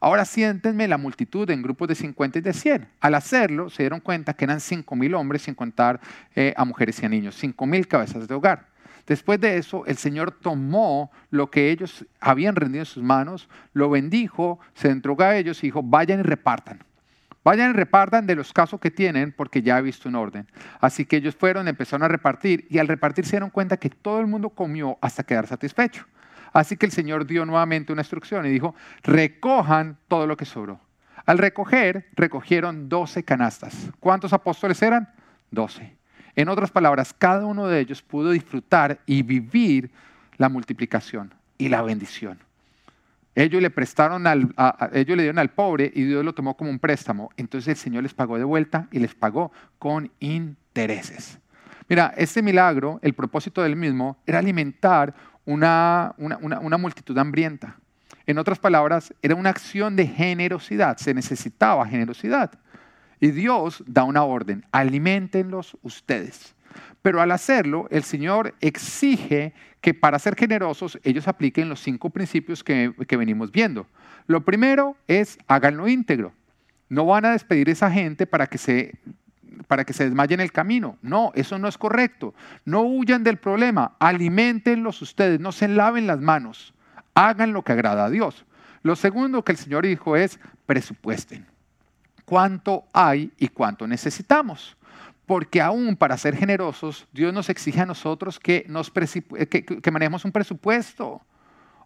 ahora 0.00 0.24
siéntenme 0.24 0.88
la 0.88 0.96
multitud 0.96 1.50
en 1.50 1.60
grupos 1.60 1.88
de 1.88 1.94
50 1.94 2.38
y 2.38 2.42
de 2.42 2.54
100. 2.54 2.88
Al 3.00 3.14
hacerlo, 3.14 3.68
se 3.68 3.82
dieron 3.82 4.00
cuenta 4.00 4.32
que 4.32 4.46
eran 4.46 4.60
cinco 4.60 4.96
mil 4.96 5.14
hombres, 5.14 5.42
sin 5.42 5.54
contar 5.54 6.00
eh, 6.34 6.54
a 6.56 6.64
mujeres 6.64 7.02
y 7.02 7.04
a 7.04 7.10
niños, 7.10 7.34
cinco 7.34 7.66
mil 7.66 7.86
cabezas 7.86 8.26
de 8.26 8.34
hogar. 8.34 8.72
Después 9.06 9.40
de 9.40 9.58
eso, 9.58 9.84
el 9.86 9.96
Señor 9.96 10.30
tomó 10.30 11.10
lo 11.30 11.50
que 11.50 11.70
ellos 11.70 12.06
habían 12.20 12.56
rendido 12.56 12.82
en 12.82 12.86
sus 12.86 13.02
manos, 13.02 13.48
lo 13.72 13.90
bendijo, 13.90 14.58
se 14.74 14.88
entregó 14.88 15.22
a 15.22 15.36
ellos 15.36 15.62
y 15.62 15.66
dijo, 15.66 15.82
vayan 15.82 16.20
y 16.20 16.22
repartan. 16.22 16.82
Vayan 17.44 17.70
y 17.70 17.72
repartan 17.74 18.26
de 18.26 18.34
los 18.34 18.54
casos 18.54 18.80
que 18.80 18.90
tienen 18.90 19.30
porque 19.32 19.60
ya 19.60 19.78
he 19.78 19.82
visto 19.82 20.08
un 20.08 20.14
orden. 20.14 20.48
Así 20.80 21.04
que 21.04 21.16
ellos 21.16 21.36
fueron, 21.36 21.68
empezaron 21.68 22.02
a 22.02 22.08
repartir 22.08 22.66
y 22.70 22.78
al 22.78 22.88
repartir 22.88 23.26
se 23.26 23.32
dieron 23.32 23.50
cuenta 23.50 23.76
que 23.76 23.90
todo 23.90 24.20
el 24.20 24.26
mundo 24.26 24.48
comió 24.48 24.96
hasta 25.02 25.24
quedar 25.24 25.46
satisfecho. 25.46 26.06
Así 26.54 26.78
que 26.78 26.86
el 26.86 26.92
Señor 26.92 27.26
dio 27.26 27.44
nuevamente 27.44 27.92
una 27.92 28.00
instrucción 28.00 28.46
y 28.46 28.50
dijo, 28.50 28.74
recojan 29.02 29.98
todo 30.08 30.26
lo 30.26 30.38
que 30.38 30.46
sobró. 30.46 30.80
Al 31.26 31.36
recoger, 31.36 32.08
recogieron 32.14 32.88
doce 32.88 33.24
canastas. 33.24 33.90
¿Cuántos 34.00 34.32
apóstoles 34.32 34.80
eran? 34.80 35.12
Doce. 35.50 35.96
En 36.36 36.48
otras 36.48 36.70
palabras, 36.70 37.14
cada 37.16 37.46
uno 37.46 37.66
de 37.66 37.80
ellos 37.80 38.02
pudo 38.02 38.30
disfrutar 38.30 38.98
y 39.06 39.22
vivir 39.22 39.90
la 40.36 40.48
multiplicación 40.48 41.32
y 41.58 41.68
la 41.68 41.82
bendición. 41.82 42.38
Ellos 43.36 43.60
le 43.60 43.70
prestaron 43.70 44.26
al, 44.26 44.54
ellos 44.92 45.16
le 45.16 45.24
dieron 45.24 45.38
al 45.38 45.50
pobre 45.50 45.90
y 45.94 46.04
Dios 46.04 46.24
lo 46.24 46.34
tomó 46.34 46.56
como 46.56 46.70
un 46.70 46.78
préstamo. 46.78 47.30
Entonces 47.36 47.68
el 47.68 47.76
Señor 47.76 48.02
les 48.04 48.14
pagó 48.14 48.38
de 48.38 48.44
vuelta 48.44 48.88
y 48.92 49.00
les 49.00 49.14
pagó 49.14 49.52
con 49.78 50.10
intereses. 50.20 51.38
Mira, 51.88 52.14
este 52.16 52.42
milagro, 52.42 52.98
el 53.02 53.12
propósito 53.12 53.62
del 53.62 53.76
mismo 53.76 54.16
era 54.26 54.38
alimentar 54.38 55.14
una, 55.44 56.14
una 56.16 56.78
multitud 56.78 57.16
hambrienta. 57.18 57.76
En 58.26 58.38
otras 58.38 58.58
palabras, 58.58 59.12
era 59.20 59.34
una 59.34 59.50
acción 59.50 59.96
de 59.96 60.06
generosidad, 60.06 60.96
se 60.96 61.12
necesitaba 61.12 61.86
generosidad. 61.86 62.52
Y 63.24 63.30
Dios 63.30 63.82
da 63.86 64.04
una 64.04 64.22
orden, 64.22 64.66
alimentenlos 64.70 65.78
ustedes. 65.80 66.54
Pero 67.00 67.22
al 67.22 67.30
hacerlo, 67.30 67.88
el 67.90 68.02
Señor 68.02 68.54
exige 68.60 69.54
que 69.80 69.94
para 69.94 70.18
ser 70.18 70.36
generosos 70.36 71.00
ellos 71.04 71.26
apliquen 71.26 71.70
los 71.70 71.80
cinco 71.80 72.10
principios 72.10 72.62
que, 72.62 72.92
venimos 73.16 73.50
viendo. 73.50 73.86
Lo 74.26 74.44
primero 74.44 74.98
es 75.08 75.38
háganlo 75.46 75.88
íntegro. 75.88 76.34
No 76.90 77.06
van 77.06 77.24
a 77.24 77.30
despedir 77.30 77.70
a 77.70 77.72
esa 77.72 77.90
gente 77.90 78.26
para 78.26 78.46
que 78.46 78.58
se 78.58 78.92
para 79.68 79.84
que 79.84 79.94
se 79.94 80.04
desmaye 80.04 80.34
en 80.34 80.40
el 80.40 80.52
camino. 80.52 80.98
No, 81.00 81.32
eso 81.34 81.58
no 81.58 81.66
es 81.66 81.78
correcto. 81.78 82.34
No 82.66 82.82
huyan 82.82 83.24
del 83.24 83.38
problema, 83.38 83.96
alimentenlos 84.00 85.00
ustedes, 85.00 85.40
no 85.40 85.50
se 85.50 85.66
laven 85.66 86.06
las 86.06 86.20
manos, 86.20 86.74
hagan 87.14 87.54
lo 87.54 87.62
que 87.62 87.72
agrada 87.72 88.04
a 88.04 88.10
Dios. 88.10 88.44
Lo 88.82 88.96
segundo 88.96 89.44
que 89.44 89.52
el 89.52 89.58
Señor 89.58 89.86
dijo 89.86 90.14
es 90.14 90.38
presupuesten. 90.66 91.53
¿Cuánto 92.24 92.84
hay 92.92 93.32
y 93.38 93.48
cuánto 93.48 93.86
necesitamos? 93.86 94.76
Porque 95.26 95.60
aún 95.60 95.96
para 95.96 96.16
ser 96.18 96.36
generosos, 96.36 97.06
Dios 97.12 97.32
nos 97.32 97.48
exige 97.48 97.80
a 97.80 97.86
nosotros 97.86 98.38
que, 98.38 98.64
nos 98.68 98.92
manejemos 99.92 100.24
un 100.24 100.32
presupuesto. 100.32 101.22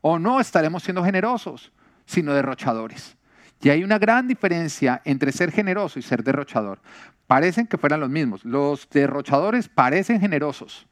O 0.00 0.18
no 0.18 0.40
estaremos 0.40 0.82
siendo 0.82 1.04
generosos, 1.04 1.72
sino 2.06 2.32
derrochadores. 2.32 3.16
Y 3.60 3.70
hay 3.70 3.82
una 3.82 3.98
gran 3.98 4.28
diferencia 4.28 5.02
entre 5.04 5.32
ser 5.32 5.50
generoso 5.50 5.98
y 5.98 6.02
ser 6.02 6.22
derrochador. 6.22 6.80
Parecen 7.26 7.66
que 7.66 7.78
fueran 7.78 8.00
los 8.00 8.08
mismos. 8.08 8.44
Los 8.44 8.88
derrochadores 8.90 9.68
parecen 9.68 10.20
generosos, 10.20 10.86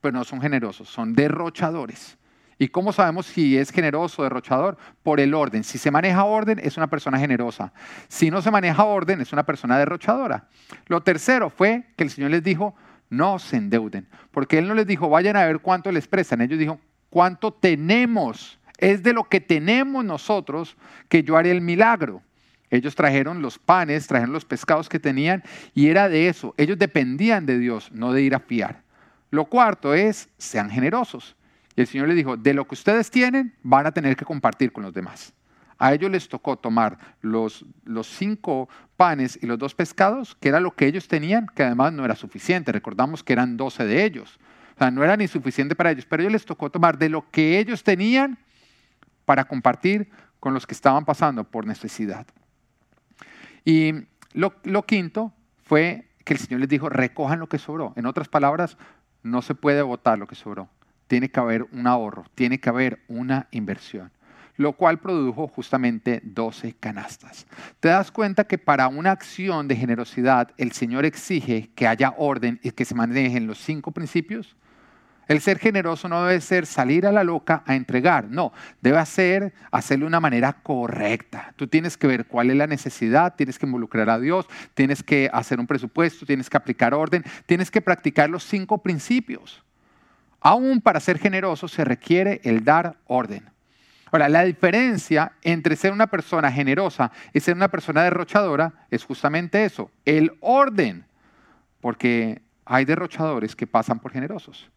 pero 0.00 0.16
no 0.16 0.24
son 0.24 0.40
generosos, 0.40 0.88
son 0.88 1.14
derrochadores. 1.14 2.16
¿Y 2.58 2.68
cómo 2.68 2.92
sabemos 2.92 3.26
si 3.26 3.56
es 3.58 3.70
generoso 3.70 4.22
o 4.22 4.24
derrochador? 4.24 4.76
Por 5.02 5.20
el 5.20 5.34
orden. 5.34 5.64
Si 5.64 5.78
se 5.78 5.90
maneja 5.90 6.24
orden, 6.24 6.60
es 6.62 6.76
una 6.76 6.88
persona 6.88 7.18
generosa. 7.18 7.72
Si 8.08 8.30
no 8.30 8.42
se 8.42 8.50
maneja 8.50 8.84
orden, 8.84 9.20
es 9.20 9.32
una 9.32 9.44
persona 9.44 9.78
derrochadora. 9.78 10.48
Lo 10.86 11.02
tercero 11.02 11.50
fue 11.50 11.86
que 11.96 12.04
el 12.04 12.10
Señor 12.10 12.30
les 12.30 12.42
dijo, 12.42 12.74
no 13.10 13.38
se 13.38 13.56
endeuden. 13.56 14.06
Porque 14.30 14.58
Él 14.58 14.68
no 14.68 14.74
les 14.74 14.86
dijo, 14.86 15.08
vayan 15.08 15.36
a 15.36 15.44
ver 15.44 15.60
cuánto 15.60 15.90
les 15.90 16.06
prestan. 16.06 16.40
Ellos 16.40 16.58
dijo, 16.58 16.78
cuánto 17.10 17.52
tenemos. 17.52 18.58
Es 18.78 19.02
de 19.02 19.12
lo 19.12 19.24
que 19.24 19.40
tenemos 19.40 20.04
nosotros 20.04 20.76
que 21.08 21.22
yo 21.22 21.36
haré 21.36 21.50
el 21.50 21.60
milagro. 21.60 22.22
Ellos 22.70 22.96
trajeron 22.96 23.40
los 23.40 23.58
panes, 23.58 24.08
trajeron 24.08 24.32
los 24.32 24.44
pescados 24.44 24.88
que 24.88 24.98
tenían 24.98 25.44
y 25.74 25.88
era 25.88 26.08
de 26.08 26.28
eso. 26.28 26.54
Ellos 26.56 26.76
dependían 26.76 27.46
de 27.46 27.58
Dios, 27.58 27.92
no 27.92 28.12
de 28.12 28.22
ir 28.22 28.34
a 28.34 28.40
fiar. 28.40 28.82
Lo 29.30 29.44
cuarto 29.44 29.94
es, 29.94 30.28
sean 30.38 30.70
generosos. 30.70 31.36
Y 31.76 31.80
el 31.80 31.86
Señor 31.86 32.08
les 32.08 32.16
dijo, 32.16 32.36
de 32.36 32.54
lo 32.54 32.66
que 32.66 32.74
ustedes 32.74 33.10
tienen, 33.10 33.54
van 33.62 33.86
a 33.86 33.92
tener 33.92 34.16
que 34.16 34.24
compartir 34.24 34.72
con 34.72 34.84
los 34.84 34.94
demás. 34.94 35.32
A 35.78 35.92
ellos 35.92 36.10
les 36.10 36.28
tocó 36.28 36.56
tomar 36.56 36.98
los, 37.20 37.64
cinco 38.04 38.68
panes 38.96 39.38
y 39.42 39.46
los 39.46 39.58
dos 39.58 39.74
pescados, 39.74 40.36
que 40.36 40.48
era 40.48 40.60
lo 40.60 40.74
que 40.74 40.86
ellos 40.86 41.08
tenían, 41.08 41.46
que 41.54 41.64
además 41.64 41.92
no 41.92 42.04
era 42.04 42.14
suficiente. 42.14 42.70
Recordamos 42.70 43.24
que 43.24 43.32
eran 43.32 43.56
doce 43.56 43.84
de 43.84 44.04
ellos. 44.04 44.38
O 44.76 44.78
sea, 44.78 44.90
no 44.90 45.02
era 45.02 45.16
ni 45.16 45.26
suficiente 45.26 45.74
para 45.74 45.90
ellos, 45.90 46.06
pero 46.06 46.20
a 46.20 46.24
ellos 46.24 46.32
les 46.32 46.44
tocó 46.44 46.70
tomar 46.70 46.96
de 46.96 47.08
lo 47.08 47.28
que 47.30 47.58
ellos 47.58 47.82
tenían 47.82 48.38
para 49.24 49.44
compartir 49.44 50.10
con 50.38 50.54
los 50.54 50.66
que 50.66 50.74
estaban 50.74 51.04
pasando 51.04 51.42
por 51.44 51.66
necesidad. 51.66 52.26
Y 53.64 53.94
lo, 54.32 54.54
lo 54.62 54.84
quinto 54.84 55.32
fue 55.64 56.08
que 56.24 56.34
el 56.34 56.38
Señor 56.38 56.60
les 56.60 56.68
dijo, 56.68 56.88
recojan 56.88 57.40
lo 57.40 57.48
que 57.48 57.58
sobró. 57.58 57.92
En 57.96 58.06
otras 58.06 58.28
palabras, 58.28 58.76
no 59.22 59.42
se 59.42 59.54
puede 59.54 59.82
votar 59.82 60.18
lo 60.18 60.28
que 60.28 60.34
sobró 60.34 60.68
tiene 61.06 61.30
que 61.30 61.40
haber 61.40 61.62
un 61.72 61.86
ahorro, 61.86 62.24
tiene 62.34 62.58
que 62.58 62.68
haber 62.68 63.00
una 63.08 63.48
inversión, 63.50 64.10
lo 64.56 64.72
cual 64.72 64.98
produjo 64.98 65.48
justamente 65.48 66.20
12 66.24 66.74
canastas. 66.78 67.46
Te 67.80 67.88
das 67.88 68.10
cuenta 68.10 68.44
que 68.44 68.58
para 68.58 68.88
una 68.88 69.10
acción 69.10 69.68
de 69.68 69.76
generosidad 69.76 70.50
el 70.56 70.72
Señor 70.72 71.04
exige 71.04 71.70
que 71.74 71.86
haya 71.86 72.14
orden 72.16 72.60
y 72.62 72.70
que 72.70 72.84
se 72.84 72.94
manejen 72.94 73.46
los 73.46 73.58
cinco 73.58 73.90
principios. 73.90 74.56
El 75.26 75.40
ser 75.40 75.58
generoso 75.58 76.08
no 76.08 76.24
debe 76.24 76.40
ser 76.40 76.66
salir 76.66 77.06
a 77.06 77.12
la 77.12 77.24
loca 77.24 77.62
a 77.66 77.76
entregar, 77.76 78.28
no, 78.28 78.52
debe 78.82 79.04
ser 79.06 79.54
hacerlo 79.70 80.04
de 80.04 80.08
una 80.08 80.20
manera 80.20 80.52
correcta. 80.52 81.54
Tú 81.56 81.66
tienes 81.66 81.96
que 81.96 82.06
ver 82.06 82.26
cuál 82.26 82.50
es 82.50 82.56
la 82.56 82.66
necesidad, 82.66 83.34
tienes 83.34 83.58
que 83.58 83.64
involucrar 83.64 84.10
a 84.10 84.18
Dios, 84.18 84.46
tienes 84.74 85.02
que 85.02 85.30
hacer 85.32 85.60
un 85.60 85.66
presupuesto, 85.66 86.26
tienes 86.26 86.50
que 86.50 86.56
aplicar 86.58 86.92
orden, 86.92 87.24
tienes 87.46 87.70
que 87.70 87.80
practicar 87.80 88.28
los 88.28 88.44
cinco 88.44 88.78
principios. 88.78 89.63
Aún 90.44 90.82
para 90.82 91.00
ser 91.00 91.18
generoso 91.18 91.68
se 91.68 91.84
requiere 91.84 92.42
el 92.44 92.64
dar 92.64 92.98
orden. 93.06 93.48
Ahora, 94.12 94.28
la 94.28 94.44
diferencia 94.44 95.32
entre 95.40 95.74
ser 95.74 95.90
una 95.90 96.06
persona 96.06 96.52
generosa 96.52 97.10
y 97.32 97.40
ser 97.40 97.56
una 97.56 97.68
persona 97.68 98.02
derrochadora 98.02 98.86
es 98.90 99.02
justamente 99.04 99.64
eso, 99.64 99.90
el 100.04 100.36
orden. 100.40 101.06
Porque 101.80 102.42
hay 102.66 102.84
derrochadores 102.84 103.56
que 103.56 103.66
pasan 103.66 103.98
por 103.98 104.12
generosos, 104.12 104.70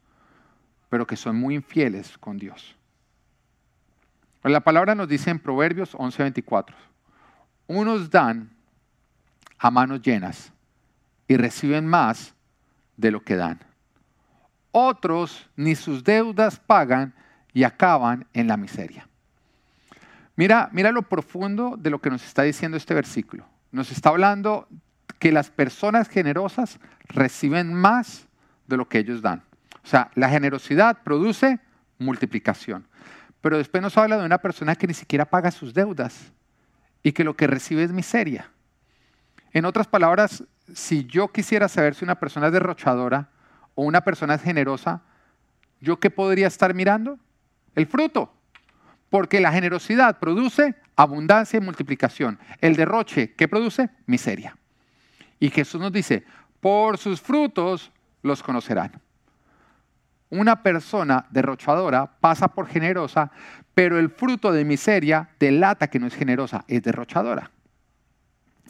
pero 0.90 1.06
que 1.06 1.18
son 1.18 1.36
muy 1.36 1.56
infieles 1.56 2.18
con 2.18 2.38
Dios. 2.38 2.78
La 4.44 4.62
palabra 4.62 4.96
nos 4.96 5.10
dice 5.10 5.32
en 5.32 5.40
Proverbios 5.40 5.96
11:24, 5.96 6.76
unos 7.68 8.10
dan 8.10 8.50
a 9.58 9.70
manos 9.70 10.02
llenas 10.02 10.54
y 11.28 11.36
reciben 11.36 11.86
más 11.86 12.34
de 12.96 13.12
lo 13.12 13.22
que 13.22 13.36
dan. 13.36 13.67
Otros 14.80 15.50
ni 15.56 15.74
sus 15.74 16.04
deudas 16.04 16.60
pagan 16.60 17.16
y 17.52 17.64
acaban 17.64 18.28
en 18.32 18.46
la 18.46 18.58
miseria. 18.58 19.08
Mira, 20.36 20.70
mira 20.72 20.92
lo 20.92 21.02
profundo 21.02 21.78
de 21.80 21.90
lo 21.90 22.00
que 22.00 22.12
nos 22.12 22.24
está 22.24 22.44
diciendo 22.44 22.78
este 22.78 22.94
versículo. 22.94 23.48
Nos 23.72 23.92
está 23.92 24.10
hablando 24.10 24.68
que 25.18 25.32
las 25.32 25.50
personas 25.50 26.10
generosas 26.10 26.80
reciben 27.08 27.74
más 27.74 28.28
de 28.68 28.78
lo 28.78 28.88
que 28.88 29.00
ellos 29.00 29.24
dan. 29.24 29.42
O 29.84 29.88
sea, 29.88 30.12
la 30.14 30.30
generosidad 30.30 31.02
produce 31.02 31.60
multiplicación. 31.98 32.88
Pero 33.42 33.58
después 33.58 33.82
nos 33.82 33.98
habla 33.98 34.20
de 34.20 34.28
una 34.28 34.38
persona 34.38 34.76
que 34.76 34.86
ni 34.86 34.94
siquiera 34.94 35.26
paga 35.26 35.50
sus 35.50 35.74
deudas 35.74 36.32
y 37.02 37.14
que 37.14 37.24
lo 37.24 37.36
que 37.36 37.48
recibe 37.48 37.82
es 37.82 37.92
miseria. 37.92 38.52
En 39.54 39.66
otras 39.66 39.88
palabras, 39.88 40.44
si 40.72 41.04
yo 41.06 41.30
quisiera 41.30 41.68
saber 41.68 41.96
si 41.96 42.06
una 42.06 42.20
persona 42.20 42.46
es 42.46 42.54
derrochadora, 42.54 43.32
o 43.78 43.84
una 43.84 44.02
persona 44.02 44.34
es 44.34 44.42
generosa, 44.42 45.04
¿yo 45.80 46.00
qué 46.00 46.10
podría 46.10 46.48
estar 46.48 46.74
mirando? 46.74 47.20
El 47.76 47.86
fruto. 47.86 48.34
Porque 49.12 49.40
la 49.40 49.52
generosidad 49.52 50.18
produce 50.18 50.74
abundancia 50.96 51.58
y 51.58 51.62
multiplicación. 51.62 52.40
El 52.60 52.76
derroche, 52.76 53.36
¿qué 53.36 53.48
produce? 53.48 53.92
Miseria. 54.08 54.58
Y 55.40 55.52
Jesús 55.52 55.80
nos 55.80 55.92
dice, 55.92 56.26
por 56.60 56.98
sus 56.98 57.22
frutos 57.22 57.92
los 58.24 58.42
conocerán. 58.42 59.00
Una 60.32 60.64
persona 60.64 61.28
derrochadora 61.30 62.08
pasa 62.20 62.48
por 62.48 62.66
generosa, 62.66 63.32
pero 63.76 64.00
el 64.00 64.10
fruto 64.10 64.52
de 64.52 64.66
miseria 64.66 65.30
delata 65.40 65.88
que 65.88 66.00
no 66.00 66.08
es 66.08 66.16
generosa, 66.16 66.66
es 66.68 66.82
derrochadora. 66.82 67.52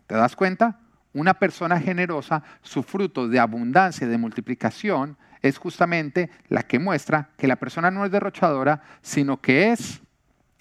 ¿Te 0.05 0.15
das 0.15 0.35
cuenta? 0.35 0.81
Una 1.19 1.33
persona 1.33 1.79
generosa, 1.79 2.43
su 2.61 2.83
fruto 2.83 3.27
de 3.27 3.39
abundancia, 3.39 4.07
de 4.07 4.17
multiplicación, 4.17 5.17
es 5.41 5.57
justamente 5.57 6.29
la 6.49 6.63
que 6.63 6.79
muestra 6.79 7.29
que 7.37 7.47
la 7.47 7.55
persona 7.55 7.91
no 7.91 8.05
es 8.05 8.11
derrochadora, 8.11 8.81
sino 9.01 9.41
que 9.41 9.71
es 9.71 10.01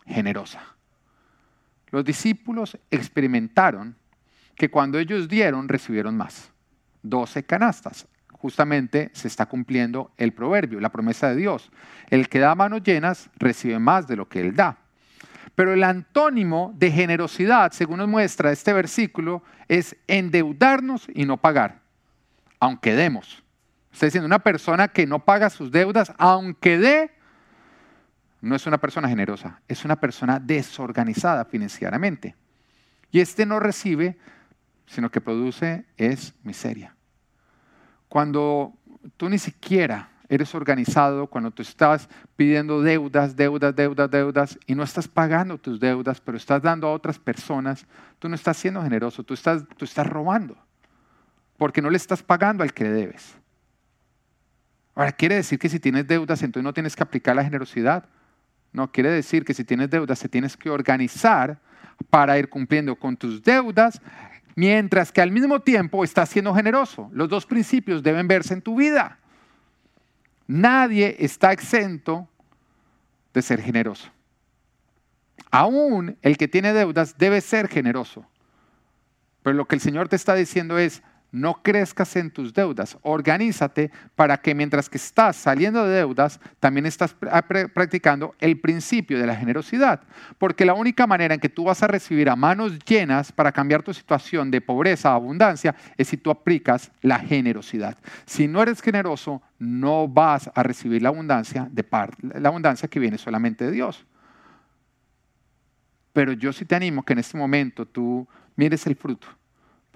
generosa. 0.07 0.61
Los 1.91 2.05
discípulos 2.05 2.79
experimentaron 2.91 3.97
que 4.55 4.71
cuando 4.71 4.99
ellos 4.99 5.29
dieron, 5.29 5.69
recibieron 5.69 6.17
más. 6.17 6.51
Doce 7.03 7.45
canastas. 7.45 8.07
Justamente 8.31 9.11
se 9.13 9.29
está 9.29 9.47
cumpliendo 9.47 10.13
el 10.17 10.33
proverbio, 10.33 10.81
la 10.81 10.91
promesa 10.91 11.29
de 11.29 11.37
Dios. 11.37 11.71
El 12.11 12.29
que 12.29 12.39
da 12.39 12.55
manos 12.55 12.83
llenas 12.83 13.31
recibe 13.37 13.79
más 13.79 14.07
de 14.07 14.17
lo 14.17 14.29
que 14.29 14.41
él 14.41 14.55
da. 14.55 14.79
Pero 15.57 15.73
el 15.73 15.83
antónimo 15.83 16.73
de 16.77 16.93
generosidad, 16.93 17.73
según 17.73 17.99
nos 17.99 18.09
muestra 18.09 18.53
este 18.53 18.75
versículo, 18.75 19.43
es 19.69 19.97
endeudarnos 20.07 21.09
y 21.13 21.25
no 21.25 21.39
pagar, 21.39 21.81
aunque 22.61 22.95
demos. 22.95 23.43
Está 23.91 24.05
diciendo, 24.05 24.27
una 24.27 24.41
persona 24.41 24.89
que 24.89 25.07
no 25.07 25.25
paga 25.25 25.49
sus 25.49 25.73
deudas, 25.73 26.13
aunque 26.19 26.77
dé, 26.77 27.11
no 28.43 28.55
es 28.55 28.67
una 28.67 28.77
persona 28.77 29.09
generosa, 29.09 29.63
es 29.67 29.83
una 29.87 29.97
persona 29.97 30.39
desorganizada 30.39 31.47
financieramente. 31.47 32.37
Y 33.11 33.21
este 33.21 33.47
no 33.47 33.59
recibe, 33.59 34.19
sino 34.85 35.11
que 35.11 35.23
produce 35.23 35.87
es 35.97 36.35
miseria. 36.43 36.95
Cuando 38.09 38.75
tú 39.17 39.31
ni 39.31 39.39
siquiera 39.39 40.11
eres 40.29 40.55
organizado, 40.55 41.27
cuando 41.27 41.51
tú 41.51 41.63
estás 41.63 42.09
pidiendo 42.35 42.83
deudas, 42.83 43.37
deudas, 43.37 43.75
deudas, 43.75 44.11
deudas, 44.11 44.59
y 44.67 44.75
no 44.75 44.83
estás 44.83 45.07
pagando 45.09 45.59
tus 45.59 45.79
deudas, 45.79 46.21
pero 46.21 46.37
estás 46.37 46.63
dando 46.63 46.89
a 46.89 46.93
otras 46.93 47.19
personas, 47.19 47.87
tú 48.19 48.29
no 48.29 48.35
estás 48.35 48.57
siendo 48.57 48.83
generoso, 48.83 49.23
tú 49.23 49.35
estás, 49.35 49.65
tú 49.77 49.85
estás 49.85 50.07
robando, 50.07 50.57
porque 51.57 51.81
no 51.81 51.91
le 51.91 51.97
estás 51.97 52.23
pagando 52.23 52.63
al 52.63 52.73
que 52.73 52.85
le 52.85 52.91
debes. 52.91 53.37
Ahora, 54.95 55.13
¿quiere 55.13 55.37
decir 55.37 55.59
que 55.59 55.69
si 55.69 55.79
tienes 55.79 56.07
deudas, 56.07 56.43
entonces 56.43 56.65
no 56.65 56.73
tienes 56.73 56.97
que 56.97 57.03
aplicar 57.03 57.37
la 57.37 57.45
generosidad? 57.45 58.07
No, 58.73 58.91
quiere 58.91 59.11
decir 59.11 59.45
que 59.45 59.55
si 59.55 59.65
tienes 59.65 59.91
deudas, 59.91 60.21
te 60.21 60.29
tienes 60.29 60.57
que 60.57 60.71
organizar 60.71 61.61
para 62.11 62.39
ir 62.39 62.49
cumpliendo 62.49 62.97
con 62.97 63.17
tus 63.17 63.43
deudas, 63.43 64.01
mientras 64.55 65.13
que 65.13 65.21
al 65.21 65.31
mismo 65.31 65.61
tiempo 65.61 66.03
estás 66.03 66.31
siendo 66.31 66.55
generoso. 66.55 67.11
Los 67.13 67.29
dos 67.29 67.47
principios 67.47 68.03
deben 68.03 68.27
verse 68.27 68.55
en 68.55 68.63
tu 68.63 68.77
vida. 68.77 69.19
Nadie 70.47 71.17
está 71.19 71.53
exento 71.53 72.29
de 73.35 73.43
ser 73.43 73.61
generoso. 73.61 74.11
Aún 75.51 76.17
el 76.23 76.37
que 76.37 76.49
tiene 76.49 76.73
deudas 76.73 77.19
debe 77.19 77.41
ser 77.41 77.69
generoso. 77.69 78.27
Pero 79.43 79.57
lo 79.57 79.67
que 79.67 79.75
el 79.75 79.81
Señor 79.81 80.09
te 80.09 80.17
está 80.17 80.35
diciendo 80.35 80.79
es, 80.79 81.03
no 81.37 81.63
crezcas 81.63 82.17
en 82.17 82.31
tus 82.31 82.55
deudas, 82.55 82.97
organízate 83.03 83.91
para 84.15 84.39
que 84.39 84.55
mientras 84.55 84.89
que 84.89 84.97
estás 84.97 85.37
saliendo 85.37 85.87
de 85.87 85.97
deudas, 85.97 86.41
también 86.61 86.87
estás 86.87 87.15
ah, 87.31 87.43
practicando 87.43 88.35
el 88.41 88.59
principio 88.59 89.19
de 89.19 89.27
la 89.27 89.37
generosidad. 89.37 90.01
Porque 90.39 90.65
la 90.65 90.73
única 90.73 91.07
manera 91.07 91.35
en 91.35 91.41
que 91.41 91.51
tú 91.51 91.65
vas 91.65 91.83
a 91.83 91.87
recibir 91.87 92.31
a 92.31 92.37
manos 92.37 92.79
llenas 92.79 93.33
para 93.33 93.53
cambiar 93.53 93.83
tu 93.83 93.93
situación 93.93 94.51
de 94.51 94.63
pobreza 94.63 95.11
a 95.11 95.15
abundancia 95.15 95.75
es 95.99 96.09
si 96.09 96.17
tú 96.17 96.31
aplicas 96.31 96.91
la 97.03 97.19
generosidad. 97.19 97.99
Si 98.25 98.49
no 98.49 98.63
eres 98.63 98.81
generoso, 98.81 99.43
no 99.59 100.09
vas 100.09 100.51
a 100.55 100.63
recibir 100.63 101.03
la 101.03 101.11
abundancia 101.11 101.69
de 101.71 101.85
la 102.41 102.49
abundancia 102.49 102.89
que 102.89 102.99
viene 102.99 103.19
solamente 103.19 103.67
de 103.67 103.73
Dios. 103.73 104.07
Pero 106.15 106.33
yo 106.33 106.51
sí 106.53 106.65
te 106.65 106.75
animo 106.75 107.05
que 107.05 107.13
en 107.13 107.19
este 107.19 107.37
momento 107.37 107.85
tú 107.85 108.27
mires 108.57 108.87
el 108.87 108.97
fruto 108.97 109.36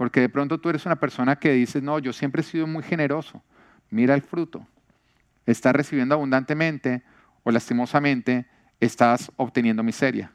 porque 0.00 0.22
de 0.22 0.30
pronto 0.30 0.58
tú 0.58 0.70
eres 0.70 0.86
una 0.86 0.96
persona 0.96 1.36
que 1.36 1.52
dices, 1.52 1.82
no, 1.82 1.98
yo 1.98 2.14
siempre 2.14 2.40
he 2.40 2.42
sido 2.42 2.66
muy 2.66 2.82
generoso. 2.82 3.42
Mira 3.90 4.14
el 4.14 4.22
fruto. 4.22 4.66
Estás 5.44 5.74
recibiendo 5.74 6.14
abundantemente 6.14 7.02
o 7.42 7.50
lastimosamente 7.50 8.46
estás 8.80 9.30
obteniendo 9.36 9.82
miseria. 9.82 10.32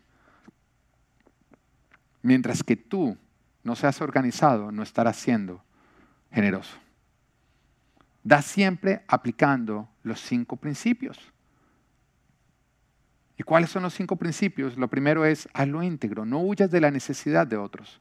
Mientras 2.22 2.62
que 2.62 2.76
tú 2.76 3.18
no 3.64 3.76
seas 3.76 4.02
organizado, 4.02 4.72
no 4.72 4.84
estarás 4.84 5.16
siendo 5.18 5.64
generoso. 6.32 6.78
Da 8.22 8.44
siempre 8.44 9.04
aplicando 9.08 9.90
los 10.04 10.22
cinco 10.22 10.58
principios. 10.58 11.18
¿Y 13.36 13.42
cuáles 13.42 13.72
son 13.72 13.82
los 13.82 13.96
cinco 13.96 14.16
principios? 14.16 14.78
Lo 14.78 14.90
primero 14.90 15.26
es 15.26 15.50
hazlo 15.54 15.82
íntegro, 15.82 16.24
no 16.24 16.42
huyas 16.42 16.70
de 16.70 16.82
la 16.82 16.92
necesidad 16.92 17.48
de 17.48 17.58
otros. 17.58 18.00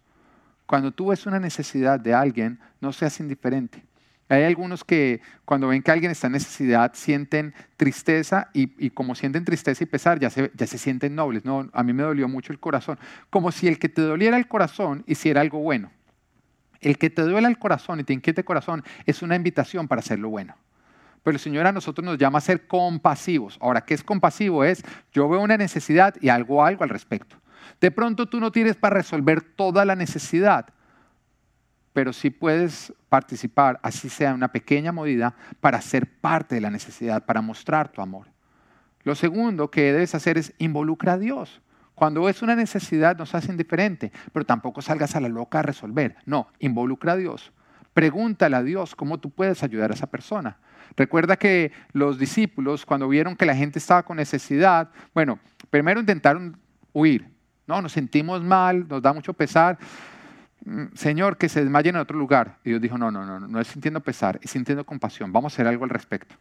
Cuando 0.66 0.92
tú 0.92 1.08
ves 1.08 1.26
una 1.26 1.38
necesidad 1.38 2.00
de 2.00 2.14
alguien, 2.14 2.58
no 2.80 2.92
seas 2.92 3.20
indiferente. 3.20 3.84
Hay 4.28 4.42
algunos 4.44 4.84
que 4.84 5.20
cuando 5.44 5.68
ven 5.68 5.82
que 5.82 5.90
alguien 5.90 6.10
está 6.10 6.28
en 6.28 6.32
necesidad 6.32 6.92
sienten 6.94 7.54
tristeza 7.76 8.48
y, 8.54 8.90
como 8.90 9.14
sienten 9.14 9.44
tristeza 9.44 9.84
y 9.84 9.86
pesar 9.86 10.18
ya 10.18 10.30
se, 10.30 10.50
ya 10.54 10.66
se 10.66 10.78
sienten 10.78 11.14
nobles. 11.14 11.44
No, 11.44 11.68
a 11.72 11.82
mí 11.82 11.92
me 11.92 12.02
dolió 12.02 12.26
mucho 12.26 12.52
el 12.52 12.58
corazón. 12.58 12.98
Como 13.28 13.52
si 13.52 13.68
el 13.68 13.78
que 13.78 13.90
te 13.90 14.00
doliera 14.00 14.38
el 14.38 14.48
corazón 14.48 15.04
hiciera 15.06 15.42
algo 15.42 15.58
bueno. 15.58 15.90
El 16.80 16.96
que 16.96 17.10
te 17.10 17.22
duela 17.22 17.48
el 17.48 17.58
corazón 17.58 18.00
y 18.00 18.04
te 18.04 18.12
inquiete 18.14 18.40
el 18.40 18.44
corazón 18.44 18.82
es 19.04 19.22
una 19.22 19.36
invitación 19.36 19.88
para 19.88 20.00
hacer 20.00 20.18
lo 20.18 20.30
bueno. 20.30 20.56
Pero 21.22 21.36
el 21.36 21.40
Señor 21.40 21.66
a 21.66 21.72
nosotros 21.72 22.04
nos 22.04 22.18
llama 22.18 22.38
a 22.38 22.42
ser 22.42 22.66
compasivos. 22.66 23.58
Ahora, 23.60 23.82
¿qué 23.82 23.94
es 23.94 24.02
compasivo? 24.02 24.64
Es 24.64 24.84
yo 25.12 25.28
veo 25.28 25.40
una 25.40 25.56
necesidad 25.56 26.14
y 26.20 26.28
hago 26.28 26.64
algo 26.64 26.84
al 26.84 26.90
respecto. 26.90 27.36
De 27.84 27.90
pronto 27.90 28.24
tú 28.24 28.40
no 28.40 28.50
tienes 28.50 28.76
para 28.76 28.96
resolver 28.96 29.42
toda 29.42 29.84
la 29.84 29.94
necesidad, 29.94 30.70
pero 31.92 32.14
sí 32.14 32.30
puedes 32.30 32.94
participar, 33.10 33.78
así 33.82 34.08
sea 34.08 34.32
una 34.32 34.48
pequeña 34.48 34.90
medida, 34.90 35.34
para 35.60 35.82
ser 35.82 36.10
parte 36.10 36.54
de 36.54 36.62
la 36.62 36.70
necesidad, 36.70 37.26
para 37.26 37.42
mostrar 37.42 37.92
tu 37.92 38.00
amor. 38.00 38.28
Lo 39.02 39.14
segundo 39.14 39.70
que 39.70 39.92
debes 39.92 40.14
hacer 40.14 40.38
es 40.38 40.54
involucrar 40.56 41.16
a 41.16 41.18
Dios. 41.18 41.60
Cuando 41.94 42.26
es 42.30 42.40
una 42.40 42.56
necesidad 42.56 43.18
no 43.18 43.26
seas 43.26 43.50
indiferente, 43.50 44.12
pero 44.32 44.46
tampoco 44.46 44.80
salgas 44.80 45.14
a 45.14 45.20
la 45.20 45.28
loca 45.28 45.58
a 45.58 45.62
resolver. 45.62 46.16
No, 46.24 46.48
involucra 46.60 47.12
a 47.12 47.16
Dios. 47.16 47.52
Pregúntale 47.92 48.56
a 48.56 48.62
Dios 48.62 48.96
cómo 48.96 49.20
tú 49.20 49.28
puedes 49.28 49.62
ayudar 49.62 49.90
a 49.90 49.94
esa 49.94 50.06
persona. 50.06 50.56
Recuerda 50.96 51.36
que 51.36 51.70
los 51.92 52.18
discípulos, 52.18 52.86
cuando 52.86 53.06
vieron 53.10 53.36
que 53.36 53.44
la 53.44 53.54
gente 53.54 53.78
estaba 53.78 54.04
con 54.04 54.16
necesidad, 54.16 54.88
bueno, 55.12 55.38
primero 55.68 56.00
intentaron 56.00 56.56
huir, 56.94 57.33
no, 57.66 57.80
nos 57.80 57.92
sentimos 57.92 58.42
mal, 58.42 58.86
nos 58.88 59.02
da 59.02 59.12
mucho 59.12 59.32
pesar. 59.32 59.78
Mm, 60.64 60.86
Señor, 60.94 61.36
que 61.36 61.48
se 61.48 61.60
desmayen 61.60 61.96
en 61.96 62.02
otro 62.02 62.18
lugar. 62.18 62.58
Y 62.64 62.70
Dios 62.70 62.80
dijo, 62.80 62.98
no, 62.98 63.10
no, 63.10 63.24
no, 63.24 63.40
no 63.40 63.60
es 63.60 63.68
sintiendo 63.68 64.00
pesar, 64.00 64.38
es 64.42 64.50
sintiendo 64.50 64.84
compasión. 64.84 65.32
Vamos 65.32 65.52
a 65.52 65.54
hacer 65.54 65.66
algo 65.66 65.84
al 65.84 65.90
respecto. 65.90 66.34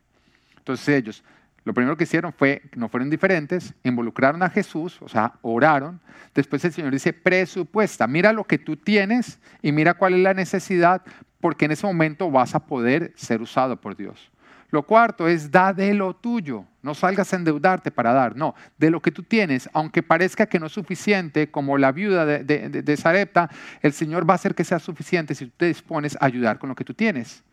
Entonces 0.57 0.87
ellos, 0.89 1.23
lo 1.65 1.73
primero 1.73 1.95
que 1.95 2.03
hicieron 2.03 2.33
fue, 2.33 2.61
no 2.75 2.89
fueron 2.89 3.07
indiferentes, 3.07 3.73
involucraron 3.83 4.43
a 4.43 4.49
Jesús, 4.49 5.01
o 5.01 5.07
sea, 5.07 5.33
oraron. 5.41 5.99
Después 6.33 6.63
el 6.65 6.73
Señor 6.73 6.91
dice, 6.91 7.13
presupuesta, 7.13 8.07
mira 8.07 8.33
lo 8.33 8.43
que 8.43 8.57
tú 8.57 8.75
tienes 8.75 9.39
y 9.61 9.71
mira 9.71 9.93
cuál 9.93 10.15
es 10.15 10.19
la 10.19 10.33
necesidad, 10.33 11.01
porque 11.39 11.65
en 11.65 11.71
ese 11.71 11.85
momento 11.85 12.31
vas 12.31 12.55
a 12.55 12.65
poder 12.65 13.13
ser 13.15 13.41
usado 13.41 13.79
por 13.79 13.95
Dios. 13.95 14.31
Lo 14.73 14.81
cuarto 14.81 15.27
es 15.27 15.51
da 15.51 15.71
de 15.71 15.93
lo 15.93 16.15
tuyo. 16.15 16.65
No 16.81 16.95
salgas 16.95 17.31
a 17.31 17.35
endeudarte 17.35 17.91
para 17.91 18.11
dar, 18.11 18.35
no, 18.35 18.55
de 18.75 18.89
lo 18.89 19.03
que 19.03 19.11
tú 19.11 19.21
tienes, 19.21 19.69
aunque 19.71 20.01
parezca 20.01 20.47
que 20.47 20.59
no 20.59 20.65
es 20.65 20.71
suficiente, 20.71 21.51
como 21.51 21.77
la 21.77 21.91
viuda 21.91 22.25
de, 22.25 22.43
de, 22.43 22.97
Sarepta, 22.97 23.51
el 23.83 23.93
Señor 23.93 24.27
va 24.27 24.33
a 24.33 24.35
hacer 24.35 24.55
que 24.55 24.63
sea 24.63 24.79
suficiente 24.79 25.35
si 25.35 25.45
tú 25.45 25.53
te 25.57 25.67
dispones 25.67 26.17
a 26.19 26.25
ayudar 26.25 26.57
con 26.57 26.69
lo 26.69 26.75
que 26.75 26.83
tú 26.83 26.95
tienes. 26.95 27.43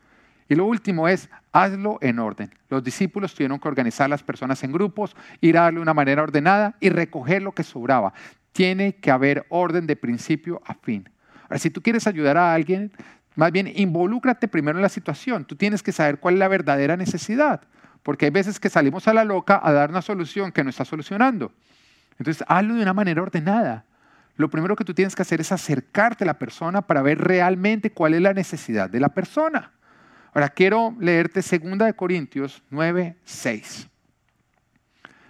Y 0.49 0.55
lo 0.55 0.65
último 0.65 1.09
es, 1.09 1.29
hazlo 1.53 1.99
en 2.01 2.21
orden. 2.21 2.55
Los 2.71 2.83
discípulos 2.83 3.35
tuvieron 3.35 3.59
que 3.59 3.69
organizar 3.69 4.09
las 4.09 4.23
personas 4.23 4.65
en 4.65 4.73
grupos, 4.73 5.15
ir 5.43 5.59
a 5.59 5.65
darle 5.65 5.77
de 5.77 5.83
una 5.83 5.93
manera 5.93 6.23
ordenada 6.23 6.79
y 6.81 6.89
recoger 6.89 7.43
lo 7.43 7.53
que 7.53 7.65
sobraba. 7.65 8.15
Tiene 8.53 8.95
que 8.97 9.11
haber 9.11 9.45
orden 9.51 9.87
de 9.87 9.95
principio 9.95 10.63
a 10.65 10.73
fin. 10.73 11.07
Ahora, 11.43 11.59
si 11.59 11.69
tú 11.69 11.83
quieres 11.83 12.07
ayudar 12.07 12.39
a 12.39 12.55
alguien, 12.55 12.93
más 13.37 13.53
bien, 13.53 13.73
involúcrate 13.75 14.49
primero 14.49 14.79
en 14.79 14.83
la 14.83 14.89
situación. 14.89 15.45
Tú 15.45 15.57
tienes 15.57 15.83
que 15.83 15.93
saber 15.93 16.19
cuál 16.19 16.35
es 16.35 16.41
la 16.41 16.49
verdadera 16.49 16.97
necesidad. 16.97 17.63
Porque 18.03 18.27
hay 18.27 18.31
veces 18.31 18.59
que 18.59 18.71
salimos 18.71 19.07
a 19.09 19.15
la 19.15 19.25
loca 19.25 19.61
a 19.63 19.73
dar 19.73 19.91
una 19.91 20.03
solución 20.03 20.53
que 20.53 20.65
no 20.65 20.71
está 20.71 20.85
solucionando. 20.85 21.53
Entonces, 22.19 22.45
hazlo 22.49 22.75
de 22.75 22.83
una 22.83 22.95
manera 22.95 23.23
ordenada. 23.23 23.85
Lo 24.37 24.49
primero 24.49 24.75
que 24.75 24.85
tú 24.85 24.95
tienes 24.95 25.15
que 25.15 25.23
hacer 25.23 25.41
es 25.41 25.53
acercarte 25.53 26.25
a 26.25 26.27
la 26.27 26.39
persona 26.39 26.83
para 26.83 27.03
ver 27.03 27.19
realmente 27.19 27.93
cuál 27.93 28.15
es 28.15 28.23
la 28.23 28.33
necesidad 28.33 28.89
de 28.89 29.01
la 29.01 29.11
persona. 29.11 29.73
Ahora 30.33 30.49
quiero 30.49 30.97
leerte 30.99 31.41
2 31.41 31.79
de 31.79 31.95
Corintios 31.95 32.63
9, 32.71 33.17
6. 33.25 33.89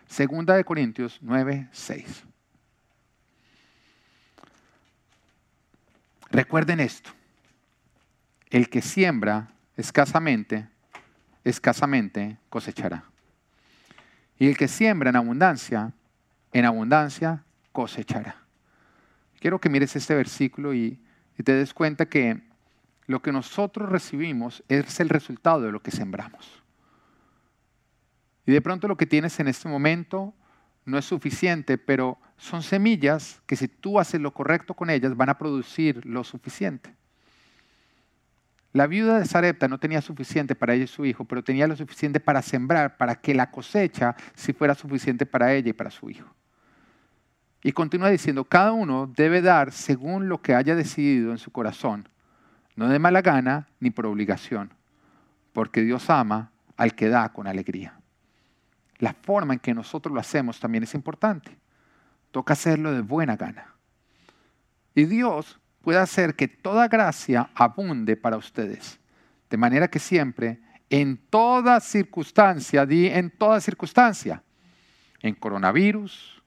Segunda 0.07 0.55
de 0.55 0.65
Corintios 0.65 1.19
9, 1.23 1.69
6. 1.73 2.25
Recuerden 6.31 6.81
esto. 6.81 7.11
El 8.51 8.69
que 8.69 8.83
siembra 8.83 9.53
escasamente, 9.77 10.69
escasamente 11.45 12.39
cosechará. 12.49 13.05
Y 14.39 14.49
el 14.49 14.57
que 14.57 14.69
siembra 14.69 15.11
en 15.11 15.17
abundancia, 15.17 15.93
en 16.53 16.65
abundancia 16.65 17.45
cosechará. 17.73 18.37
Quiero 19.39 19.61
que 19.61 19.71
mires 19.71 19.97
este 19.97 20.15
versículo 20.15 20.75
y, 20.75 21.01
te 21.43 21.55
des 21.55 21.73
cuenta 21.73 22.05
que 22.05 22.39
lo 23.07 23.23
que 23.23 23.33
nosotros 23.33 23.89
recibimos 23.89 24.63
es 24.69 25.01
el 25.01 25.09
resultado 25.09 25.63
de 25.63 25.73
lo 25.73 25.81
que 25.81 25.91
sembramos. 25.91 26.63
Y 28.45 28.53
de 28.53 28.61
pronto 28.61 28.89
lo 28.89 28.99
que 28.99 29.07
tienes 29.07 29.41
en 29.41 29.49
este 29.49 29.67
momento 29.67 30.35
no 30.85 30.99
es 30.99 31.07
suficiente, 31.07 31.79
pero 31.79 32.19
son 32.37 32.63
semillas 32.63 33.41
que 33.47 33.57
si 33.57 33.69
tú 33.69 33.99
haces 33.99 34.21
lo 34.21 34.35
correcto 34.35 34.75
con 34.75 34.91
ellas 34.91 35.17
van 35.17 35.31
a 35.31 35.39
producir 35.39 36.05
lo 36.05 36.25
suficiente. 36.25 36.95
La 38.73 38.87
viuda 38.87 39.19
de 39.19 39.27
Sarepta 39.27 39.67
no 39.67 39.79
tenía 39.79 40.01
suficiente 40.01 40.55
para 40.55 40.75
ella 40.75 40.85
y 40.85 40.89
su 40.89 41.05
hijo, 41.05 41.25
pero 41.25 41.43
tenía 41.43 41.67
lo 41.67 41.75
suficiente 41.75 42.21
para 42.21 42.41
sembrar, 42.41 42.97
para 42.97 43.17
que 43.17 43.35
la 43.35 43.51
cosecha 43.51 44.15
sí 44.35 44.53
fuera 44.53 44.75
suficiente 44.75 45.27
para 45.27 45.53
ella 45.53 45.71
y 45.71 45.73
para 45.73 45.91
su 45.91 46.09
hijo. 46.09 46.29
Y 47.63 47.73
continúa 47.73 48.11
diciendo, 48.11 48.45
cada 48.45 48.73
uno 48.73 49.07
debe 49.07 49.43
dar 49.43 49.73
según 49.73 50.29
lo 50.29 50.41
que 50.41 50.55
haya 50.55 50.77
decidido 50.77 51.33
en 51.33 51.39
su 51.39 51.51
corazón, 51.51 52.09
no 52.77 52.89
de 52.89 52.99
mala 52.99 53.23
gana 53.23 53.67
ni 53.81 53.91
por 53.91 54.07
obligación, 54.07 54.73
porque 55.53 55.83
Dios 55.83 56.09
ama 56.09 56.53
al 56.77 56.95
que 56.95 57.09
da 57.09 57.29
con 57.31 57.47
alegría. 57.47 58.01
La 58.99 59.15
forma 59.15 59.55
en 59.55 59.61
que 59.61 59.75
nosotros 59.75 60.15
lo 60.15 60.21
hacemos 60.21 60.61
también 60.61 60.85
es 60.85 60.95
importante. 60.95 61.57
Toca 62.31 62.53
hacerlo 62.53 62.93
de 62.93 63.01
buena 63.01 63.37
gana. 63.37 63.75
Y 64.95 65.05
Dios 65.05 65.59
puede 65.83 65.99
hacer 65.99 66.35
que 66.35 66.49
toda 66.49 66.89
gracia 66.89 67.51
abunde 67.55 68.17
para 68.17 68.37
ustedes. 68.37 68.99
De 69.49 69.57
manera 69.57 69.89
que 69.89 69.99
siempre, 69.99 70.61
en 70.89 71.17
toda 71.17 71.81
circunstancia, 71.81 72.87
di 72.87 73.07
en 73.07 73.31
toda 73.31 73.61
circunstancia, 73.61 74.43
en 75.21 75.35
coronavirus, 75.35 76.43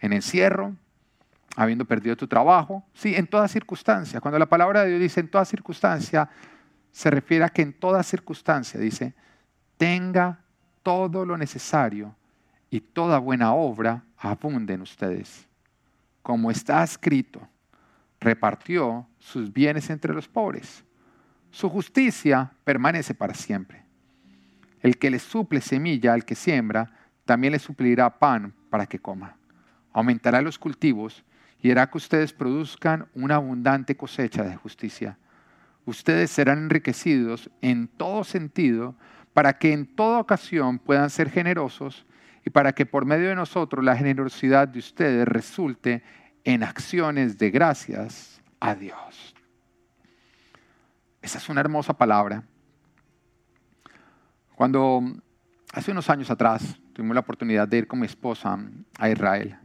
en 0.00 0.12
encierro, 0.12 0.74
habiendo 1.56 1.84
perdido 1.84 2.16
tu 2.16 2.26
trabajo, 2.26 2.84
sí, 2.94 3.14
en 3.14 3.26
toda 3.26 3.46
circunstancia. 3.48 4.20
Cuando 4.20 4.38
la 4.38 4.46
palabra 4.46 4.82
de 4.82 4.90
Dios 4.90 5.00
dice 5.00 5.20
en 5.20 5.28
toda 5.28 5.44
circunstancia, 5.44 6.28
se 6.90 7.10
refiere 7.10 7.44
a 7.44 7.48
que 7.48 7.62
en 7.62 7.72
toda 7.72 8.02
circunstancia, 8.02 8.80
dice, 8.80 9.14
tenga 9.76 10.40
todo 10.82 11.24
lo 11.24 11.36
necesario 11.36 12.14
y 12.70 12.80
toda 12.80 13.18
buena 13.18 13.52
obra 13.54 14.04
abunde 14.16 14.74
en 14.74 14.82
ustedes. 14.82 15.46
Como 16.22 16.50
está 16.50 16.82
escrito, 16.82 17.46
repartió 18.22 19.06
sus 19.18 19.52
bienes 19.52 19.90
entre 19.90 20.14
los 20.14 20.28
pobres. 20.28 20.84
Su 21.50 21.68
justicia 21.68 22.52
permanece 22.64 23.14
para 23.14 23.34
siempre. 23.34 23.82
El 24.80 24.98
que 24.98 25.10
le 25.10 25.18
suple 25.18 25.60
semilla 25.60 26.14
al 26.14 26.24
que 26.24 26.34
siembra, 26.34 26.90
también 27.24 27.52
le 27.52 27.58
suplirá 27.58 28.18
pan 28.18 28.54
para 28.70 28.86
que 28.86 28.98
coma. 28.98 29.36
Aumentará 29.92 30.40
los 30.40 30.58
cultivos 30.58 31.24
y 31.60 31.70
hará 31.70 31.88
que 31.88 31.98
ustedes 31.98 32.32
produzcan 32.32 33.06
una 33.14 33.36
abundante 33.36 33.96
cosecha 33.96 34.42
de 34.42 34.56
justicia. 34.56 35.18
Ustedes 35.84 36.30
serán 36.30 36.58
enriquecidos 36.58 37.50
en 37.60 37.88
todo 37.88 38.24
sentido 38.24 38.96
para 39.34 39.58
que 39.58 39.72
en 39.72 39.86
toda 39.86 40.20
ocasión 40.20 40.78
puedan 40.78 41.10
ser 41.10 41.30
generosos 41.30 42.06
y 42.44 42.50
para 42.50 42.72
que 42.72 42.86
por 42.86 43.04
medio 43.04 43.28
de 43.28 43.34
nosotros 43.34 43.84
la 43.84 43.96
generosidad 43.96 44.68
de 44.68 44.78
ustedes 44.78 45.26
resulte 45.26 46.02
en 46.44 46.62
acciones 46.62 47.38
de 47.38 47.50
gracias 47.50 48.40
a 48.60 48.74
Dios. 48.74 49.34
Esa 51.20 51.38
es 51.38 51.48
una 51.48 51.60
hermosa 51.60 51.92
palabra. 51.92 52.42
Cuando 54.56 55.02
hace 55.72 55.90
unos 55.92 56.10
años 56.10 56.30
atrás 56.30 56.78
tuvimos 56.92 57.14
la 57.14 57.20
oportunidad 57.20 57.66
de 57.68 57.78
ir 57.78 57.86
con 57.86 58.00
mi 58.00 58.06
esposa 58.06 58.58
a 58.98 59.08
Israel, 59.08 59.56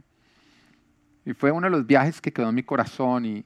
y 1.24 1.34
fue 1.34 1.50
uno 1.50 1.66
de 1.66 1.70
los 1.70 1.86
viajes 1.86 2.20
que 2.20 2.32
quedó 2.32 2.48
en 2.48 2.54
mi 2.54 2.62
corazón, 2.62 3.26
y, 3.26 3.44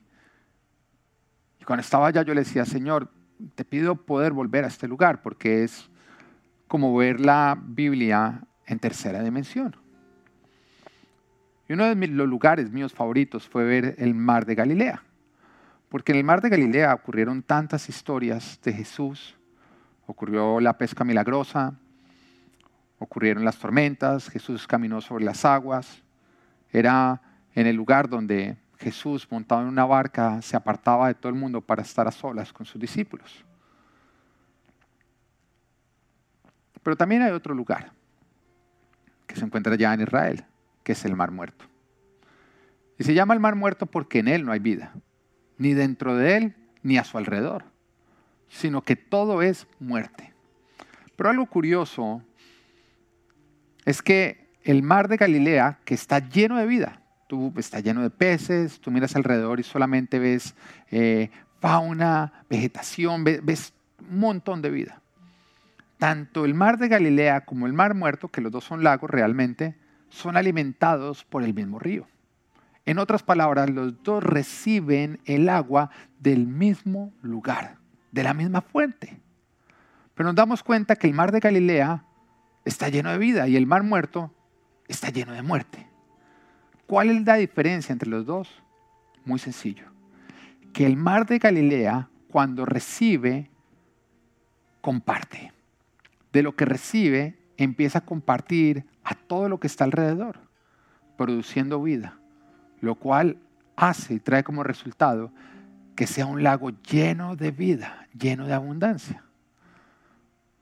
cuando 1.65 1.81
estaba 1.81 2.07
allá 2.07 2.21
yo 2.23 2.33
le 2.33 2.41
decía, 2.41 2.65
Señor, 2.65 3.11
te 3.55 3.65
pido 3.65 3.95
poder 3.95 4.31
volver 4.31 4.63
a 4.63 4.67
este 4.67 4.87
lugar, 4.87 5.21
porque 5.21 5.63
es 5.63 5.89
como 6.67 6.95
ver 6.95 7.19
la 7.19 7.57
Biblia 7.61 8.41
en 8.65 8.79
tercera 8.79 9.21
dimensión. 9.21 9.82
Y 11.67 11.73
uno 11.73 11.85
de 11.85 12.07
los 12.07 12.27
lugares 12.27 12.71
míos 12.71 12.93
favoritos 12.93 13.47
fue 13.47 13.63
ver 13.63 13.95
el 13.97 14.13
mar 14.13 14.45
de 14.45 14.55
Galilea, 14.55 15.03
porque 15.89 16.11
en 16.11 16.17
el 16.17 16.23
mar 16.23 16.41
de 16.41 16.49
Galilea 16.49 16.93
ocurrieron 16.93 17.41
tantas 17.41 17.87
historias 17.87 18.59
de 18.63 18.73
Jesús, 18.73 19.37
ocurrió 20.05 20.59
la 20.59 20.77
pesca 20.77 21.03
milagrosa, 21.03 21.73
ocurrieron 22.99 23.45
las 23.45 23.57
tormentas, 23.57 24.29
Jesús 24.29 24.67
caminó 24.67 25.01
sobre 25.01 25.23
las 25.23 25.45
aguas, 25.45 26.03
era 26.71 27.21
en 27.55 27.67
el 27.67 27.75
lugar 27.75 28.09
donde 28.09 28.57
Jesús 28.77 29.27
montado 29.31 29.61
en 29.61 29.67
una 29.67 29.85
barca 29.85 30.41
se 30.41 30.57
apartaba 30.57 31.07
de 31.07 31.13
todo 31.13 31.29
el 31.29 31.39
mundo 31.39 31.61
para 31.61 31.81
estar 31.81 32.07
a 32.07 32.11
solas 32.11 32.51
con 32.51 32.65
sus 32.65 32.81
discípulos. 32.81 33.45
Pero 36.81 36.97
también 36.97 37.21
hay 37.21 37.31
otro 37.31 37.55
lugar 37.55 37.93
que 39.25 39.35
se 39.37 39.45
encuentra 39.45 39.75
ya 39.75 39.93
en 39.93 40.01
Israel, 40.01 40.45
que 40.83 40.93
es 40.93 41.05
el 41.05 41.15
Mar 41.15 41.31
Muerto. 41.31 41.65
Y 42.97 43.03
se 43.03 43.13
llama 43.13 43.33
el 43.33 43.39
Mar 43.39 43.55
Muerto 43.55 43.85
porque 43.85 44.19
en 44.19 44.27
él 44.27 44.45
no 44.45 44.51
hay 44.51 44.59
vida, 44.59 44.93
ni 45.57 45.73
dentro 45.73 46.15
de 46.15 46.37
él 46.37 46.55
ni 46.81 46.97
a 46.97 47.03
su 47.03 47.17
alrededor, 47.17 47.65
sino 48.49 48.81
que 48.81 48.95
todo 48.95 49.41
es 49.41 49.67
muerte. 49.79 50.33
Pero 51.15 51.29
algo 51.29 51.45
curioso 51.45 52.21
es 53.85 54.01
que 54.01 54.49
el 54.63 54.83
mar 54.83 55.07
de 55.07 55.17
Galilea, 55.17 55.79
que 55.85 55.93
está 55.93 56.19
lleno 56.19 56.57
de 56.57 56.65
vida, 56.65 57.01
tú 57.27 57.53
está 57.57 57.79
lleno 57.79 58.01
de 58.01 58.09
peces, 58.09 58.79
tú 58.79 58.91
miras 58.91 59.15
alrededor 59.15 59.59
y 59.59 59.63
solamente 59.63 60.19
ves 60.19 60.55
eh, 60.91 61.29
fauna, 61.59 62.45
vegetación, 62.49 63.23
ves 63.23 63.73
un 64.09 64.19
montón 64.19 64.61
de 64.61 64.69
vida 64.69 65.03
tanto 66.03 66.43
el 66.43 66.53
mar 66.53 66.79
de 66.79 66.89
Galilea 66.89 67.45
como 67.45 67.65
el 67.65 67.71
mar 67.71 67.93
muerto, 67.93 68.27
que 68.27 68.41
los 68.41 68.51
dos 68.51 68.65
son 68.65 68.83
lagos 68.83 69.09
realmente, 69.09 69.77
son 70.13 70.37
alimentados 70.37 71.23
por 71.23 71.43
el 71.43 71.55
mismo 71.55 71.79
río. 71.79 72.07
En 72.85 72.99
otras 72.99 73.23
palabras, 73.23 73.69
los 73.71 74.03
dos 74.03 74.23
reciben 74.23 75.19
el 75.25 75.49
agua 75.49 75.89
del 76.19 76.45
mismo 76.45 77.11
lugar, 77.23 77.77
de 78.11 78.23
la 78.23 78.33
misma 78.35 78.61
fuente. 78.61 79.19
Pero 80.13 80.27
nos 80.29 80.35
damos 80.35 80.61
cuenta 80.61 80.95
que 80.95 81.07
el 81.07 81.13
mar 81.13 81.31
de 81.31 81.39
Galilea 81.39 82.05
está 82.63 82.89
lleno 82.89 83.09
de 83.09 83.17
vida 83.17 83.47
y 83.47 83.55
el 83.55 83.65
mar 83.65 83.81
muerto 83.81 84.31
está 84.87 85.09
lleno 85.09 85.33
de 85.33 85.41
muerte. 85.41 85.89
¿Cuál 86.85 87.09
es 87.09 87.25
la 87.25 87.35
diferencia 87.35 87.91
entre 87.91 88.09
los 88.09 88.25
dos? 88.25 88.61
Muy 89.25 89.39
sencillo. 89.39 89.85
Que 90.73 90.85
el 90.85 90.95
mar 90.95 91.25
de 91.25 91.39
Galilea, 91.39 92.09
cuando 92.29 92.65
recibe, 92.65 93.49
comparte 94.81 95.53
de 96.31 96.43
lo 96.43 96.55
que 96.55 96.65
recibe 96.65 97.42
empieza 97.57 97.99
a 97.99 98.05
compartir 98.05 98.85
a 99.03 99.15
todo 99.15 99.49
lo 99.49 99.59
que 99.59 99.67
está 99.67 99.83
alrededor, 99.83 100.39
produciendo 101.17 101.81
vida, 101.81 102.17
lo 102.81 102.95
cual 102.95 103.37
hace 103.75 104.15
y 104.15 104.19
trae 104.19 104.43
como 104.43 104.63
resultado 104.63 105.31
que 105.95 106.07
sea 106.07 106.25
un 106.25 106.43
lago 106.43 106.71
lleno 106.71 107.35
de 107.35 107.51
vida, 107.51 108.07
lleno 108.17 108.47
de 108.47 108.53
abundancia. 108.53 109.23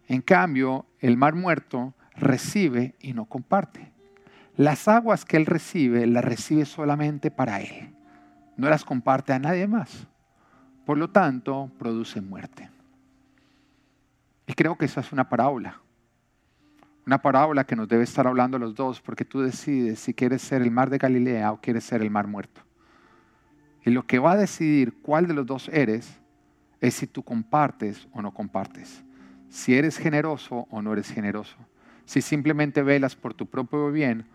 En 0.07 0.21
cambio, 0.21 0.85
el 0.99 1.15
mar 1.15 1.35
muerto 1.35 1.93
recibe 2.15 2.95
y 2.99 3.13
no 3.13 3.25
comparte. 3.25 3.91
Las 4.57 4.87
aguas 4.87 5.23
que 5.23 5.37
él 5.37 5.45
recibe 5.45 6.05
las 6.05 6.25
recibe 6.25 6.65
solamente 6.65 7.31
para 7.31 7.61
él. 7.61 7.93
No 8.57 8.69
las 8.69 8.83
comparte 8.83 9.31
a 9.31 9.39
nadie 9.39 9.67
más. 9.67 10.07
Por 10.85 10.97
lo 10.97 11.09
tanto, 11.09 11.71
produce 11.79 12.19
muerte. 12.19 12.69
Y 14.45 14.53
creo 14.53 14.77
que 14.77 14.85
esa 14.85 14.99
es 14.99 15.13
una 15.13 15.29
parábola. 15.29 15.79
Una 17.05 17.21
parábola 17.21 17.63
que 17.63 17.75
nos 17.75 17.87
debe 17.87 18.03
estar 18.03 18.27
hablando 18.27 18.59
los 18.59 18.75
dos, 18.75 19.01
porque 19.01 19.25
tú 19.25 19.41
decides 19.41 19.99
si 19.99 20.13
quieres 20.13 20.41
ser 20.41 20.61
el 20.61 20.69
mar 20.69 20.89
de 20.89 20.99
Galilea 20.99 21.51
o 21.51 21.59
quieres 21.59 21.83
ser 21.83 22.01
el 22.01 22.11
mar 22.11 22.27
muerto. 22.27 22.61
Y 23.83 23.89
lo 23.89 24.05
que 24.05 24.19
va 24.19 24.33
a 24.33 24.37
decidir 24.37 24.93
cuál 25.01 25.27
de 25.27 25.33
los 25.33 25.45
dos 25.45 25.67
eres 25.69 26.19
es 26.79 26.93
si 26.93 27.07
tú 27.07 27.23
compartes 27.23 28.07
o 28.13 28.21
no 28.21 28.33
compartes. 28.33 29.03
Si 29.49 29.73
eres 29.75 29.97
generoso 29.97 30.67
o 30.69 30.81
no 30.81 30.93
eres 30.93 31.09
generoso. 31.09 31.57
Si 32.05 32.21
simplemente 32.21 32.83
velas 32.83 33.15
por 33.15 33.33
tu 33.33 33.47
propio 33.47 33.91
bien 33.91 34.27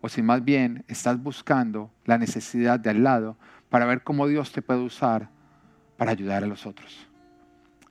o 0.00 0.08
si 0.08 0.22
más 0.22 0.44
bien 0.44 0.84
estás 0.86 1.20
buscando 1.20 1.90
la 2.04 2.18
necesidad 2.18 2.78
de 2.78 2.90
al 2.90 3.02
lado 3.02 3.36
para 3.68 3.86
ver 3.86 4.02
cómo 4.02 4.28
Dios 4.28 4.52
te 4.52 4.62
puede 4.62 4.80
usar 4.80 5.28
para 5.96 6.12
ayudar 6.12 6.44
a 6.44 6.46
los 6.46 6.66
otros. 6.66 7.08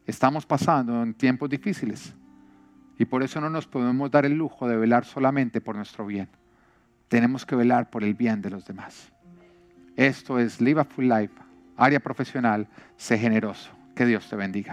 Estamos 0.06 0.46
pasando 0.46 1.04
en 1.04 1.14
tiempos 1.14 1.50
difíciles 1.50 2.14
y 3.02 3.06
por 3.06 3.24
eso 3.24 3.42
no 3.42 3.50
nos 3.50 3.66
podemos 3.66 4.12
dar 4.12 4.28
el 4.28 4.34
lujo 4.34 4.68
de 4.68 4.78
velar 4.78 5.06
solamente 5.06 5.60
por 5.60 5.76
nuestro 5.76 6.06
bien. 6.06 6.30
Tenemos 7.08 7.48
que 7.48 7.56
velar 7.56 7.90
por 7.90 8.04
el 8.04 8.14
bien 8.14 8.44
de 8.44 8.52
los 8.52 8.64
demás. 8.64 9.12
Esto 9.96 10.38
es 10.38 10.62
Live 10.62 10.82
a 10.82 10.84
Full 10.84 11.06
Life, 11.06 11.34
área 11.78 12.00
profesional, 12.00 12.68
sé 12.98 13.18
generoso. 13.18 13.72
Que 13.96 14.06
Dios 14.06 14.30
te 14.30 14.36
bendiga. 14.36 14.70